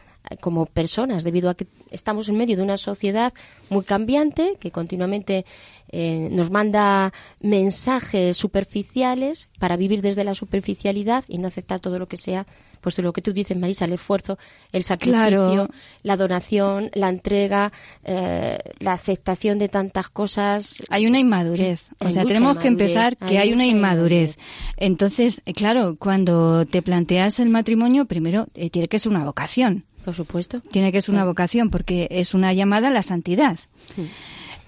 como 0.40 0.66
personas, 0.66 1.24
debido 1.24 1.50
a 1.50 1.54
que 1.54 1.66
estamos 1.90 2.28
en 2.28 2.36
medio 2.36 2.56
de 2.56 2.62
una 2.62 2.76
sociedad 2.76 3.32
muy 3.70 3.84
cambiante 3.84 4.56
que 4.58 4.70
continuamente 4.70 5.44
eh, 5.90 6.28
nos 6.30 6.50
manda 6.50 7.12
mensajes 7.40 8.36
superficiales 8.36 9.50
para 9.58 9.76
vivir 9.76 10.02
desde 10.02 10.24
la 10.24 10.34
superficialidad 10.34 11.24
y 11.28 11.38
no 11.38 11.48
aceptar 11.48 11.80
todo 11.80 11.98
lo 11.98 12.08
que 12.08 12.16
sea, 12.16 12.46
pues 12.80 12.98
lo 12.98 13.14
que 13.14 13.22
tú 13.22 13.32
dices, 13.32 13.56
Marisa, 13.56 13.86
el 13.86 13.94
esfuerzo, 13.94 14.36
el 14.72 14.84
sacrificio, 14.84 15.28
Claro. 15.28 15.68
la 16.02 16.16
donación, 16.18 16.90
la 16.92 17.08
entrega, 17.08 17.72
eh, 18.04 18.58
la 18.78 18.92
aceptación 18.92 19.58
de 19.58 19.68
tantas 19.70 20.10
cosas. 20.10 20.82
Hay 20.90 21.06
una 21.06 21.18
inmadurez. 21.18 21.86
O 22.00 22.10
sea, 22.10 22.26
tenemos 22.26 22.58
que 22.58 22.68
empezar 22.68 23.16
que 23.16 23.38
hay 23.38 23.48
hay 23.48 23.52
una 23.54 23.64
inmadurez. 23.64 24.36
Entonces, 24.76 25.40
claro, 25.54 25.96
cuando 25.98 26.66
te 26.66 26.82
planteas 26.82 27.38
el 27.40 27.48
matrimonio, 27.48 28.04
primero 28.04 28.48
eh, 28.54 28.68
tiene 28.68 28.88
que 28.88 28.98
ser 28.98 29.12
una 29.12 29.24
vocación. 29.24 29.84
Por 30.04 30.14
supuesto. 30.14 30.60
Tiene 30.70 30.92
que 30.92 31.00
ser 31.00 31.14
una 31.14 31.24
vocación 31.24 31.70
porque 31.70 32.08
es 32.10 32.34
una 32.34 32.52
llamada 32.52 32.88
a 32.88 32.90
la 32.90 33.02
santidad. 33.02 33.58
Sí. 33.94 34.10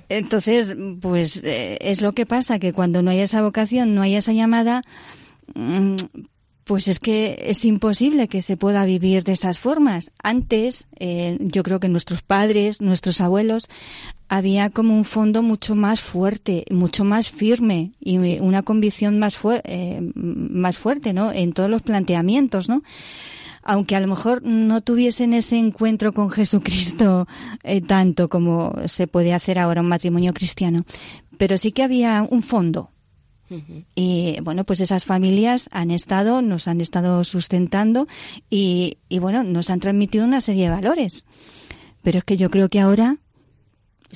Entonces, 0.09 0.77
pues 1.01 1.43
eh, 1.45 1.79
es 1.81 2.01
lo 2.01 2.13
que 2.13 2.27
pasa, 2.27 2.59
que 2.59 2.73
cuando 2.73 3.03
no 3.03 3.11
hay 3.11 3.21
esa 3.21 3.43
vocación, 3.43 3.95
no 3.95 4.03
hay 4.03 4.15
esa 4.15 4.33
llamada, 4.33 4.83
mm, 5.55 5.97
pues 6.65 6.89
es 6.89 7.01
que 7.01 7.45
es 7.47 7.65
imposible 7.65 8.29
que 8.29 8.43
se 8.43 8.57
pueda 8.57 8.85
vivir 8.85 9.25
de 9.25 9.33
esas 9.33 9.59
formas. 9.59 10.11
Antes, 10.23 10.87
eh, 10.99 11.39
yo 11.41 11.63
creo 11.63 11.81
que 11.81 11.89
nuestros 11.89 12.23
padres, 12.23 12.81
nuestros 12.81 13.21
abuelos, 13.21 13.69
había 14.29 14.71
como 14.71 14.97
un 14.97 15.05
fondo 15.05 15.43
mucho 15.43 15.77
más 15.77 16.01
fuerte, 16.01 16.65
mucho 16.71 17.05
más 17.05 17.31
firme 17.31 17.93
y 18.01 18.39
una 18.41 18.63
convicción 18.63 19.19
más, 19.19 19.39
eh, 19.65 20.01
más 20.15 20.79
fuerte, 20.79 21.13
¿no? 21.13 21.33
En 21.33 21.53
todos 21.53 21.71
los 21.71 21.83
planteamientos, 21.83 22.69
¿no? 22.69 22.83
Aunque 23.67 23.97
a 23.97 24.01
lo 24.01 24.07
mejor 24.07 24.43
no 24.43 24.81
tuviesen 24.81 25.35
ese 25.35 25.59
encuentro 25.59 26.13
con 26.13 26.31
Jesucristo 26.31 27.27
eh, 27.63 27.81
tanto 27.81 28.29
como 28.29 28.75
se 28.87 29.07
puede 29.07 29.35
hacer 29.35 29.59
ahora 29.59 29.81
un 29.81 29.89
matrimonio 29.89 30.33
cristiano, 30.33 30.85
pero 31.37 31.59
sí 31.59 31.73
que 31.73 31.83
había 31.83 32.27
un 32.29 32.43
fondo. 32.43 32.91
Y 33.95 34.39
bueno, 34.43 34.65
pues 34.65 34.81
esas 34.81 35.05
familias 35.05 35.69
han 35.71 35.93
estado, 35.93 36.43
nos 36.43 36.67
han 36.67 36.81
estado 36.81 37.23
sustentando 37.23 38.09
y, 38.51 38.99
y 39.09 39.21
bueno, 39.21 39.45
nos 39.45 39.71
han 39.71 39.79
transmitido 39.79 40.25
una 40.25 40.41
serie 40.41 40.65
de 40.65 40.71
valores. 40.71 41.27
Pero 42.03 42.19
es 42.19 42.25
que 42.25 42.37
yo 42.37 42.51
creo 42.51 42.69
que 42.69 42.81
ahora 42.81 43.19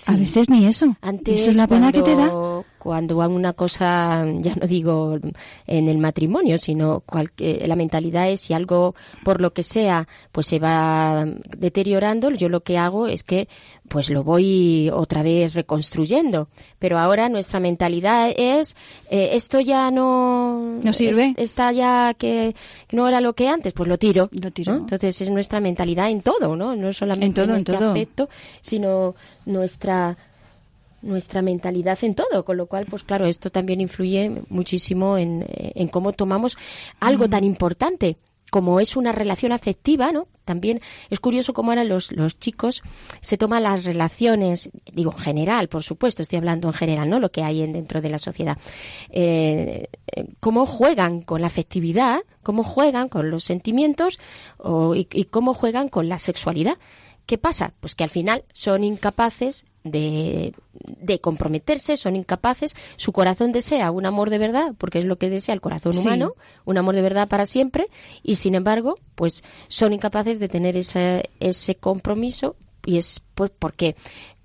a 0.06 0.16
veces 0.16 0.50
ni 0.50 0.66
eso. 0.66 0.96
Antes, 1.00 1.42
eso 1.42 1.50
es 1.50 1.56
la 1.56 1.68
pena 1.68 1.92
que 1.92 2.02
te 2.02 2.16
da. 2.16 2.30
Cuando- 2.80 3.22
a 3.22 3.28
una 3.28 3.52
cosa, 3.52 4.24
ya 4.40 4.54
no 4.56 4.66
digo 4.66 5.18
en 5.68 5.88
el 5.88 5.98
matrimonio, 5.98 6.58
sino 6.58 7.00
cual- 7.06 7.30
eh, 7.38 7.64
la 7.68 7.76
mentalidad 7.76 8.28
es 8.28 8.40
si 8.40 8.54
algo, 8.54 8.94
por 9.24 9.40
lo 9.40 9.52
que 9.52 9.62
sea, 9.62 10.08
pues 10.32 10.48
se 10.48 10.58
va 10.58 11.24
deteriorando, 11.56 12.30
yo 12.30 12.48
lo 12.48 12.60
que 12.62 12.76
hago 12.78 13.06
es 13.06 13.22
que 13.22 13.46
pues 13.88 14.08
lo 14.10 14.22
voy 14.24 14.88
otra 14.92 15.22
vez 15.22 15.52
reconstruyendo. 15.54 16.48
Pero 16.78 16.98
ahora 16.98 17.28
nuestra 17.28 17.58
mentalidad 17.60 18.30
es, 18.36 18.76
eh, 19.10 19.30
esto 19.32 19.58
ya 19.60 19.90
no... 19.90 20.78
No 20.82 20.92
sirve. 20.92 21.34
es- 21.36 21.50
está 21.50 21.72
ya 21.72 22.14
que 22.14 22.54
no 22.92 23.08
era 23.08 23.20
lo 23.20 23.34
que 23.34 23.48
antes, 23.48 23.72
pues 23.72 23.88
lo 23.88 23.98
tiro. 23.98 24.28
Lo 24.32 24.50
tiro. 24.52 24.72
¿no? 24.74 24.78
Entonces 24.80 25.20
es 25.20 25.28
nuestra 25.30 25.58
mentalidad 25.60 26.08
en 26.08 26.22
todo, 26.22 26.54
¿no? 26.56 26.76
No 26.76 26.92
solamente 26.92 27.26
En 27.26 27.34
todo, 27.34 27.54
en 27.54 27.58
este 27.58 27.72
todo. 27.72 27.88
aspecto, 27.88 28.28
sino 28.62 29.14
nuestra 29.44 30.16
nuestra 31.02 31.42
mentalidad 31.42 31.98
en 32.02 32.14
todo, 32.14 32.44
con 32.44 32.56
lo 32.56 32.66
cual, 32.66 32.86
pues 32.88 33.02
claro, 33.02 33.26
esto 33.26 33.50
también 33.50 33.80
influye 33.80 34.42
muchísimo 34.48 35.16
en, 35.18 35.46
en 35.48 35.88
cómo 35.88 36.12
tomamos 36.12 36.56
algo 37.00 37.28
tan 37.28 37.44
importante 37.44 38.16
como 38.50 38.80
es 38.80 38.96
una 38.96 39.12
relación 39.12 39.52
afectiva, 39.52 40.10
¿no? 40.10 40.26
También 40.44 40.80
es 41.08 41.20
curioso 41.20 41.52
cómo 41.52 41.70
ahora 41.70 41.84
los, 41.84 42.10
los 42.10 42.36
chicos 42.36 42.82
se 43.20 43.38
toman 43.38 43.62
las 43.62 43.84
relaciones, 43.84 44.70
digo 44.92 45.12
en 45.12 45.18
general, 45.22 45.68
por 45.68 45.84
supuesto, 45.84 46.22
estoy 46.22 46.38
hablando 46.38 46.66
en 46.66 46.74
general, 46.74 47.08
¿no? 47.08 47.20
Lo 47.20 47.30
que 47.30 47.44
hay 47.44 47.62
en, 47.62 47.72
dentro 47.72 48.00
de 48.00 48.10
la 48.10 48.18
sociedad. 48.18 48.58
Eh, 49.10 49.86
eh, 50.14 50.24
cómo 50.40 50.66
juegan 50.66 51.22
con 51.22 51.40
la 51.42 51.46
afectividad, 51.46 52.22
cómo 52.42 52.64
juegan 52.64 53.08
con 53.08 53.30
los 53.30 53.44
sentimientos 53.44 54.18
o- 54.58 54.96
y, 54.96 55.06
y 55.12 55.24
cómo 55.26 55.54
juegan 55.54 55.88
con 55.88 56.08
la 56.08 56.18
sexualidad. 56.18 56.76
¿Qué 57.30 57.38
pasa? 57.38 57.74
Pues 57.78 57.94
que 57.94 58.02
al 58.02 58.10
final 58.10 58.42
son 58.52 58.82
incapaces 58.82 59.64
de, 59.84 60.52
de 60.72 61.20
comprometerse, 61.20 61.96
son 61.96 62.16
incapaces, 62.16 62.74
su 62.96 63.12
corazón 63.12 63.52
desea 63.52 63.92
un 63.92 64.04
amor 64.04 64.30
de 64.30 64.38
verdad, 64.38 64.74
porque 64.76 64.98
es 64.98 65.04
lo 65.04 65.16
que 65.16 65.30
desea 65.30 65.54
el 65.54 65.60
corazón 65.60 65.92
Sí. 65.92 66.00
humano, 66.00 66.32
un 66.64 66.76
amor 66.76 66.96
de 66.96 67.02
verdad 67.02 67.28
para 67.28 67.46
siempre, 67.46 67.86
y 68.24 68.34
sin 68.34 68.56
embargo, 68.56 68.96
pues 69.14 69.44
son 69.68 69.92
incapaces 69.92 70.40
de 70.40 70.48
tener 70.48 70.76
ese, 70.76 71.30
ese 71.38 71.76
compromiso, 71.76 72.56
y 72.84 72.96
es 72.98 73.22
pues 73.36 73.52
porque 73.56 73.94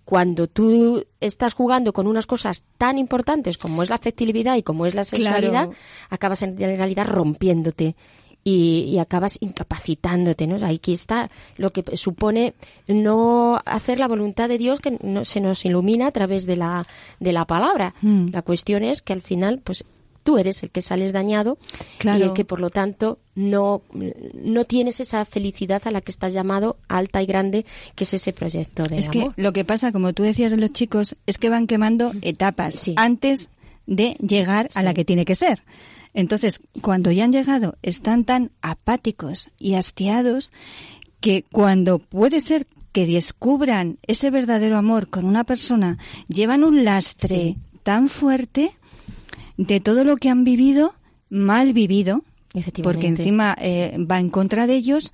cuando 0.04 0.46
tú 0.46 1.08
estás 1.20 1.56
jugando 1.56 1.92
con 1.92 2.06
unas 2.06 2.28
cosas 2.28 2.62
tan 2.78 3.00
importantes 3.00 3.58
como 3.58 3.82
es 3.82 3.90
la 3.90 3.96
afectividad 3.96 4.58
y 4.58 4.62
como 4.62 4.86
es 4.86 4.94
la 4.94 5.04
sexualidad, 5.04 5.70
Claro. 5.70 5.72
acabas 6.12 6.44
en 6.44 6.56
realidad 6.56 7.08
rompiéndote 7.08 7.96
y, 8.48 8.84
y 8.88 9.00
acabas 9.00 9.38
incapacitándote, 9.42 10.46
¿no? 10.48 10.64
Aquí 10.66 10.94
está 10.94 11.30
lo 11.58 11.72
que 11.74 11.98
supone 11.98 12.54
no 12.88 13.60
hacer 13.66 14.00
la 14.00 14.08
voluntad 14.08 14.48
de 14.48 14.58
Dios 14.58 14.80
que 14.80 14.98
no, 15.02 15.26
se 15.26 15.42
nos 15.42 15.66
ilumina 15.66 16.08
a 16.08 16.12
través 16.12 16.46
de 16.46 16.56
la, 16.56 16.86
de 17.20 17.34
la 17.34 17.46
palabra. 17.46 17.94
Mm. 18.02 18.30
La 18.32 18.44
cuestión 18.44 18.84
es 18.84 19.02
que 19.02 19.14
al 19.14 19.22
final, 19.22 19.60
pues 19.64 19.84
tú 20.24 20.38
eres 20.38 20.64
el 20.64 20.72
que 20.72 20.82
sales 20.82 21.12
dañado 21.14 21.58
y 22.04 22.08
el 22.22 22.34
que 22.34 22.46
por 22.46 22.60
lo 22.60 22.70
tanto 22.72 23.20
no, 23.36 23.82
no 24.34 24.66
tienes 24.66 25.00
esa 25.00 25.24
felicidad 25.26 25.82
a 25.86 25.92
la 25.92 26.02
que 26.02 26.12
estás 26.12 26.34
llamado 26.34 26.78
alta 26.88 27.22
y 27.22 27.28
grande, 27.28 27.66
que 27.96 28.06
es 28.06 28.14
ese 28.16 28.34
proyecto 28.34 28.84
de 28.84 28.98
Es 28.98 29.10
que 29.10 29.22
amor. 29.22 29.34
lo 29.38 29.54
que 29.54 29.66
pasa, 29.66 29.92
como 29.92 30.14
tú 30.14 30.24
decías 30.24 30.50
de 30.52 30.58
los 30.58 30.72
chicos, 30.72 31.16
es 31.28 31.38
que 31.38 31.50
van 31.50 31.68
quemando 31.68 32.12
etapas 32.24 32.74
Sí. 32.76 32.94
antes 32.98 33.50
de 33.88 34.16
llegar 34.16 34.70
a 34.74 34.82
la 34.82 34.94
que 34.96 35.06
tiene 35.06 35.26
que 35.26 35.36
ser. 35.36 35.62
Entonces, 36.16 36.62
cuando 36.82 37.12
ya 37.12 37.26
han 37.26 37.34
llegado, 37.34 37.78
están 37.84 38.24
tan 38.24 38.52
apáticos 38.62 39.52
y 39.60 39.76
hastiados 39.76 40.52
que 41.20 41.44
cuando 41.52 42.00
puede 42.00 42.40
ser 42.40 42.66
que 42.94 43.06
descubran 43.06 43.98
ese 44.08 44.32
verdadero 44.32 44.78
amor 44.78 45.10
con 45.10 45.26
una 45.26 45.44
persona, 45.44 45.98
llevan 46.30 46.64
un 46.64 46.86
lastre 46.86 47.36
Sí. 47.36 47.58
tan 47.84 48.08
fuerte 48.08 48.72
de 49.58 49.82
todo 49.82 50.06
lo 50.06 50.16
que 50.16 50.30
han 50.30 50.46
vivido, 50.46 50.96
mal 51.30 51.74
vivido, 51.74 52.24
porque 52.82 53.08
encima 53.08 53.54
eh, 53.60 53.98
va 54.10 54.20
en 54.22 54.30
contra 54.30 54.66
de 54.68 54.76
ellos, 54.76 55.12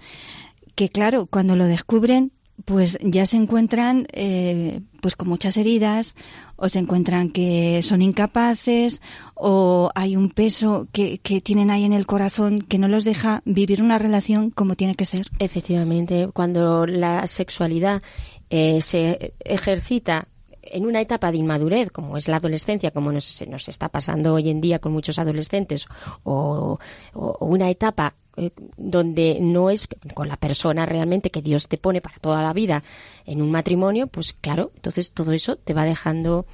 que 0.75 0.89
claro, 0.89 1.25
cuando 1.25 1.55
lo 1.55 1.65
descubren, 1.65 2.31
pues 2.65 2.97
ya 3.01 3.25
se 3.25 3.37
encuentran 3.37 4.07
eh, 4.13 4.81
pues 5.01 5.15
con 5.15 5.27
muchas 5.27 5.57
heridas, 5.57 6.15
o 6.55 6.69
se 6.69 6.79
encuentran 6.79 7.29
que 7.29 7.81
son 7.83 8.01
incapaces, 8.01 9.01
o 9.33 9.91
hay 9.95 10.15
un 10.15 10.29
peso 10.29 10.87
que, 10.91 11.17
que 11.19 11.41
tienen 11.41 11.71
ahí 11.71 11.83
en 11.83 11.93
el 11.93 12.05
corazón 12.05 12.61
que 12.61 12.77
no 12.77 12.87
los 12.87 13.03
deja 13.03 13.41
vivir 13.45 13.81
una 13.81 13.97
relación 13.97 14.51
como 14.51 14.75
tiene 14.75 14.95
que 14.95 15.05
ser. 15.05 15.27
Efectivamente, 15.39 16.29
cuando 16.33 16.85
la 16.85 17.25
sexualidad 17.27 18.01
eh, 18.49 18.81
se 18.81 19.33
ejercita 19.39 20.27
en 20.71 20.85
una 20.85 21.01
etapa 21.01 21.31
de 21.31 21.37
inmadurez, 21.37 21.91
como 21.91 22.17
es 22.17 22.27
la 22.27 22.37
adolescencia, 22.37 22.91
como 22.91 23.11
nos, 23.11 23.25
se 23.25 23.45
nos 23.47 23.67
está 23.69 23.89
pasando 23.89 24.33
hoy 24.33 24.49
en 24.49 24.61
día 24.61 24.79
con 24.79 24.91
muchos 24.91 25.19
adolescentes, 25.19 25.85
o, 26.23 26.79
o- 27.13 27.37
o 27.39 27.45
una 27.45 27.69
etapa 27.69 28.15
eh, 28.37 28.51
donde 28.77 29.39
no 29.41 29.69
es 29.69 29.87
con 30.13 30.27
la 30.29 30.37
persona 30.37 30.85
realmente 30.85 31.29
que 31.31 31.41
Dios 31.41 31.67
te 31.67 31.77
pone 31.77 31.99
para 32.01 32.17
toda 32.19 32.41
la 32.41 32.53
vida 32.53 32.81
en 33.25 33.41
un 33.41 33.51
matrimonio, 33.51 34.07
pues 34.07 34.33
claro, 34.39 34.71
entonces 34.75 35.11
todo 35.11 35.33
eso 35.33 35.57
te 35.57 35.73
va 35.73 35.83
dejando, 35.83 36.45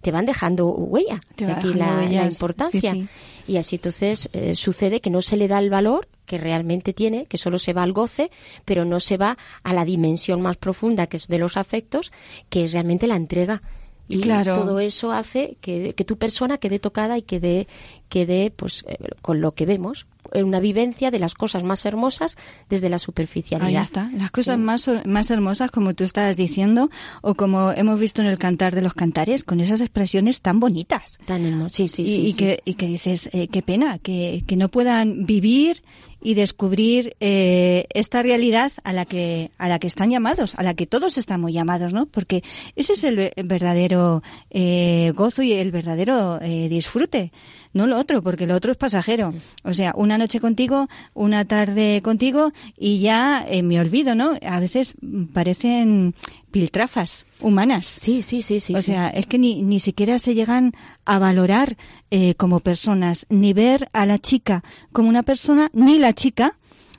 te 0.00 0.12
van 0.12 0.26
dejando 0.26 0.68
huella. 0.68 1.20
Te 1.34 1.46
De 1.46 1.52
aquí 1.52 1.72
dejando 1.72 2.10
la, 2.12 2.24
importancia. 2.26 2.92
sí, 2.92 3.02
sí. 3.46 3.52
Y 3.52 3.56
así 3.56 3.76
entonces 3.76 4.30
eh, 4.32 4.54
sucede 4.54 5.00
que 5.00 5.10
no 5.10 5.20
se 5.22 5.36
le 5.36 5.48
da 5.48 5.58
el 5.58 5.70
valor 5.70 6.06
que 6.26 6.38
realmente 6.38 6.92
tiene, 6.92 7.26
que 7.26 7.38
solo 7.38 7.58
se 7.58 7.72
va 7.72 7.82
al 7.82 7.92
goce, 7.92 8.30
pero 8.64 8.84
no 8.84 9.00
se 9.00 9.16
va 9.16 9.36
a 9.62 9.72
la 9.72 9.84
dimensión 9.84 10.40
más 10.42 10.56
profunda 10.56 11.06
que 11.06 11.16
es 11.16 11.28
de 11.28 11.38
los 11.38 11.56
afectos, 11.56 12.12
que 12.48 12.64
es 12.64 12.72
realmente 12.72 13.06
la 13.06 13.16
entrega. 13.16 13.60
Y 14.06 14.20
Claro. 14.20 14.54
todo 14.54 14.80
eso 14.80 15.12
hace 15.12 15.56
que, 15.62 15.94
que 15.94 16.04
tu 16.04 16.18
persona 16.18 16.58
quede 16.58 16.78
tocada 16.78 17.16
y 17.16 17.22
quede, 17.22 17.66
quede 18.10 18.50
pues, 18.50 18.84
eh, 18.86 18.98
con 19.22 19.40
lo 19.40 19.54
que 19.54 19.64
vemos, 19.64 20.06
una 20.34 20.60
vivencia 20.60 21.10
de 21.10 21.18
las 21.18 21.32
cosas 21.34 21.62
más 21.64 21.86
hermosas 21.86 22.36
desde 22.68 22.90
la 22.90 22.98
superficialidad. 22.98 23.68
Ahí 23.68 23.76
está, 23.76 24.10
las 24.14 24.30
cosas 24.30 24.56
Sí. 24.56 24.62
más, 24.62 24.90
más 25.06 25.30
hermosas 25.30 25.70
como 25.70 25.94
tú 25.94 26.04
estabas 26.04 26.36
diciendo, 26.36 26.90
o 27.22 27.34
como 27.34 27.72
hemos 27.72 27.98
visto 27.98 28.20
en 28.20 28.28
el 28.28 28.36
cantar 28.38 28.74
de 28.74 28.82
los 28.82 28.92
cantares, 28.92 29.42
con 29.42 29.60
esas 29.60 29.80
expresiones 29.80 30.42
tan 30.42 30.60
bonitas. 30.60 31.18
Tan 31.24 31.46
hermo- 31.46 31.68
Sí, 31.70 31.88
sí, 31.88 32.02
y, 32.02 32.06
sí. 32.06 32.20
y 32.26 32.32
sí. 32.32 32.36
que, 32.38 32.60
y 32.66 32.74
que 32.74 32.86
dices, 32.86 33.30
eh, 33.32 33.48
qué 33.48 33.62
pena, 33.62 33.98
que, 34.00 34.44
que 34.46 34.56
no 34.56 34.70
puedan 34.70 35.24
vivir 35.24 35.82
y 36.24 36.34
descubrir 36.34 37.14
eh, 37.20 37.86
esta 37.94 38.22
realidad 38.22 38.72
a 38.82 38.92
la 38.92 39.04
que 39.04 39.52
a 39.58 39.68
la 39.68 39.78
que 39.78 39.86
están 39.86 40.10
llamados, 40.10 40.56
a 40.56 40.62
la 40.64 40.74
que 40.74 40.86
todos 40.86 41.18
estamos 41.18 41.52
llamados, 41.52 41.92
¿no? 41.92 42.06
Porque 42.06 42.42
ese 42.74 42.94
es 42.94 43.04
el 43.04 43.16
ve- 43.16 43.32
verdadero 43.44 44.22
eh, 44.50 45.12
gozo 45.14 45.42
y 45.42 45.52
el 45.52 45.70
verdadero 45.70 46.40
eh, 46.42 46.68
disfrute, 46.68 47.30
no 47.74 47.86
lo 47.86 47.98
otro, 47.98 48.22
porque 48.22 48.46
lo 48.46 48.54
otro 48.56 48.72
es 48.72 48.78
pasajero. 48.78 49.34
O 49.62 49.74
sea, 49.74 49.92
una 49.96 50.16
noche 50.18 50.40
contigo, 50.40 50.88
una 51.12 51.44
tarde 51.44 52.00
contigo 52.02 52.52
y 52.78 53.00
ya 53.00 53.44
eh, 53.48 53.62
me 53.62 53.78
olvido, 53.78 54.14
¿no? 54.14 54.32
A 54.44 54.60
veces 54.60 54.94
mm, 55.02 55.24
parecen 55.26 56.14
piltrafas 56.54 57.26
humanas. 57.40 57.84
Sí, 57.84 58.22
sí, 58.22 58.40
sí, 58.40 58.60
sí. 58.60 58.76
O 58.76 58.78
sí. 58.80 58.92
sea, 58.92 59.08
es 59.08 59.26
que 59.26 59.40
ni, 59.40 59.60
ni 59.62 59.80
siquiera 59.80 60.20
se 60.20 60.36
llegan 60.36 60.72
a 61.04 61.18
valorar 61.18 61.76
eh, 62.12 62.36
como 62.36 62.60
personas, 62.60 63.26
ni 63.28 63.52
ver 63.52 63.90
a 63.92 64.06
la 64.06 64.20
chica 64.20 64.62
como 64.92 65.08
una 65.08 65.24
persona, 65.24 65.68
ni 65.72 65.98
la 65.98 66.12
chica 66.12 66.56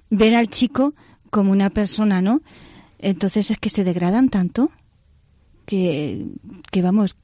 ver 0.09 0.35
al 0.35 0.49
chico 0.49 0.93
como 1.29 1.53
una 1.53 1.69
persona, 1.69 2.21
¿no? 2.21 2.41
Entonces 2.99 3.49
es 3.49 3.57
que 3.57 3.69
se 3.69 3.85
degradan 3.85 4.27
tanto 4.27 4.71
que, 5.65 6.25
que 6.69 6.81
vamos, 6.81 7.15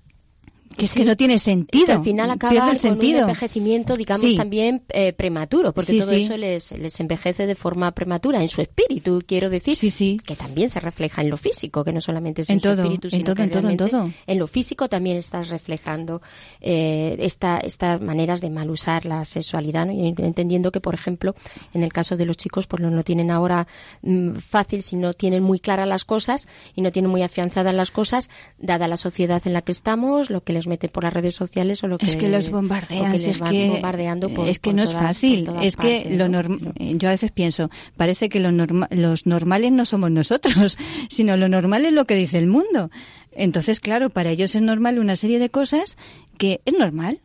que 0.77 0.85
es 0.85 0.93
que 0.93 1.05
no 1.05 1.15
tiene 1.15 1.39
sentido. 1.39 1.93
al 1.93 2.03
final 2.03 2.29
acaba 2.31 2.71
el 2.71 2.79
con 2.79 2.99
un 2.99 3.05
envejecimiento, 3.05 3.95
digamos, 3.95 4.31
Sí. 4.31 4.37
también 4.37 4.83
eh, 4.89 5.13
prematuro, 5.13 5.73
porque 5.73 5.91
Sí, 5.91 5.99
todo 5.99 6.11
eso 6.11 6.37
les, 6.37 6.71
les 6.73 6.99
envejece 6.99 7.45
de 7.47 7.55
forma 7.55 7.91
prematura 7.91 8.41
en 8.41 8.49
su 8.49 8.61
espíritu, 8.61 9.21
quiero 9.25 9.49
decir, 9.49 9.77
que 10.25 10.35
también 10.35 10.69
se 10.69 10.79
refleja 10.79 11.21
en 11.21 11.29
lo 11.29 11.37
físico, 11.37 11.83
que 11.83 11.91
no 11.93 12.01
solamente 12.01 12.41
es 12.41 12.49
en, 12.49 12.55
En 12.55 12.59
su 12.61 12.67
todo, 12.69 12.81
espíritu, 12.83 13.07
en 13.07 13.11
sino 13.11 13.23
todo, 13.25 13.35
que 13.35 13.43
en 13.43 13.49
todo, 13.51 13.69
en 13.69 13.77
todo. 13.77 14.09
en 14.27 14.39
lo 14.39 14.47
físico 14.47 14.89
también 14.89 15.17
estás 15.17 15.49
reflejando 15.49 16.21
eh, 16.59 17.17
esta, 17.19 17.57
estas 17.59 18.01
maneras 18.01 18.41
de 18.41 18.49
mal 18.49 18.69
usar 18.69 19.05
la 19.05 19.25
sexualidad, 19.25 19.85
¿no? 19.85 19.93
Y 19.93 20.07
entendiendo 20.17 20.71
que, 20.71 20.79
por 20.81 20.93
ejemplo, 20.93 21.35
en 21.73 21.83
el 21.83 21.91
caso 21.93 22.17
de 22.17 22.25
los 22.25 22.37
chicos, 22.37 22.67
pues 22.67 22.81
no 22.81 22.89
lo 22.89 23.03
tienen 23.03 23.31
ahora 23.31 23.67
mm, 24.01 24.35
fácil 24.35 24.83
si 24.83 24.95
no 24.95 25.13
tienen 25.13 25.43
muy 25.43 25.59
claras 25.59 25.87
las 25.87 26.05
cosas 26.05 26.47
y 26.75 26.81
no 26.81 26.91
tienen 26.91 27.11
muy 27.11 27.23
afianzadas 27.23 27.73
las 27.73 27.91
cosas, 27.91 28.29
dada 28.57 28.87
la 28.87 28.97
sociedad 28.97 29.41
en 29.45 29.53
la 29.53 29.61
que 29.61 29.71
estamos, 29.71 30.29
lo 30.29 30.43
que 30.43 30.53
les 30.53 30.60
mete 30.67 30.89
por 30.89 31.03
las 31.03 31.13
redes 31.13 31.35
sociales 31.35 31.83
o 31.83 31.87
lo 31.87 31.97
que 31.97 32.05
Es 32.05 32.17
que 32.17 32.29
los 32.29 32.49
bombardean, 32.49 33.05
que 33.13 33.17
les 33.17 33.27
es 33.27 33.39
van 33.39 33.51
que 33.51 33.69
bombardeando 33.69 34.29
por- 34.29 34.47
es 34.47 34.59
que 34.59 34.73
no 34.73 34.83
es 34.83 34.93
fácil, 34.93 35.49
es 35.61 35.75
que 35.75 36.01
partes, 36.01 36.17
lo 36.17 36.27
¿no? 36.29 36.41
norm- 36.41 36.73
eh, 36.77 36.93
yo 36.97 37.09
a 37.09 37.11
veces 37.11 37.31
pienso, 37.31 37.69
parece 37.97 38.29
que 38.29 38.39
lo 38.39 38.51
norma- 38.51 38.87
los 38.91 39.25
normales 39.25 39.71
no 39.71 39.85
somos 39.85 40.11
nosotros, 40.11 40.77
sino 41.09 41.37
lo 41.37 41.49
normal 41.49 41.85
es 41.85 41.93
lo 41.93 42.05
que 42.05 42.15
dice 42.15 42.37
el 42.37 42.47
mundo. 42.47 42.89
Entonces, 43.31 43.79
claro, 43.79 44.09
para 44.09 44.31
ellos 44.31 44.55
es 44.55 44.61
normal 44.61 44.99
una 44.99 45.15
serie 45.15 45.39
de 45.39 45.49
cosas 45.49 45.97
que 46.37 46.61
es 46.65 46.73
normal. 46.77 47.21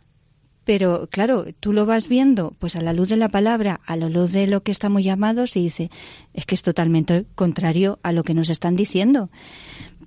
Pero 0.65 1.09
claro, 1.13 1.45
tú 1.61 1.73
lo 1.73 1.87
vas 1.87 2.09
viendo 2.09 2.57
pues 2.59 2.75
a 2.75 2.81
la 2.83 2.93
luz 2.93 3.09
de 3.09 3.17
la 3.17 3.29
palabra, 3.29 3.81
a 3.87 3.95
la 3.95 4.09
luz 4.09 4.33
de 4.33 4.49
lo 4.49 4.65
que 4.65 4.73
estamos 4.73 5.05
llamados 5.05 5.55
y 5.57 5.63
dice, 5.63 5.93
es 6.35 6.45
que 6.45 6.57
es 6.57 6.63
totalmente 6.63 7.25
contrario 7.37 8.01
a 8.03 8.11
lo 8.11 8.25
que 8.25 8.35
nos 8.35 8.51
están 8.51 8.75
diciendo. 8.75 9.31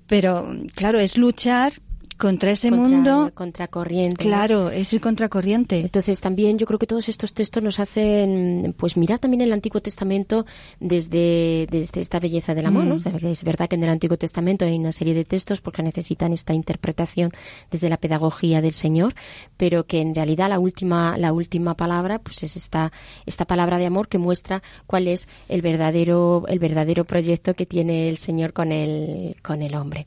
Pero 0.06 0.52
claro, 0.74 0.98
es 1.00 1.16
luchar 1.16 1.72
contra 2.20 2.50
ese 2.52 2.68
Contra- 2.68 2.88
mundo. 2.88 3.30
contracorriente, 3.34 4.24
¿no? 4.24 4.30
Claro, 4.30 4.70
es 4.70 4.92
ir 4.92 5.00
contracorriente. 5.00 5.80
Entonces 5.80 6.20
también 6.20 6.58
yo 6.58 6.66
creo 6.66 6.78
que 6.78 6.86
todos 6.86 7.08
estos 7.08 7.34
textos 7.34 7.62
nos 7.62 7.80
hacen 7.80 8.74
pues 8.78 8.96
mirar 8.96 9.18
también 9.18 9.40
el 9.40 9.52
Antiguo 9.52 9.80
Testamento 9.80 10.44
desde, 10.78 11.66
desde 11.70 12.00
esta 12.00 12.20
belleza 12.20 12.54
del 12.54 12.66
amor, 12.66 12.84
¿no? 12.84 12.94
Mm. 12.94 12.98
O 12.98 13.00
sea, 13.00 13.12
que 13.12 13.30
Es 13.30 13.42
verdad 13.42 13.68
que 13.68 13.76
en 13.76 13.84
el 13.84 13.90
Antiguo 13.90 14.16
Testamento 14.18 14.64
hay 14.64 14.78
una 14.78 14.92
serie 14.92 15.14
de 15.14 15.24
textos 15.24 15.60
porque 15.60 15.82
necesitan 15.82 16.32
esta 16.32 16.52
interpretación 16.52 17.32
desde 17.70 17.88
la 17.88 17.96
pedagogía 17.96 18.60
del 18.60 18.72
Señor, 18.74 19.14
pero 19.56 19.86
que 19.86 20.00
en 20.00 20.14
realidad 20.14 20.48
la 20.50 20.58
última, 20.58 21.16
la 21.16 21.32
última 21.32 21.74
palabra 21.74 22.18
pues 22.18 22.42
es 22.42 22.56
esta, 22.56 22.92
esta 23.26 23.46
palabra 23.46 23.78
de 23.78 23.86
amor 23.86 24.08
que 24.08 24.18
muestra 24.18 24.62
cuál 24.86 25.08
es 25.08 25.26
el 25.48 25.62
verdadero, 25.62 26.44
el 26.48 26.58
verdadero 26.58 27.04
proyecto 27.04 27.54
que 27.54 27.64
tiene 27.66 28.08
el 28.08 28.18
Señor 28.18 28.52
con 28.52 28.72
el, 28.72 29.36
con 29.42 29.62
el 29.62 29.74
hombre. 29.74 30.06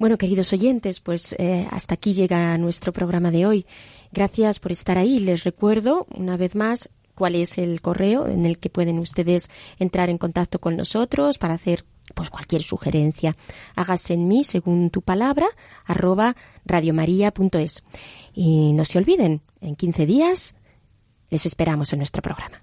Bueno, 0.00 0.16
queridos 0.16 0.50
oyentes, 0.54 0.98
pues 0.98 1.36
eh, 1.38 1.68
hasta 1.70 1.92
aquí 1.92 2.14
llega 2.14 2.56
nuestro 2.56 2.90
programa 2.90 3.30
de 3.30 3.44
hoy. 3.44 3.66
Gracias 4.12 4.58
por 4.58 4.72
estar 4.72 4.96
ahí. 4.96 5.20
Les 5.20 5.44
recuerdo 5.44 6.06
una 6.16 6.38
vez 6.38 6.54
más 6.54 6.88
cuál 7.14 7.34
es 7.34 7.58
el 7.58 7.82
correo 7.82 8.26
en 8.26 8.46
el 8.46 8.58
que 8.58 8.70
pueden 8.70 8.98
ustedes 8.98 9.50
entrar 9.78 10.08
en 10.08 10.16
contacto 10.16 10.58
con 10.58 10.74
nosotros 10.74 11.36
para 11.36 11.52
hacer 11.52 11.84
pues 12.14 12.30
cualquier 12.30 12.62
sugerencia. 12.62 13.36
Hágase 13.76 14.14
en 14.14 14.26
mí 14.26 14.42
según 14.42 14.88
tu 14.88 15.02
palabra 15.02 15.48
arroba 15.84 16.34
radiomaria.es. 16.64 17.84
Y 18.32 18.72
no 18.72 18.86
se 18.86 18.96
olviden, 18.96 19.42
en 19.60 19.76
15 19.76 20.06
días 20.06 20.54
les 21.28 21.44
esperamos 21.44 21.92
en 21.92 21.98
nuestro 21.98 22.22
programa. 22.22 22.62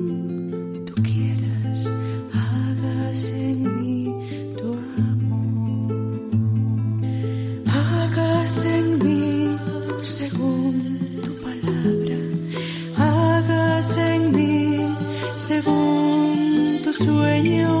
sueño. 17.03 17.80